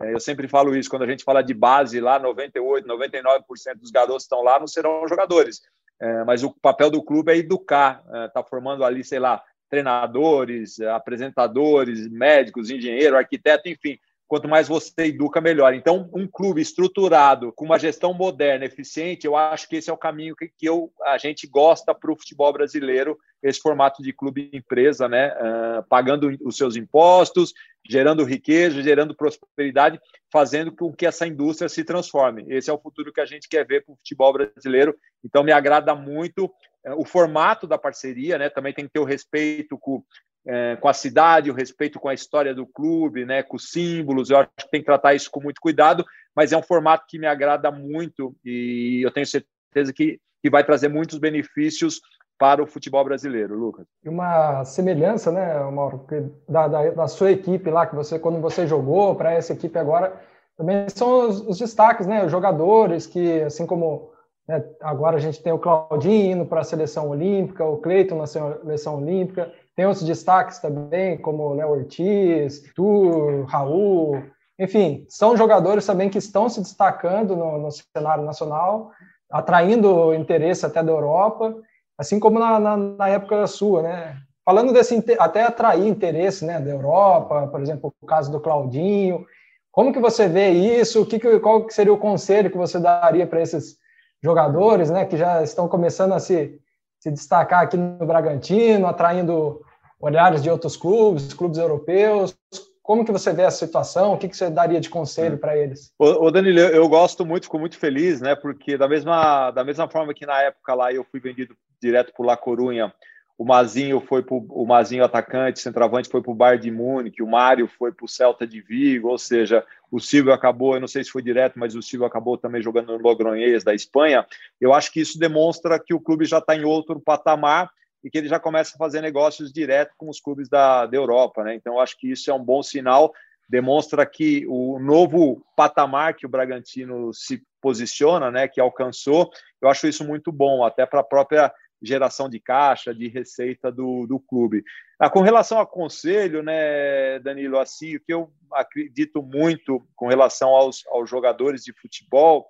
é, 0.00 0.14
eu 0.14 0.20
sempre 0.20 0.48
falo 0.48 0.74
isso 0.74 0.88
quando 0.88 1.02
a 1.02 1.06
gente 1.06 1.24
fala 1.24 1.42
de 1.42 1.52
base 1.52 2.00
lá, 2.00 2.18
98, 2.18 2.88
99% 2.88 3.42
dos 3.76 3.90
garotos 3.90 4.22
estão 4.22 4.42
lá 4.42 4.58
não 4.58 4.66
serão 4.66 5.06
jogadores, 5.06 5.60
é, 6.00 6.24
mas 6.24 6.42
o 6.42 6.54
papel 6.62 6.90
do 6.90 7.02
clube 7.02 7.30
é 7.30 7.36
educar, 7.36 8.02
está 8.26 8.40
é, 8.40 8.48
formando 8.48 8.82
ali, 8.82 9.04
sei 9.04 9.18
lá, 9.18 9.42
treinadores, 9.70 10.80
apresentadores, 10.80 12.08
médicos, 12.08 12.70
engenheiro, 12.70 13.16
arquiteto, 13.16 13.68
enfim. 13.68 13.96
Quanto 14.26 14.48
mais 14.48 14.68
você 14.68 14.92
educa, 15.06 15.40
melhor. 15.40 15.74
Então, 15.74 16.08
um 16.14 16.24
clube 16.24 16.60
estruturado, 16.60 17.52
com 17.52 17.64
uma 17.64 17.80
gestão 17.80 18.14
moderna, 18.14 18.64
eficiente, 18.64 19.26
eu 19.26 19.36
acho 19.36 19.68
que 19.68 19.76
esse 19.76 19.90
é 19.90 19.92
o 19.92 19.96
caminho 19.98 20.36
que, 20.36 20.48
que 20.56 20.66
eu, 20.66 20.92
a 21.02 21.18
gente 21.18 21.48
gosta 21.48 21.92
para 21.92 22.12
o 22.12 22.16
futebol 22.16 22.52
brasileiro, 22.52 23.18
esse 23.42 23.58
formato 23.58 24.02
de 24.02 24.12
clube 24.12 24.48
empresa, 24.52 25.08
né? 25.08 25.32
Uh, 25.32 25.82
pagando 25.88 26.30
os 26.44 26.56
seus 26.56 26.76
impostos, 26.76 27.52
gerando 27.88 28.22
riqueza, 28.22 28.80
gerando 28.82 29.16
prosperidade, 29.16 29.98
fazendo 30.32 30.70
com 30.70 30.92
que 30.92 31.06
essa 31.06 31.26
indústria 31.26 31.68
se 31.68 31.82
transforme. 31.82 32.44
Esse 32.48 32.70
é 32.70 32.72
o 32.72 32.78
futuro 32.78 33.12
que 33.12 33.20
a 33.20 33.26
gente 33.26 33.48
quer 33.48 33.66
ver 33.66 33.84
para 33.84 33.94
o 33.94 33.96
futebol 33.96 34.32
brasileiro. 34.32 34.94
Então, 35.24 35.42
me 35.42 35.50
agrada 35.50 35.92
muito 35.92 36.48
o 36.96 37.04
formato 37.04 37.66
da 37.66 37.78
parceria, 37.78 38.38
né? 38.38 38.48
Também 38.48 38.72
tem 38.72 38.86
que 38.86 38.92
ter 38.92 39.00
o 39.00 39.04
respeito 39.04 39.78
com, 39.78 40.02
é, 40.46 40.76
com 40.76 40.88
a 40.88 40.92
cidade, 40.92 41.50
o 41.50 41.54
respeito 41.54 41.98
com 41.98 42.08
a 42.08 42.14
história 42.14 42.54
do 42.54 42.66
clube, 42.66 43.24
né? 43.24 43.42
Com 43.42 43.56
os 43.56 43.70
símbolos. 43.70 44.30
Eu 44.30 44.38
acho 44.38 44.48
que 44.56 44.70
tem 44.70 44.80
que 44.80 44.86
tratar 44.86 45.14
isso 45.14 45.30
com 45.30 45.40
muito 45.40 45.60
cuidado, 45.60 46.04
mas 46.34 46.52
é 46.52 46.56
um 46.56 46.62
formato 46.62 47.04
que 47.08 47.18
me 47.18 47.26
agrada 47.26 47.70
muito 47.70 48.34
e 48.44 49.00
eu 49.04 49.10
tenho 49.10 49.26
certeza 49.26 49.92
que, 49.94 50.18
que 50.42 50.50
vai 50.50 50.64
trazer 50.64 50.88
muitos 50.88 51.18
benefícios 51.18 52.00
para 52.38 52.62
o 52.62 52.66
futebol 52.66 53.04
brasileiro, 53.04 53.54
Lucas. 53.54 53.86
E 54.02 54.08
uma 54.08 54.64
semelhança, 54.64 55.30
né, 55.30 55.60
Mauro, 55.70 56.06
da, 56.48 56.68
da, 56.68 56.90
da 56.90 57.06
sua 57.06 57.30
equipe 57.30 57.68
lá, 57.68 57.86
que 57.86 57.94
você, 57.94 58.18
quando 58.18 58.40
você 58.40 58.66
jogou 58.66 59.14
para 59.14 59.32
essa 59.32 59.52
equipe 59.52 59.78
agora, 59.78 60.18
também 60.56 60.88
são 60.88 61.28
os, 61.28 61.42
os 61.42 61.58
destaques, 61.58 62.06
né, 62.06 62.24
os 62.24 62.32
jogadores 62.32 63.06
que, 63.06 63.42
assim 63.42 63.66
como 63.66 64.09
né? 64.50 64.64
Agora 64.80 65.16
a 65.16 65.20
gente 65.20 65.40
tem 65.40 65.52
o 65.52 65.58
Claudinho 65.60 66.32
indo 66.32 66.44
para 66.44 66.62
a 66.62 66.64
seleção 66.64 67.08
olímpica, 67.08 67.64
o 67.64 67.76
Cleiton 67.78 68.16
na 68.16 68.26
seleção 68.26 69.00
olímpica. 69.00 69.52
Tem 69.76 69.86
outros 69.86 70.04
destaques 70.04 70.58
também, 70.58 71.16
como 71.18 71.44
o 71.44 71.54
Léo 71.54 71.70
Ortiz, 71.70 72.60
Tur, 72.74 73.44
Raul. 73.44 74.20
Enfim, 74.58 75.06
são 75.08 75.36
jogadores 75.36 75.86
também 75.86 76.10
que 76.10 76.18
estão 76.18 76.48
se 76.48 76.60
destacando 76.60 77.36
no, 77.36 77.58
no 77.58 77.68
cenário 77.70 78.24
nacional, 78.24 78.90
atraindo 79.30 80.12
interesse 80.12 80.66
até 80.66 80.82
da 80.82 80.90
Europa, 80.90 81.54
assim 81.96 82.18
como 82.18 82.40
na, 82.40 82.58
na, 82.58 82.76
na 82.76 83.08
época 83.08 83.46
sua, 83.46 83.82
né? 83.82 84.16
Falando 84.44 84.72
desse 84.72 85.00
até 85.16 85.44
atrair 85.44 85.86
interesse, 85.86 86.44
né, 86.44 86.58
da 86.58 86.70
Europa, 86.70 87.46
por 87.46 87.62
exemplo, 87.62 87.94
o 88.02 88.06
caso 88.06 88.32
do 88.32 88.40
Claudinho. 88.40 89.24
Como 89.70 89.92
que 89.92 90.00
você 90.00 90.26
vê 90.26 90.48
isso? 90.48 91.02
O 91.02 91.06
que, 91.06 91.38
qual 91.38 91.70
seria 91.70 91.92
o 91.92 91.98
conselho 91.98 92.50
que 92.50 92.56
você 92.56 92.80
daria 92.80 93.28
para 93.28 93.40
esses 93.40 93.79
jogadores, 94.22 94.90
né, 94.90 95.04
que 95.04 95.16
já 95.16 95.42
estão 95.42 95.68
começando 95.68 96.12
a 96.12 96.18
se, 96.18 96.58
se 96.98 97.10
destacar 97.10 97.62
aqui 97.62 97.76
no 97.76 98.06
Bragantino, 98.06 98.86
atraindo 98.86 99.60
olhares 99.98 100.42
de 100.42 100.50
outros 100.50 100.76
clubes, 100.76 101.32
clubes 101.34 101.58
europeus. 101.58 102.36
Como 102.82 103.04
que 103.04 103.12
você 103.12 103.32
vê 103.32 103.42
essa 103.42 103.64
situação? 103.64 104.14
O 104.14 104.18
que, 104.18 104.28
que 104.28 104.36
você 104.36 104.50
daria 104.50 104.80
de 104.80 104.90
conselho 104.90 105.38
para 105.38 105.56
eles? 105.56 105.92
O 105.98 106.30
Danilo, 106.30 106.58
eu 106.58 106.88
gosto 106.88 107.24
muito, 107.24 107.44
fico 107.44 107.58
muito 107.58 107.78
feliz, 107.78 108.20
né? 108.20 108.34
Porque 108.34 108.76
da 108.76 108.88
mesma, 108.88 109.50
da 109.50 109.62
mesma 109.62 109.88
forma 109.88 110.14
que 110.14 110.26
na 110.26 110.42
época 110.42 110.74
lá 110.74 110.92
eu 110.92 111.04
fui 111.04 111.20
vendido 111.20 111.54
direto 111.80 112.12
por 112.16 112.26
La 112.26 112.36
Corunha, 112.36 112.92
o 113.40 113.44
Mazinho 113.46 114.02
foi 114.02 114.22
pro, 114.22 114.44
o 114.50 114.66
Mazinho 114.66 115.02
atacante, 115.02 115.60
centroavante 115.60 116.10
foi 116.10 116.20
para 116.20 116.30
o 116.30 116.34
Bayern 116.34 116.62
de 116.62 116.70
Munique, 116.70 117.22
o 117.22 117.26
Mário 117.26 117.66
foi 117.66 117.90
para 117.90 118.04
o 118.04 118.08
Celta 118.08 118.46
de 118.46 118.60
Vigo, 118.60 119.08
ou 119.08 119.16
seja, 119.16 119.64
o 119.90 119.98
Silvio 119.98 120.34
acabou, 120.34 120.74
eu 120.74 120.80
não 120.80 120.86
sei 120.86 121.02
se 121.02 121.10
foi 121.10 121.22
direto, 121.22 121.58
mas 121.58 121.74
o 121.74 121.80
Silvio 121.80 122.06
acabou 122.06 122.36
também 122.36 122.60
jogando 122.60 122.88
no 122.88 123.02
Logroñés 123.02 123.64
da 123.64 123.74
Espanha. 123.74 124.26
Eu 124.60 124.74
acho 124.74 124.92
que 124.92 125.00
isso 125.00 125.18
demonstra 125.18 125.80
que 125.80 125.94
o 125.94 126.00
clube 126.00 126.26
já 126.26 126.36
está 126.36 126.54
em 126.54 126.64
outro 126.64 127.00
patamar 127.00 127.70
e 128.04 128.10
que 128.10 128.18
ele 128.18 128.28
já 128.28 128.38
começa 128.38 128.74
a 128.74 128.78
fazer 128.78 129.00
negócios 129.00 129.50
direto 129.50 129.94
com 129.96 130.10
os 130.10 130.20
clubes 130.20 130.46
da, 130.46 130.84
da 130.84 130.98
Europa, 130.98 131.42
né? 131.42 131.54
Então, 131.54 131.76
eu 131.76 131.80
acho 131.80 131.96
que 131.96 132.10
isso 132.10 132.30
é 132.30 132.34
um 132.34 132.44
bom 132.44 132.62
sinal, 132.62 133.10
demonstra 133.48 134.04
que 134.04 134.44
o 134.48 134.78
novo 134.78 135.42
patamar 135.56 136.12
que 136.12 136.26
o 136.26 136.28
Bragantino 136.28 137.10
se 137.14 137.42
posiciona, 137.58 138.30
né, 138.30 138.46
que 138.48 138.60
alcançou, 138.60 139.30
eu 139.62 139.68
acho 139.70 139.86
isso 139.86 140.04
muito 140.04 140.30
bom, 140.30 140.62
até 140.62 140.84
para 140.84 141.00
a 141.00 141.04
própria 141.04 141.50
geração 141.82 142.28
de 142.28 142.38
caixa, 142.38 142.94
de 142.94 143.08
receita 143.08 143.70
do, 143.70 144.06
do 144.06 144.18
clube. 144.18 144.62
Ah, 144.98 145.08
com 145.08 145.20
relação 145.20 145.58
ao 145.58 145.66
conselho, 145.66 146.42
né, 146.42 147.18
Danilo, 147.20 147.58
assim, 147.58 147.96
o 147.96 148.00
que 148.00 148.12
eu 148.12 148.30
acredito 148.52 149.22
muito 149.22 149.86
com 149.96 150.08
relação 150.08 150.50
aos, 150.50 150.84
aos 150.88 151.08
jogadores 151.08 151.62
de 151.62 151.72
futebol, 151.72 152.48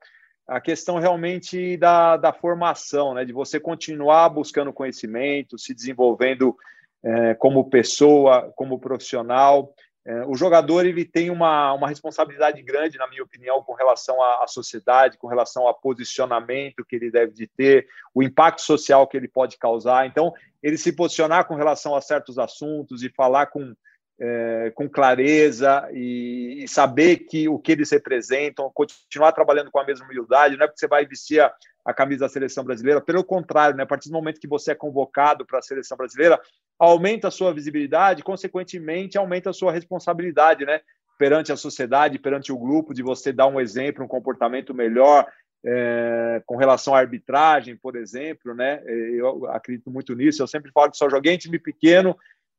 a 0.48 0.60
questão 0.60 0.98
realmente 0.98 1.76
da, 1.76 2.16
da 2.16 2.32
formação, 2.32 3.14
né, 3.14 3.24
de 3.24 3.32
você 3.32 3.60
continuar 3.60 4.28
buscando 4.30 4.72
conhecimento, 4.72 5.58
se 5.58 5.72
desenvolvendo 5.72 6.56
é, 7.02 7.34
como 7.34 7.70
pessoa, 7.70 8.52
como 8.56 8.80
profissional, 8.80 9.72
é, 10.04 10.24
o 10.24 10.34
jogador 10.34 10.86
ele 10.86 11.04
tem 11.04 11.28
uma, 11.30 11.74
uma 11.74 11.88
responsabilidade 11.88 12.62
grande, 12.62 12.96
na 12.96 13.06
minha 13.06 13.22
opinião, 13.22 13.62
com 13.62 13.74
relação 13.74 14.22
à, 14.22 14.44
à, 14.44 14.46
sociedade, 14.46 15.18
com 15.18 15.26
relação 15.26 15.66
ao 15.66 15.74
posicionamento 15.74 16.84
que 16.84 16.96
ele 16.96 17.10
deve 17.10 17.32
de 17.32 17.46
ter, 17.46 17.86
o 18.14 18.22
impacto 18.22 18.62
social 18.62 19.06
que 19.06 19.16
ele 19.16 19.28
pode 19.28 19.58
causar. 19.58 20.06
Então, 20.06 20.32
ele 20.62 20.78
se 20.78 20.92
posicionar 20.92 21.46
com 21.46 21.54
relação 21.54 21.94
a 21.94 22.00
certos 22.00 22.38
assuntos 22.38 23.02
e 23.02 23.10
falar 23.10 23.46
com, 23.46 23.74
é, 24.20 24.70
com 24.74 24.88
clareza 24.88 25.88
e, 25.92 26.62
e, 26.62 26.68
saber 26.68 27.18
que 27.20 27.48
o 27.48 27.58
que 27.58 27.72
eles 27.72 27.90
representam, 27.90 28.70
continuar 28.74 29.32
trabalhando 29.32 29.70
com 29.70 29.80
a 29.80 29.84
mesma 29.84 30.04
humildade, 30.04 30.56
não 30.56 30.64
é 30.64 30.66
porque 30.66 30.78
você 30.78 30.86
vai 30.86 31.06
vestir 31.06 31.40
a, 31.40 31.50
a 31.84 31.94
camisa 31.94 32.20
da 32.20 32.28
seleção 32.28 32.62
brasileira, 32.62 33.00
pelo 33.00 33.24
contrário, 33.24 33.76
né, 33.76 33.84
a 33.84 33.86
partir 33.86 34.10
do 34.10 34.12
momento 34.12 34.40
que 34.40 34.46
você 34.46 34.72
é 34.72 34.74
convocado 34.74 35.46
para 35.46 35.58
a 35.58 35.62
seleção 35.62 35.96
brasileira, 35.96 36.38
aumenta 36.78 37.28
a 37.28 37.30
sua 37.30 37.52
visibilidade, 37.54 38.22
consequentemente, 38.22 39.16
aumenta 39.16 39.50
a 39.50 39.54
sua 39.54 39.72
responsabilidade, 39.72 40.64
né? 40.64 40.80
Perante 41.18 41.52
a 41.52 41.56
sociedade, 41.56 42.18
perante 42.18 42.50
o 42.52 42.58
grupo, 42.58 42.94
de 42.94 43.02
você 43.02 43.32
dar 43.32 43.46
um 43.46 43.60
exemplo, 43.60 44.02
um 44.02 44.08
comportamento 44.08 44.72
melhor, 44.74 45.26
é, 45.62 46.42
com 46.46 46.56
relação 46.56 46.94
à 46.94 46.98
arbitragem, 46.98 47.76
por 47.76 47.96
exemplo, 47.96 48.54
né? 48.54 48.82
Eu 48.86 49.46
acredito 49.50 49.90
muito 49.90 50.14
nisso. 50.14 50.42
Eu 50.42 50.46
sempre 50.46 50.70
falo 50.72 50.90
que 50.90 50.96
só 50.96 51.10
joguei 51.10 51.34
em 51.34 51.38
time 51.38 51.58
pequeno, 51.58 52.16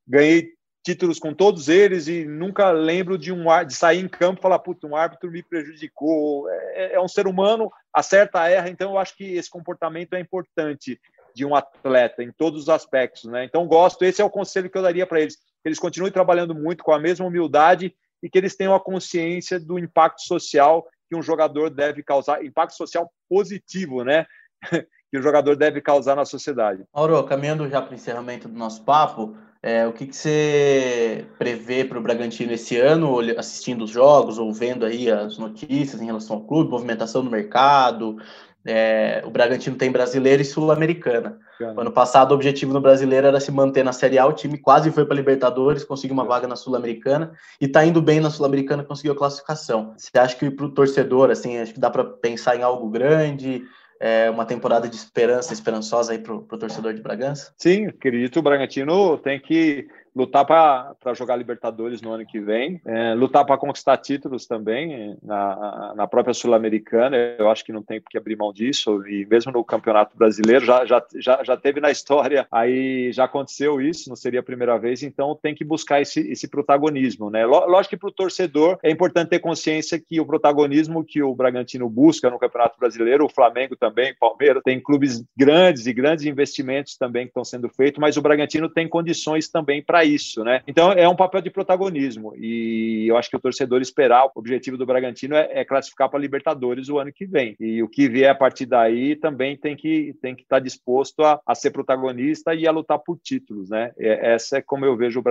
ganhei 0.08 0.54
títulos 0.84 1.20
com 1.20 1.34
todos 1.34 1.70
eles 1.70 2.08
e 2.08 2.26
nunca 2.26 2.72
lembro 2.72 3.18
de 3.18 3.32
um 3.32 3.46
de 3.66 3.74
sair 3.74 4.00
em 4.00 4.08
campo 4.08 4.40
e 4.40 4.42
falar, 4.42 4.60
puta, 4.60 4.88
um 4.88 4.96
árbitro 4.96 5.32
me 5.32 5.44
prejudicou. 5.44 6.50
É, 6.50 6.96
é 6.96 7.02
um 7.02 7.08
ser 7.08 7.28
humano, 7.28 7.72
acerta, 7.94 8.48
erra. 8.50 8.70
Então, 8.70 8.92
eu 8.92 8.98
acho 8.98 9.16
que 9.16 9.36
esse 9.36 9.50
comportamento 9.50 10.14
é 10.14 10.20
importante 10.20 11.00
de 11.34 11.46
um 11.46 11.56
atleta 11.56 12.24
em 12.24 12.32
todos 12.32 12.64
os 12.64 12.70
aspectos, 12.70 13.26
né? 13.26 13.46
Então 13.46 13.68
gosto, 13.68 14.04
esse 14.04 14.22
é 14.22 14.26
o 14.26 14.30
conselho 14.30 14.70
que 14.70 14.78
eu 14.78 14.82
daria 14.82 15.08
para 15.08 15.22
eles, 15.22 15.36
que 15.36 15.68
eles 15.68 15.80
continuem 15.80 16.12
trabalhando 16.12 16.54
muito 16.54 16.84
com 16.84 16.92
a 16.92 17.00
mesma 17.00 17.26
humildade 17.26 17.96
e 18.22 18.30
que 18.30 18.38
eles 18.38 18.56
tenham 18.56 18.76
a 18.76 18.80
consciência 18.80 19.60
do 19.60 19.80
impacto 19.80 20.22
social 20.22 20.88
que 21.10 21.16
um 21.16 21.22
jogador 21.22 21.70
deve 21.70 22.04
causar, 22.04 22.44
impacto 22.44 22.76
social 22.76 23.12
positivo, 23.30 24.04
né? 24.04 24.26
que 25.12 25.18
o 25.18 25.22
jogador 25.22 25.58
deve 25.58 25.82
causar 25.82 26.16
na 26.16 26.24
sociedade. 26.24 26.86
Mauro, 26.94 27.22
caminhando 27.26 27.68
já 27.70 27.82
para 27.82 27.92
o 27.92 27.96
encerramento 27.96 28.48
do 28.48 28.58
nosso 28.58 28.84
papo, 28.84 29.36
é, 29.64 29.86
o 29.88 29.94
que, 29.94 30.08
que 30.08 30.16
você 30.16 31.26
prevê 31.38 31.86
para 31.86 32.00
o 32.00 32.02
Bragantino 32.02 32.52
esse 32.52 32.78
ano, 32.78 33.20
assistindo 33.38 33.84
os 33.84 33.92
jogos 33.92 34.40
ou 34.40 34.52
vendo 34.52 34.86
aí 34.86 35.10
as 35.10 35.38
notícias 35.38 36.02
em 36.02 36.06
relação 36.06 36.38
ao 36.38 36.44
clube, 36.44 36.72
movimentação 36.72 37.22
no 37.22 37.30
mercado, 37.30 38.18
é, 38.66 39.24
o 39.26 39.30
Bragantino 39.30 39.76
tem 39.76 39.92
brasileira 39.92 40.42
e 40.42 40.46
sul-americana. 40.46 41.40
Ano 41.60 41.92
passado, 41.92 42.32
o 42.32 42.36
objetivo 42.36 42.74
no 42.74 42.82
brasileiro 42.82 43.28
era 43.28 43.40
se 43.40 43.52
manter 43.52 43.84
na 43.84 43.94
Série 43.94 44.18
A. 44.18 44.26
O 44.26 44.34
time 44.34 44.58
quase 44.58 44.92
foi 44.92 45.06
para 45.06 45.16
Libertadores, 45.16 45.84
conseguiu 45.84 46.14
uma 46.14 46.26
vaga 46.26 46.48
na 46.48 46.56
Sul-Americana 46.56 47.34
e 47.60 47.66
está 47.66 47.86
indo 47.86 48.02
bem 48.02 48.20
na 48.20 48.30
Sul-Americana, 48.30 48.84
conseguiu 48.84 49.14
a 49.14 49.18
classificação. 49.18 49.94
Você 49.98 50.18
acha 50.18 50.36
que 50.36 50.50
para 50.50 50.66
o 50.66 50.72
torcedor, 50.72 51.30
assim, 51.30 51.58
acho 51.58 51.74
que 51.74 51.80
dá 51.80 51.90
para 51.90 52.04
pensar 52.04 52.56
em 52.56 52.64
algo 52.64 52.90
grande? 52.90 53.64
É 54.04 54.32
uma 54.32 54.46
temporada 54.46 54.90
de 54.90 54.96
esperança, 54.96 55.54
esperançosa 55.54 56.12
aí 56.12 56.18
para 56.18 56.34
o 56.34 56.42
torcedor 56.42 56.92
de 56.92 57.04
Bragança? 57.04 57.54
Sim, 57.56 57.86
acredito. 57.86 58.40
O 58.40 58.42
Bragantino 58.42 59.16
tem 59.20 59.40
que 59.40 59.88
lutar 60.16 60.46
para 60.46 61.14
jogar 61.14 61.36
Libertadores 61.36 62.02
no 62.02 62.12
ano 62.12 62.26
que 62.26 62.40
vem, 62.40 62.82
é, 62.86 63.14
lutar 63.14 63.46
para 63.46 63.58
conquistar 63.58 63.98
títulos 63.98 64.46
também 64.46 65.18
na, 65.24 65.94
na 65.96 66.08
própria 66.08 66.34
Sul-Americana. 66.34 67.16
Eu 67.38 67.50
acho 67.50 67.64
que 67.64 67.72
não 67.72 67.82
tem 67.82 68.02
que 68.02 68.18
abrir 68.18 68.36
mão 68.36 68.52
disso, 68.52 69.08
e 69.08 69.26
mesmo 69.26 69.52
no 69.52 69.64
Campeonato 69.64 70.18
Brasileiro 70.18 70.66
já, 70.66 70.86
já, 70.86 71.04
já, 71.16 71.44
já 71.44 71.58
teve 71.58 71.80
na 71.80 71.92
história, 71.92 72.48
aí 72.52 73.12
já 73.12 73.24
aconteceu 73.24 73.82
isso, 73.82 74.10
não 74.10 74.16
seria 74.16 74.42
a 74.42 74.44
primeira 74.44 74.78
vez, 74.78 75.02
então 75.04 75.38
tem 75.42 75.56
que 75.56 75.64
buscar 75.64 76.02
esse, 76.02 76.20
esse 76.32 76.48
protagonismo. 76.48 77.30
Né? 77.30 77.46
Lógico 77.46 77.92
que 77.92 77.98
para 77.98 78.10
o 78.10 78.14
torcedor 78.14 78.78
é 78.84 78.92
importante 78.92 79.30
ter 79.30 79.40
consciência 79.40 80.00
que 80.00 80.20
o 80.20 80.26
protagonismo 80.26 81.04
que 81.04 81.22
o 81.22 81.34
Bragantino 81.34 81.90
busca 81.90 82.30
no 82.30 82.40
Campeonato 82.40 82.80
Brasileiro, 82.80 83.26
o 83.26 83.30
Flamengo 83.30 83.76
também, 83.76 84.14
Palmeiras, 84.20 84.62
tem 84.64 84.80
clubes 84.80 85.24
grandes 85.36 85.88
e 85.88 85.94
grandes 85.94 86.26
investimentos 86.26 86.98
também 86.98 87.24
que 87.24 87.30
estão 87.30 87.44
sendo 87.44 87.70
feitos, 87.70 88.00
mas 88.00 88.18
o 88.18 88.22
Bragantino 88.22 88.70
tem 88.70 88.88
condições 88.88 89.50
também 89.50 89.82
para 89.82 90.01
isso, 90.04 90.44
né? 90.44 90.62
Então 90.68 90.92
é 90.92 91.08
um 91.08 91.16
papel 91.16 91.42
de 91.42 91.50
protagonismo 91.50 92.34
e 92.36 93.06
eu 93.08 93.18
acho 93.18 93.30
que 93.30 93.36
o 93.36 93.40
torcedor 93.40 93.82
esperar, 93.82 94.26
o 94.26 94.32
objetivo 94.36 94.78
do 94.78 94.86
Bragantino 94.86 95.36
é, 95.36 95.50
é 95.52 95.66
classificar 95.66 96.10
para 96.10 96.20
Libertadores 96.20 96.90
o 96.90 97.00
ano 97.00 97.12
que 97.12 97.26
vem 97.26 97.56
e 97.60 97.82
o 97.82 97.88
que 97.88 98.08
vier 98.08 98.30
a 98.30 98.36
partir 98.36 98.66
daí 98.66 99.16
também 99.16 99.58
tem 99.58 99.76
que 99.76 100.16
tem 100.22 100.36
que 100.36 100.44
estar 100.44 100.58
tá 100.58 100.60
disposto 100.60 101.24
a, 101.24 101.40
a 101.46 101.56
ser 101.56 101.72
protagonista 101.72 102.54
e 102.54 102.68
a 102.68 102.72
lutar 102.72 103.00
por 103.00 103.18
títulos, 103.18 103.70
né? 103.70 103.92
É, 103.98 104.34
essa 104.34 104.58
é 104.58 104.62
como 104.62 104.86
eu 104.86 104.96
vejo 104.96 105.22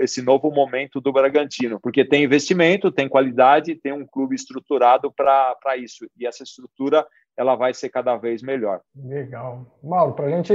esse 0.00 0.22
novo 0.22 0.50
momento 0.50 1.00
do 1.00 1.12
Bragantino, 1.12 1.80
porque 1.80 2.04
tem 2.04 2.24
investimento, 2.24 2.90
tem 2.90 3.08
qualidade, 3.08 3.74
tem 3.74 3.92
um 3.92 4.06
clube 4.06 4.34
estruturado 4.34 5.12
para 5.12 5.76
isso 5.76 6.06
e 6.18 6.26
essa 6.26 6.42
estrutura 6.42 7.06
ela 7.36 7.54
vai 7.54 7.72
ser 7.72 7.88
cada 7.88 8.16
vez 8.16 8.42
melhor. 8.42 8.80
Legal. 8.94 9.66
Mauro, 9.82 10.12
para 10.12 10.26
a 10.26 10.30
gente 10.30 10.52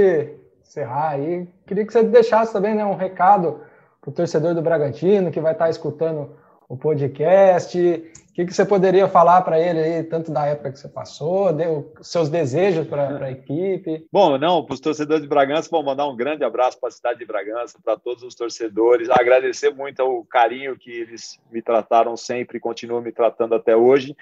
encerrar 0.66 1.10
aí, 1.10 1.48
queria 1.66 1.86
que 1.86 1.92
você 1.92 2.02
deixasse 2.02 2.52
também 2.52 2.74
né, 2.74 2.84
um 2.84 2.96
recado 2.96 3.60
para 4.00 4.10
o 4.10 4.12
torcedor 4.12 4.54
do 4.54 4.62
Bragantino 4.62 5.30
que 5.30 5.40
vai 5.40 5.52
estar 5.52 5.64
tá 5.64 5.70
escutando 5.70 6.36
o 6.68 6.76
podcast. 6.76 7.78
O 7.78 8.34
que, 8.36 8.44
que 8.44 8.52
você 8.52 8.66
poderia 8.66 9.08
falar 9.08 9.40
para 9.42 9.58
ele 9.58 9.80
aí, 9.80 10.02
tanto 10.02 10.30
da 10.30 10.44
época 10.44 10.70
que 10.70 10.78
você 10.78 10.88
passou, 10.88 11.52
deu 11.54 11.90
seus 12.02 12.28
desejos 12.28 12.86
para 12.86 13.24
a 13.24 13.30
equipe? 13.30 14.06
Bom, 14.12 14.36
não, 14.36 14.62
para 14.62 14.74
os 14.74 14.80
torcedores 14.80 15.22
de 15.22 15.28
Bragança, 15.28 15.70
vou 15.70 15.82
mandar 15.82 16.06
um 16.06 16.14
grande 16.14 16.44
abraço 16.44 16.78
para 16.78 16.90
a 16.90 16.92
cidade 16.92 17.18
de 17.18 17.24
Bragança, 17.24 17.78
para 17.82 17.96
todos 17.96 18.22
os 18.22 18.34
torcedores, 18.34 19.08
agradecer 19.08 19.70
muito 19.70 20.02
o 20.02 20.22
carinho 20.24 20.76
que 20.76 20.90
eles 20.90 21.40
me 21.50 21.62
trataram 21.62 22.14
sempre 22.14 22.58
e 22.58 22.60
continuam 22.60 23.00
me 23.00 23.10
tratando 23.10 23.54
até 23.54 23.74
hoje. 23.74 24.14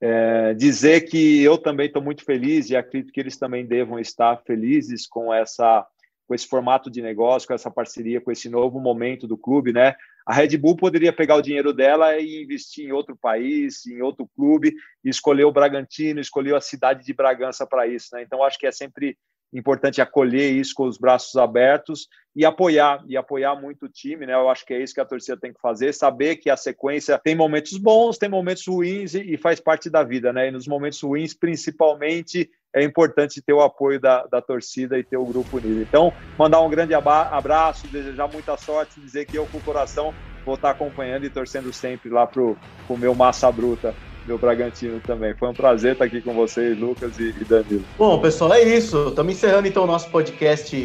É, 0.00 0.52
dizer 0.54 1.02
que 1.02 1.42
eu 1.42 1.56
também 1.56 1.86
estou 1.86 2.02
muito 2.02 2.22
feliz 2.24 2.68
e 2.68 2.76
acredito 2.76 3.12
que 3.12 3.20
eles 3.20 3.38
também 3.38 3.64
devam 3.64 3.98
estar 3.98 4.42
felizes 4.44 5.06
com 5.06 5.32
essa 5.32 5.86
com 6.26 6.34
esse 6.34 6.46
formato 6.46 6.90
de 6.90 7.00
negócio, 7.00 7.46
com 7.46 7.54
essa 7.54 7.70
parceria, 7.70 8.20
com 8.20 8.32
esse 8.32 8.48
novo 8.48 8.80
momento 8.80 9.28
do 9.28 9.38
clube, 9.38 9.72
né? 9.72 9.94
A 10.26 10.34
Red 10.34 10.56
Bull 10.58 10.76
poderia 10.76 11.12
pegar 11.12 11.36
o 11.36 11.42
dinheiro 11.42 11.72
dela 11.72 12.18
e 12.18 12.42
investir 12.42 12.84
em 12.84 12.90
outro 12.90 13.16
país, 13.16 13.86
em 13.86 14.02
outro 14.02 14.28
clube, 14.34 14.74
e 15.04 15.08
escolher 15.08 15.44
o 15.44 15.52
Bragantino, 15.52 16.18
escolheu 16.18 16.56
a 16.56 16.60
cidade 16.60 17.04
de 17.04 17.14
Bragança 17.14 17.64
para 17.64 17.86
isso, 17.86 18.08
né? 18.12 18.22
Então 18.22 18.42
acho 18.42 18.58
que 18.58 18.66
é 18.66 18.72
sempre 18.72 19.16
importante 19.52 20.00
acolher 20.00 20.52
isso 20.52 20.74
com 20.74 20.84
os 20.84 20.98
braços 20.98 21.36
abertos 21.36 22.08
e 22.34 22.44
apoiar, 22.44 23.02
e 23.08 23.16
apoiar 23.16 23.54
muito 23.54 23.86
o 23.86 23.88
time, 23.88 24.26
né? 24.26 24.34
Eu 24.34 24.50
acho 24.50 24.66
que 24.66 24.74
é 24.74 24.82
isso 24.82 24.92
que 24.92 25.00
a 25.00 25.06
torcida 25.06 25.38
tem 25.38 25.52
que 25.52 25.60
fazer, 25.60 25.94
saber 25.94 26.36
que 26.36 26.50
a 26.50 26.56
sequência 26.56 27.18
tem 27.18 27.34
momentos 27.34 27.78
bons, 27.78 28.18
tem 28.18 28.28
momentos 28.28 28.66
ruins 28.66 29.14
e, 29.14 29.36
faz 29.38 29.58
parte 29.58 29.88
da 29.88 30.02
vida, 30.02 30.32
né? 30.32 30.48
E 30.48 30.50
nos 30.50 30.68
momentos 30.68 31.00
ruins, 31.00 31.32
principalmente, 31.32 32.50
é 32.74 32.82
importante 32.82 33.40
ter 33.40 33.54
o 33.54 33.62
apoio 33.62 33.98
da, 33.98 34.26
da 34.26 34.42
torcida 34.42 34.98
e 34.98 35.04
ter 35.04 35.16
o 35.16 35.24
grupo 35.24 35.56
unido. 35.56 35.80
Então, 35.80 36.12
mandar 36.38 36.60
um 36.60 36.68
grande 36.68 36.92
abraço, 36.92 37.88
desejar 37.88 38.28
muita 38.28 38.56
sorte, 38.58 39.00
dizer 39.00 39.24
que 39.24 39.38
eu, 39.38 39.46
com 39.46 39.56
o 39.56 39.62
coração, 39.62 40.12
vou 40.44 40.56
estar 40.56 40.70
acompanhando 40.70 41.24
e 41.24 41.30
torcendo 41.30 41.72
sempre 41.72 42.10
lá 42.10 42.26
pro, 42.26 42.56
pro 42.86 42.98
meu 42.98 43.14
Massa 43.14 43.50
Bruta 43.50 43.94
meu 44.26 44.38
Bragantino 44.38 45.00
também. 45.00 45.34
Foi 45.34 45.48
um 45.48 45.54
prazer 45.54 45.92
estar 45.92 46.04
aqui 46.04 46.20
com 46.20 46.34
vocês, 46.34 46.78
Lucas 46.78 47.18
e, 47.18 47.32
Danilo. 47.44 47.84
Bom, 47.96 48.20
pessoal, 48.20 48.52
é 48.54 48.62
isso. 48.62 49.08
Estamos 49.08 49.34
encerrando 49.34 49.68
então 49.68 49.84
o 49.84 49.86
nosso 49.86 50.10
podcast 50.10 50.76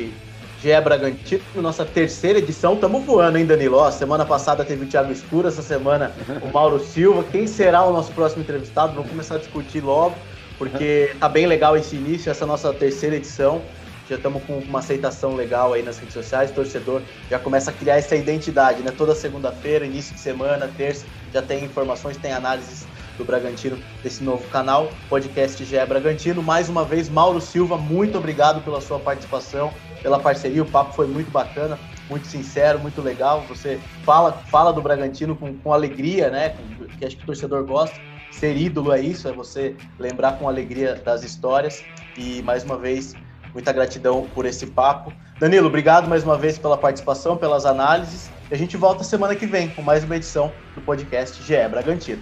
GE 0.61 0.81
Bragantino, 0.83 1.41
nossa 1.55 1.83
terceira 1.83 2.37
edição. 2.37 2.75
Estamos 2.75 3.03
voando, 3.03 3.37
hein, 3.37 3.45
Danilo? 3.45 3.77
Ó, 3.77 3.89
semana 3.89 4.23
passada 4.25 4.63
teve 4.63 4.85
o 4.85 4.87
Thiago 4.87 5.11
Escuro, 5.11 5.47
essa 5.47 5.63
semana 5.63 6.11
o 6.41 6.53
Mauro 6.53 6.79
Silva. 6.79 7.23
Quem 7.31 7.47
será 7.47 7.83
o 7.83 7.91
nosso 7.91 8.11
próximo 8.11 8.43
entrevistado? 8.43 8.93
Vamos 8.93 9.09
começar 9.09 9.35
a 9.35 9.39
discutir 9.39 9.81
logo, 9.81 10.15
porque 10.59 11.15
tá 11.19 11.27
bem 11.27 11.47
legal 11.47 11.75
esse 11.75 11.95
início, 11.95 12.29
essa 12.29 12.45
nossa 12.45 12.71
terceira 12.73 13.15
edição. 13.15 13.61
Já 14.07 14.17
estamos 14.17 14.43
com 14.43 14.57
uma 14.59 14.79
aceitação 14.79 15.35
legal 15.35 15.73
aí 15.73 15.81
nas 15.81 15.97
redes 15.97 16.13
sociais, 16.13 16.51
o 16.51 16.53
torcedor 16.53 17.01
já 17.29 17.39
começa 17.39 17.71
a 17.71 17.73
criar 17.73 17.95
essa 17.95 18.15
identidade, 18.15 18.83
né? 18.83 18.91
Toda 18.95 19.15
segunda-feira, 19.15 19.85
início 19.85 20.13
de 20.13 20.19
semana, 20.19 20.69
terça, 20.75 21.05
já 21.33 21.41
tem 21.41 21.63
informações, 21.63 22.17
tem 22.17 22.33
análises 22.33 22.85
do 23.17 23.25
Bragantino, 23.25 23.77
desse 24.03 24.23
novo 24.23 24.47
canal, 24.49 24.91
podcast 25.09 25.63
GE 25.63 25.85
Bragantino. 25.85 26.41
Mais 26.41 26.69
uma 26.69 26.83
vez, 26.83 27.09
Mauro 27.09 27.39
Silva, 27.41 27.77
muito 27.77 28.17
obrigado 28.17 28.63
pela 28.63 28.81
sua 28.81 28.99
participação, 28.99 29.73
pela 30.01 30.19
parceria. 30.19 30.63
O 30.63 30.65
papo 30.65 30.93
foi 30.93 31.07
muito 31.07 31.31
bacana, 31.31 31.77
muito 32.09 32.27
sincero, 32.27 32.79
muito 32.79 33.01
legal. 33.01 33.43
Você 33.47 33.79
fala, 34.03 34.31
fala 34.31 34.71
do 34.71 34.81
Bragantino 34.81 35.35
com, 35.35 35.57
com 35.57 35.73
alegria, 35.73 36.29
né? 36.29 36.55
Que 36.97 37.05
acho 37.05 37.17
que 37.17 37.23
o 37.23 37.25
torcedor 37.25 37.63
gosta. 37.65 37.99
Ser 38.31 38.55
ídolo 38.55 38.93
é 38.93 39.01
isso, 39.01 39.27
é 39.27 39.31
você 39.31 39.75
lembrar 39.99 40.37
com 40.37 40.47
alegria 40.47 40.95
das 40.95 41.23
histórias. 41.23 41.83
E 42.17 42.41
mais 42.43 42.63
uma 42.63 42.77
vez, 42.77 43.15
Muita 43.53 43.71
gratidão 43.73 44.27
por 44.33 44.45
esse 44.45 44.67
papo. 44.67 45.13
Danilo, 45.39 45.67
obrigado 45.67 46.07
mais 46.07 46.23
uma 46.23 46.37
vez 46.37 46.57
pela 46.57 46.77
participação, 46.77 47.35
pelas 47.35 47.65
análises. 47.65 48.29
E 48.49 48.53
a 48.53 48.57
gente 48.57 48.77
volta 48.77 49.03
semana 49.03 49.35
que 49.35 49.45
vem 49.45 49.69
com 49.69 49.81
mais 49.81 50.03
uma 50.03 50.15
edição 50.15 50.51
do 50.73 50.81
podcast 50.81 51.41
GE 51.43 51.67
Bragantino. 51.69 52.21